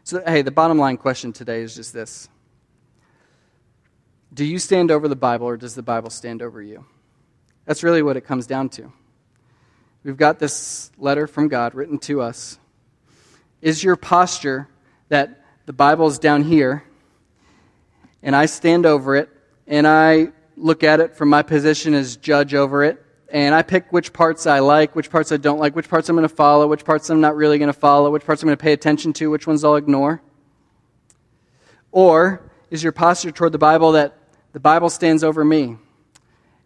So, 0.04 0.22
hey, 0.24 0.44
the 0.44 0.52
bottom 0.52 0.78
line 0.78 0.98
question 0.98 1.34
today 1.34 1.62
is 1.62 1.76
just 1.76 1.92
this 1.92 2.30
Do 4.32 4.46
you 4.46 4.60
stand 4.60 4.92
over 4.92 5.08
the 5.08 5.16
Bible, 5.16 5.48
or 5.48 5.58
does 5.58 5.74
the 5.74 5.82
Bible 5.82 6.12
stand 6.12 6.44
over 6.44 6.62
you? 6.62 6.86
That's 7.66 7.82
really 7.82 8.04
what 8.04 8.16
it 8.16 8.22
comes 8.22 8.46
down 8.46 8.70
to. 8.70 8.94
We've 10.04 10.16
got 10.16 10.38
this 10.38 10.92
letter 11.00 11.26
from 11.26 11.48
God 11.48 11.74
written 11.74 11.98
to 12.00 12.22
us. 12.22 12.60
Is 13.60 13.84
your 13.84 13.96
posture 13.96 14.68
that 15.10 15.44
the 15.66 15.74
Bible's 15.74 16.20
down 16.20 16.44
here, 16.44 16.84
and 18.22 18.36
I 18.36 18.46
stand 18.46 18.86
over 18.86 19.16
it, 19.16 19.30
and 19.66 19.88
I 19.88 20.28
look 20.64 20.84
at 20.84 21.02
it 21.02 21.14
from 21.14 21.28
my 21.28 21.42
position 21.42 21.94
as 21.94 22.16
judge 22.16 22.56
over 22.56 22.84
it, 22.86 23.06
and 23.30 23.54
I 23.54 23.64
pick 23.64 23.92
which 23.92 24.14
parts 24.14 24.48
I 24.48 24.60
like, 24.60 24.96
which 24.96 25.10
parts 25.10 25.32
I 25.32 25.38
don't 25.38 25.60
like, 25.60 25.76
which 25.76 25.90
parts 25.90 26.08
I'm 26.08 26.16
going 26.16 26.28
to 26.28 26.34
follow, 26.34 26.68
which 26.68 26.86
parts 26.86 27.10
I'm 27.10 27.20
not 27.20 27.36
really 27.36 27.58
going 27.58 27.68
to 27.72 27.78
follow, 27.78 28.10
which 28.12 28.26
parts 28.26 28.42
I'm 28.42 28.48
going 28.48 28.58
to 28.58 28.64
pay 28.64 28.72
attention 28.72 29.12
to, 29.14 29.30
which 29.30 29.46
ones 29.46 29.64
I'll 29.64 29.76
ignore? 29.76 30.22
Or 31.92 32.50
is 32.72 32.82
your 32.82 32.94
posture 32.94 33.32
toward 33.32 33.52
the 33.52 33.58
Bible 33.58 33.92
that 33.92 34.18
the 34.54 34.60
Bible 34.60 34.90
stands 34.90 35.24
over 35.24 35.44
me? 35.44 35.78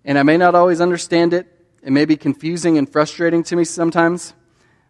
And 0.05 0.19
I 0.19 0.23
may 0.23 0.37
not 0.37 0.53
always 0.53 0.79
understand 0.79 1.33
it. 1.33 1.47
It 1.81 1.91
may 1.91 2.05
be 2.05 2.17
confusing 2.17 2.77
and 2.77 2.89
frustrating 2.89 3.43
to 3.43 3.55
me 3.55 3.63
sometimes. 3.63 4.33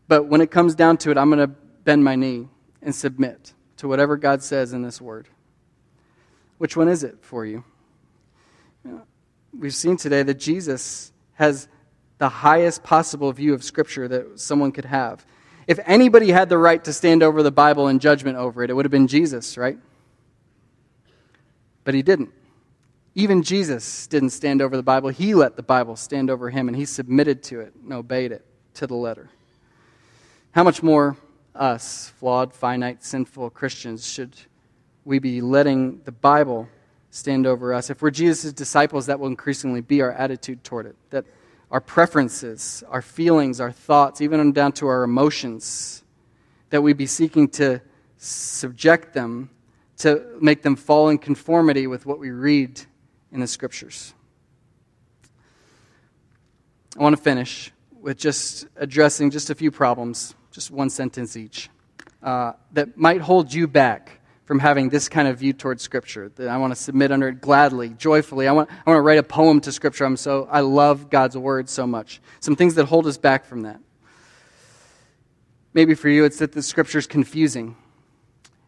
But 0.09 0.27
when 0.27 0.41
it 0.41 0.51
comes 0.51 0.75
down 0.75 0.97
to 0.97 1.11
it, 1.11 1.17
I'm 1.17 1.29
going 1.29 1.47
to 1.47 1.55
bend 1.83 2.03
my 2.03 2.15
knee 2.15 2.49
and 2.81 2.93
submit 2.93 3.53
to 3.77 3.87
whatever 3.87 4.17
God 4.17 4.43
says 4.43 4.73
in 4.73 4.81
this 4.81 4.99
word. 4.99 5.29
Which 6.57 6.75
one 6.75 6.89
is 6.89 7.03
it 7.03 7.19
for 7.21 7.45
you? 7.45 7.63
We've 9.53 9.75
seen 9.75 9.97
today 9.97 10.23
that 10.23 10.35
Jesus 10.35 11.11
has 11.33 11.67
the 12.17 12.29
highest 12.29 12.83
possible 12.83 13.31
view 13.31 13.53
of 13.53 13.63
Scripture 13.63 14.07
that 14.07 14.39
someone 14.39 14.71
could 14.71 14.85
have. 14.85 15.25
If 15.67 15.79
anybody 15.85 16.31
had 16.31 16.49
the 16.49 16.57
right 16.57 16.83
to 16.85 16.93
stand 16.93 17.21
over 17.21 17.43
the 17.43 17.51
Bible 17.51 17.89
in 17.89 17.99
judgment 17.99 18.37
over 18.37 18.63
it, 18.63 18.69
it 18.69 18.73
would 18.73 18.85
have 18.85 18.91
been 18.91 19.07
Jesus, 19.07 19.57
right? 19.57 19.77
But 21.83 21.93
he 21.93 22.01
didn't. 22.01 22.31
Even 23.15 23.43
Jesus 23.43 24.07
didn't 24.07 24.29
stand 24.29 24.61
over 24.61 24.77
the 24.77 24.83
Bible. 24.83 25.09
He 25.09 25.33
let 25.33 25.55
the 25.55 25.63
Bible 25.63 25.95
stand 25.95 26.29
over 26.29 26.49
him, 26.49 26.67
and 26.67 26.77
he 26.77 26.85
submitted 26.85 27.43
to 27.43 27.61
it 27.61 27.73
and 27.83 27.93
obeyed 27.93 28.31
it 28.31 28.45
to 28.75 28.87
the 28.87 28.95
letter. 28.95 29.29
How 30.51 30.63
much 30.63 30.81
more 30.81 31.17
us, 31.55 32.13
flawed, 32.17 32.53
finite, 32.53 33.03
sinful 33.03 33.49
Christians, 33.49 34.07
should 34.07 34.35
we 35.03 35.19
be 35.19 35.41
letting 35.41 36.01
the 36.03 36.11
Bible 36.11 36.67
stand 37.09 37.47
over 37.47 37.73
us? 37.73 37.89
If 37.89 38.01
we're 38.01 38.11
Jesus' 38.11 38.53
disciples, 38.53 39.05
that 39.07 39.19
will 39.19 39.27
increasingly 39.27 39.81
be 39.81 40.01
our 40.01 40.11
attitude 40.11 40.63
toward 40.63 40.85
it. 40.85 40.95
That 41.09 41.25
our 41.71 41.81
preferences, 41.81 42.83
our 42.89 43.01
feelings, 43.01 43.59
our 43.59 43.71
thoughts, 43.71 44.21
even 44.21 44.51
down 44.53 44.71
to 44.73 44.87
our 44.87 45.03
emotions, 45.03 46.03
that 46.69 46.81
we 46.81 46.93
be 46.93 47.05
seeking 47.05 47.47
to 47.49 47.81
subject 48.17 49.13
them 49.13 49.49
to 49.97 50.37
make 50.39 50.61
them 50.61 50.75
fall 50.75 51.09
in 51.09 51.17
conformity 51.17 51.87
with 51.87 52.05
what 52.05 52.19
we 52.19 52.29
read 52.29 52.81
in 53.31 53.39
the 53.39 53.47
scriptures. 53.47 54.13
I 56.97 57.03
want 57.03 57.15
to 57.15 57.21
finish 57.21 57.71
with 57.99 58.17
just 58.17 58.67
addressing 58.75 59.31
just 59.31 59.49
a 59.49 59.55
few 59.55 59.71
problems, 59.71 60.35
just 60.51 60.71
one 60.71 60.89
sentence 60.89 61.35
each, 61.35 61.69
uh, 62.23 62.53
that 62.73 62.97
might 62.97 63.21
hold 63.21 63.53
you 63.53 63.67
back 63.67 64.21
from 64.47 64.59
having 64.59 64.87
this 64.87 65.09
kind 65.09 65.27
of 65.27 65.37
view 65.37 65.51
towards 65.51 65.83
Scripture. 65.83 66.31
That 66.35 66.47
I 66.47 66.57
want 66.57 66.71
to 66.71 66.79
submit 66.79 67.11
under 67.11 67.27
it 67.27 67.41
gladly, 67.41 67.89
joyfully. 67.89 68.47
I 68.47 68.53
want, 68.53 68.69
I 68.71 68.89
want 68.89 68.97
to 68.97 69.01
write 69.01 69.19
a 69.19 69.23
poem 69.23 69.59
to 69.61 69.71
Scripture. 69.73 70.05
I'm 70.05 70.15
so 70.15 70.47
I 70.49 70.61
love 70.61 71.09
God's 71.09 71.37
Word 71.37 71.69
so 71.69 71.85
much. 71.85 72.21
Some 72.39 72.55
things 72.55 72.75
that 72.75 72.85
hold 72.85 73.05
us 73.07 73.17
back 73.17 73.45
from 73.45 73.63
that. 73.63 73.81
Maybe 75.73 75.93
for 75.93 76.07
you, 76.07 76.23
it's 76.23 76.39
that 76.39 76.53
the 76.53 76.63
Scripture 76.63 76.97
is 76.97 77.07
confusing. 77.07 77.75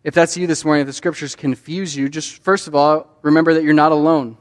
If 0.04 0.14
that's 0.14 0.36
you 0.36 0.48
this 0.48 0.66
morning, 0.66 0.82
if 0.82 0.88
the 0.88 0.94
Scriptures 0.94 1.34
confuse 1.36 1.96
you, 1.96 2.10
just 2.10 2.44
first 2.44 2.68
of 2.68 2.76
all, 2.76 3.08
remember 3.22 3.54
that 3.54 3.64
you're 3.64 3.74
not 3.74 3.94
alone. 3.94 4.38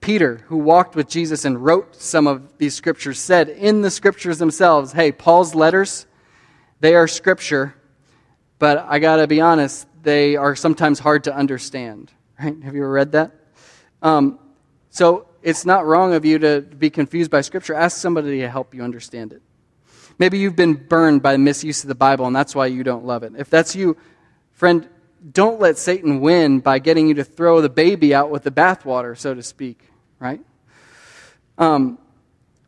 Peter, 0.00 0.38
who 0.48 0.56
walked 0.56 0.96
with 0.96 1.08
Jesus 1.08 1.44
and 1.44 1.64
wrote 1.64 1.94
some 1.94 2.26
of 2.26 2.58
these 2.58 2.74
scriptures, 2.74 3.20
said 3.20 3.48
in 3.48 3.82
the 3.82 3.90
scriptures 3.90 4.38
themselves, 4.38 4.90
hey, 4.90 5.12
Paul's 5.12 5.54
letters, 5.54 6.06
they 6.80 6.96
are 6.96 7.06
scripture, 7.06 7.76
but 8.58 8.78
I 8.88 8.98
got 8.98 9.16
to 9.16 9.28
be 9.28 9.40
honest, 9.40 9.86
they 10.02 10.36
are 10.36 10.54
sometimes 10.56 10.98
hard 10.98 11.24
to 11.24 11.34
understand. 11.34 12.10
Right? 12.40 12.60
Have 12.62 12.74
you 12.74 12.82
ever 12.82 12.92
read 12.92 13.12
that? 13.12 13.32
Um, 14.02 14.38
so 14.90 15.28
it's 15.42 15.64
not 15.64 15.86
wrong 15.86 16.12
of 16.14 16.24
you 16.24 16.38
to 16.40 16.60
be 16.60 16.90
confused 16.90 17.30
by 17.30 17.40
Scripture. 17.40 17.74
Ask 17.74 17.98
somebody 17.98 18.40
to 18.40 18.48
help 18.48 18.74
you 18.74 18.82
understand 18.82 19.32
it. 19.32 19.42
Maybe 20.18 20.38
you've 20.38 20.56
been 20.56 20.74
burned 20.74 21.22
by 21.22 21.32
the 21.32 21.38
misuse 21.38 21.82
of 21.82 21.88
the 21.88 21.94
Bible, 21.94 22.26
and 22.26 22.36
that's 22.36 22.54
why 22.54 22.66
you 22.66 22.82
don't 22.82 23.04
love 23.04 23.22
it. 23.22 23.32
If 23.36 23.48
that's 23.48 23.74
you, 23.74 23.96
friend, 24.52 24.88
don't 25.32 25.60
let 25.60 25.78
Satan 25.78 26.20
win 26.20 26.60
by 26.60 26.78
getting 26.78 27.08
you 27.08 27.14
to 27.14 27.24
throw 27.24 27.60
the 27.60 27.68
baby 27.68 28.14
out 28.14 28.30
with 28.30 28.42
the 28.42 28.50
bathwater, 28.50 29.16
so 29.16 29.34
to 29.34 29.42
speak, 29.42 29.88
right? 30.18 30.40
Um, 31.58 31.98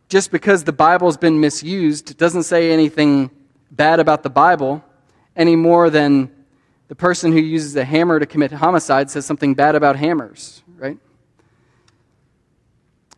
just 0.09 0.31
because 0.31 0.65
the 0.65 0.73
Bible's 0.73 1.17
been 1.17 1.41
misused 1.41 2.17
doesn't 2.17 2.45
say 2.45 2.71
anything 2.71 3.31
bad 3.71 4.01
about 4.01 4.23
the 4.23 4.31
Bible 4.31 4.85
any 5.37 5.57
more 5.57 5.91
than 5.91 6.31
the 6.89 6.95
person 6.95 7.33
who 7.33 7.39
uses 7.39 7.75
a 7.77 7.85
hammer 7.85 8.19
to 8.21 8.27
commit 8.27 8.53
homicide 8.53 9.11
says 9.11 9.25
something 9.25 9.55
bad 9.55 9.75
about 9.75 9.97
hammers, 9.97 10.63
right? 10.77 10.99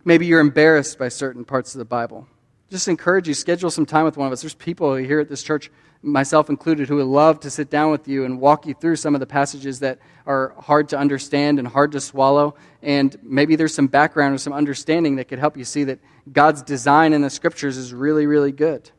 Maybe 0.05 0.27
you're 0.27 0.41
embarrassed 0.41 0.99
by 0.99 1.09
certain 1.09 1.45
parts 1.45 1.75
of 1.75 1.81
the 1.81 1.85
Bible. 1.85 2.29
Just 2.71 2.87
encourage 2.87 3.27
you, 3.27 3.35
schedule 3.35 3.71
some 3.71 3.87
time 3.87 4.05
with 4.05 4.17
one 4.17 4.27
of 4.27 4.33
us. 4.33 4.43
There's 4.43 4.55
people 4.55 4.95
here 4.95 5.19
at 5.19 5.29
this 5.29 5.43
church, 5.43 5.71
myself 6.03 6.49
included, 6.49 6.89
who 6.89 6.97
would 6.97 7.07
love 7.07 7.41
to 7.41 7.51
sit 7.51 7.71
down 7.71 7.91
with 7.91 8.07
you 8.07 8.25
and 8.25 8.41
walk 8.41 8.67
you 8.67 8.75
through 8.75 8.97
some 8.97 9.15
of 9.15 9.21
the 9.21 9.27
passages 9.27 9.81
that 9.81 9.99
are 10.27 10.55
hard 10.61 10.89
to 10.91 10.99
understand 10.99 11.59
and 11.59 11.67
hard 11.67 11.93
to 11.93 12.01
swallow. 12.01 12.55
And 12.83 13.17
maybe 13.23 13.57
there's 13.57 13.75
some 13.75 13.89
background 13.89 14.35
or 14.35 14.39
some 14.39 14.53
understanding 14.53 15.17
that 15.17 15.27
could 15.27 15.41
help 15.41 15.57
you 15.57 15.65
see 15.65 15.85
that 15.85 15.99
God's 16.33 16.63
design 16.63 17.13
in 17.13 17.23
the 17.23 17.31
scriptures 17.31 17.77
is 17.77 17.93
really, 17.93 18.27
really 18.27 18.53
good. 18.53 18.91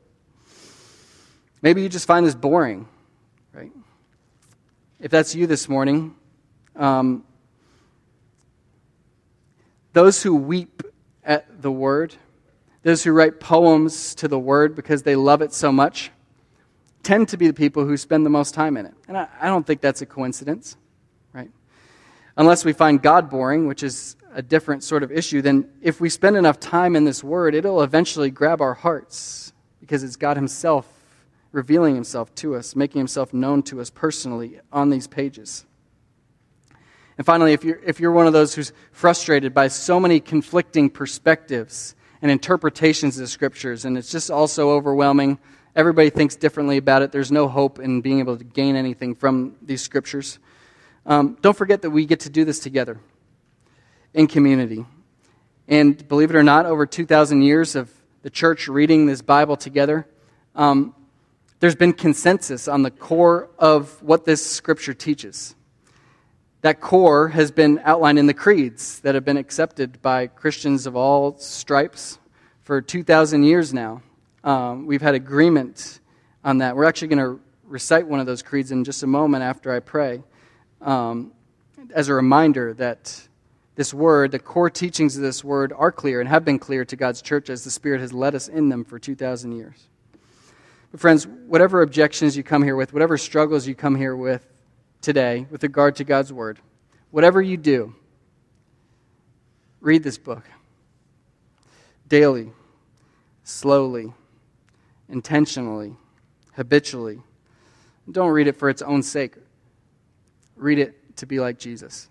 Maybe 1.61 1.81
you 1.81 1.89
just 1.89 2.07
find 2.07 2.25
this 2.25 2.35
boring? 2.35 2.87
If 4.99 5.11
that's 5.11 5.35
you 5.35 5.45
this 5.45 5.69
morning, 5.69 6.15
um, 6.75 7.23
those 9.93 10.23
who 10.23 10.35
weep 10.35 10.83
at 11.23 11.61
the 11.61 11.71
word, 11.71 12.15
those 12.83 13.03
who 13.03 13.11
write 13.11 13.39
poems 13.39 14.15
to 14.15 14.27
the 14.27 14.39
word 14.39 14.75
because 14.75 15.03
they 15.03 15.15
love 15.15 15.41
it 15.41 15.53
so 15.53 15.71
much, 15.71 16.11
tend 17.03 17.29
to 17.29 17.37
be 17.37 17.47
the 17.47 17.53
people 17.53 17.85
who 17.85 17.95
spend 17.95 18.25
the 18.25 18.29
most 18.29 18.53
time 18.53 18.75
in 18.75 18.85
it. 18.85 18.93
And 19.07 19.17
I, 19.17 19.27
I 19.39 19.47
don't 19.47 19.65
think 19.65 19.81
that's 19.81 20.01
a 20.01 20.05
coincidence, 20.05 20.77
right? 21.31 21.51
Unless 22.35 22.65
we 22.65 22.73
find 22.73 23.01
God 23.01 23.29
boring, 23.29 23.67
which 23.67 23.83
is 23.83 24.15
a 24.33 24.41
different 24.41 24.83
sort 24.83 25.03
of 25.03 25.11
issue, 25.11 25.41
then 25.41 25.69
if 25.81 26.01
we 26.01 26.09
spend 26.09 26.35
enough 26.37 26.59
time 26.59 26.95
in 26.95 27.05
this 27.05 27.23
word, 27.23 27.53
it'll 27.53 27.81
eventually 27.81 28.31
grab 28.31 28.61
our 28.61 28.73
hearts 28.73 29.53
because 29.79 30.03
it's 30.03 30.15
God 30.15 30.37
Himself 30.37 30.96
revealing 31.51 31.95
himself 31.95 32.33
to 32.35 32.55
us, 32.55 32.75
making 32.75 32.99
himself 32.99 33.33
known 33.33 33.63
to 33.63 33.81
us 33.81 33.89
personally 33.89 34.59
on 34.71 34.89
these 34.89 35.07
pages. 35.07 35.65
And 37.17 37.25
finally, 37.25 37.53
if 37.53 37.63
you're, 37.63 37.79
if 37.83 37.99
you're 37.99 38.11
one 38.11 38.27
of 38.27 38.33
those 38.33 38.53
who's 38.53 38.73
frustrated 38.91 39.53
by 39.53 39.69
so 39.69 39.99
many 39.99 40.19
conflicting 40.19 40.89
perspectives 40.89 41.95
and 42.21 42.29
interpretations 42.29 43.17
of 43.17 43.21
the 43.21 43.27
scriptures, 43.27 43.85
and 43.85 43.97
it's 43.97 44.11
just 44.11 44.29
also 44.29 44.69
overwhelming, 44.69 45.39
everybody 45.75 46.09
thinks 46.09 46.35
differently 46.35 46.77
about 46.77 47.01
it, 47.01 47.11
there's 47.11 47.31
no 47.31 47.47
hope 47.47 47.79
in 47.79 48.01
being 48.01 48.19
able 48.19 48.37
to 48.37 48.43
gain 48.43 48.75
anything 48.75 49.15
from 49.15 49.55
these 49.61 49.81
scriptures. 49.81 50.37
Um, 51.05 51.37
don't 51.41 51.57
forget 51.57 51.81
that 51.81 51.89
we 51.89 52.05
get 52.05 52.21
to 52.21 52.29
do 52.29 52.45
this 52.45 52.59
together 52.59 52.99
in 54.13 54.27
community. 54.27 54.85
And 55.67 56.07
believe 56.07 56.29
it 56.29 56.35
or 56.35 56.43
not, 56.43 56.65
over 56.65 56.85
2,000 56.85 57.41
years 57.41 57.75
of 57.75 57.91
the 58.21 58.29
church 58.29 58.67
reading 58.67 59.05
this 59.05 59.21
Bible 59.21 59.57
together, 59.57 60.07
um, 60.55 60.93
there's 61.59 61.75
been 61.75 61.93
consensus 61.93 62.67
on 62.67 62.83
the 62.83 62.91
core 62.91 63.49
of 63.57 64.01
what 64.03 64.25
this 64.25 64.45
scripture 64.45 64.93
teaches. 64.93 65.55
That 66.61 66.81
core 66.81 67.29
has 67.29 67.51
been 67.51 67.81
outlined 67.83 68.19
in 68.19 68.27
the 68.27 68.33
creeds 68.33 68.99
that 68.99 69.15
have 69.15 69.25
been 69.25 69.37
accepted 69.37 70.01
by 70.01 70.27
Christians 70.27 70.85
of 70.85 70.95
all 70.95 71.37
stripes 71.37 72.19
for 72.61 72.81
2,000 72.81 73.43
years 73.43 73.73
now. 73.73 74.01
Um, 74.43 74.85
we've 74.85 75.01
had 75.01 75.15
agreement 75.15 75.99
on 76.43 76.59
that. 76.59 76.75
We're 76.75 76.85
actually 76.85 77.09
going 77.09 77.37
to 77.37 77.39
recite 77.63 78.07
one 78.07 78.19
of 78.19 78.25
those 78.25 78.41
creeds 78.41 78.71
in 78.71 78.83
just 78.83 79.03
a 79.03 79.07
moment 79.07 79.43
after 79.43 79.73
I 79.73 79.79
pray 79.79 80.23
um, 80.81 81.31
as 81.93 82.09
a 82.09 82.13
reminder 82.13 82.73
that 82.75 83.27
this 83.75 83.93
word, 83.93 84.31
the 84.31 84.39
core 84.39 84.69
teachings 84.69 85.15
of 85.15 85.21
this 85.21 85.43
word, 85.43 85.73
are 85.75 85.91
clear 85.91 86.19
and 86.19 86.29
have 86.29 86.43
been 86.43 86.59
clear 86.59 86.85
to 86.85 86.95
God's 86.95 87.21
church 87.21 87.49
as 87.49 87.63
the 87.63 87.71
Spirit 87.71 88.01
has 88.01 88.13
led 88.13 88.35
us 88.35 88.47
in 88.47 88.69
them 88.69 88.83
for 88.83 88.97
2,000 88.97 89.51
years. 89.51 89.87
But, 90.91 90.99
friends, 90.99 91.27
whatever 91.27 91.81
objections 91.81 92.37
you 92.37 92.43
come 92.43 92.63
here 92.63 92.75
with, 92.75 92.93
whatever 92.93 93.17
struggles 93.17 93.67
you 93.67 93.75
come 93.75 93.95
here 93.95 94.15
with 94.15 94.45
today 95.01 95.47
with 95.49 95.63
regard 95.63 95.95
to 95.97 96.03
God's 96.03 96.31
Word, 96.31 96.59
whatever 97.11 97.41
you 97.41 97.57
do, 97.57 97.93
read 99.81 100.03
this 100.03 100.17
book 100.17 100.43
daily, 102.07 102.51
slowly, 103.43 104.13
intentionally, 105.09 105.95
habitually. 106.53 107.21
Don't 108.09 108.29
read 108.29 108.47
it 108.47 108.55
for 108.55 108.69
its 108.69 108.81
own 108.81 109.03
sake. 109.03 109.35
Read 110.55 110.79
it 110.79 111.17
to 111.17 111.25
be 111.25 111.39
like 111.39 111.59
Jesus. 111.59 112.09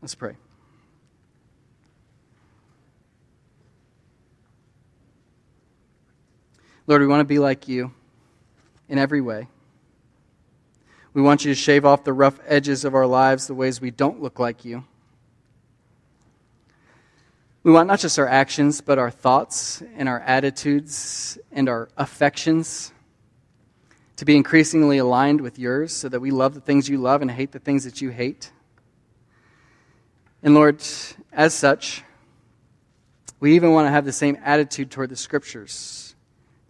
Let's 0.00 0.14
pray. 0.14 0.36
Lord, 6.86 7.00
we 7.00 7.06
want 7.06 7.20
to 7.20 7.24
be 7.24 7.38
like 7.38 7.68
you 7.68 7.92
in 8.88 8.98
every 8.98 9.20
way. 9.20 9.48
We 11.14 11.22
want 11.22 11.44
you 11.44 11.52
to 11.52 11.54
shave 11.54 11.84
off 11.84 12.04
the 12.04 12.12
rough 12.12 12.40
edges 12.46 12.84
of 12.84 12.94
our 12.94 13.06
lives, 13.06 13.46
the 13.46 13.54
ways 13.54 13.80
we 13.80 13.90
don't 13.90 14.22
look 14.22 14.38
like 14.38 14.64
you. 14.64 14.84
We 17.62 17.70
want 17.70 17.86
not 17.86 18.00
just 18.00 18.18
our 18.18 18.26
actions, 18.26 18.80
but 18.80 18.98
our 18.98 19.10
thoughts 19.10 19.82
and 19.96 20.08
our 20.08 20.18
attitudes 20.20 21.38
and 21.52 21.68
our 21.68 21.88
affections 21.96 22.92
to 24.16 24.24
be 24.24 24.34
increasingly 24.34 24.98
aligned 24.98 25.40
with 25.40 25.58
yours 25.58 25.92
so 25.92 26.08
that 26.08 26.20
we 26.20 26.32
love 26.32 26.54
the 26.54 26.60
things 26.60 26.88
you 26.88 26.98
love 26.98 27.22
and 27.22 27.30
hate 27.30 27.52
the 27.52 27.60
things 27.60 27.84
that 27.84 28.00
you 28.00 28.10
hate. 28.10 28.50
And 30.42 30.54
Lord, 30.54 30.82
as 31.32 31.54
such, 31.54 32.02
we 33.38 33.54
even 33.54 33.72
want 33.72 33.86
to 33.86 33.90
have 33.90 34.04
the 34.04 34.12
same 34.12 34.36
attitude 34.44 34.90
toward 34.90 35.10
the 35.10 35.16
scriptures 35.16 36.11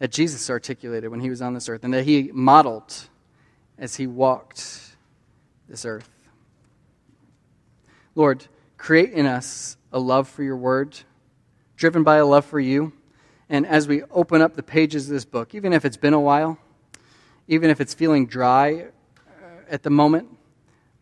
that 0.03 0.11
Jesus 0.11 0.51
articulated 0.51 1.13
when 1.13 1.21
he 1.21 1.31
was 1.31 1.41
on 1.41 1.55
this 1.55 1.69
earth 1.69 1.85
and 1.85 1.95
that 1.95 2.03
he 2.03 2.29
modeled 2.35 3.09
as 3.79 3.95
he 3.95 4.09
walked 4.09 4.97
this 5.69 5.85
earth. 5.85 6.11
Lord, 8.17 8.49
create 8.77 9.13
in 9.13 9.27
us 9.27 9.77
a 9.93 10.01
love 10.01 10.29
for 10.29 10.43
your 10.43 10.57
word, 10.57 10.99
driven 11.77 12.03
by 12.03 12.17
a 12.17 12.27
love 12.27 12.45
for 12.45 12.59
you. 12.59 12.93
And 13.49 13.65
as 13.65 13.87
we 13.87 14.03
open 14.11 14.43
up 14.43 14.57
the 14.57 14.63
pages 14.65 15.07
of 15.07 15.13
this 15.13 15.25
book, 15.25 15.55
even 15.55 15.73
if 15.73 15.85
it's 15.85 15.97
been 15.97 16.15
a 16.15 16.21
while, 16.21 16.59
even 17.47 17.71
if 17.71 17.81
it's 17.81 17.95
feeling 17.95 18.27
dry 18.27 18.87
uh, 19.29 19.45
at 19.71 19.85
the 19.85 19.91
moment. 19.91 20.37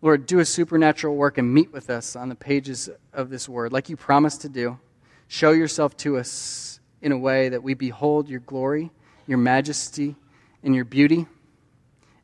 Lord, 0.03 0.27
do 0.27 0.41
a 0.41 0.45
supernatural 0.45 1.17
work 1.17 1.39
and 1.39 1.55
meet 1.55 1.73
with 1.73 1.89
us 1.89 2.17
on 2.17 2.29
the 2.29 2.35
pages 2.35 2.91
of 3.15 3.31
this 3.31 3.49
word, 3.49 3.73
like 3.73 3.89
you 3.89 3.97
promised 3.97 4.43
to 4.43 4.51
do. 4.51 4.79
Show 5.27 5.53
yourself 5.53 5.97
to 5.99 6.19
us 6.19 6.80
in 7.03 7.13
a 7.13 7.19
way 7.19 7.49
that 7.49 7.63
we 7.63 7.75
behold 7.75 8.29
your 8.29 8.41
glory, 8.41 8.91
your 9.27 9.39
majesty, 9.39 10.17
and 10.63 10.75
your 10.75 10.85
beauty, 10.85 11.27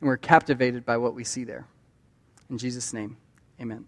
and 0.01 0.09
we're 0.09 0.17
captivated 0.17 0.85
by 0.85 0.97
what 0.97 1.15
we 1.15 1.25
see 1.25 1.45
there. 1.45 1.67
In 2.51 2.59
Jesus' 2.59 2.93
name, 2.93 3.17
amen. 3.61 3.87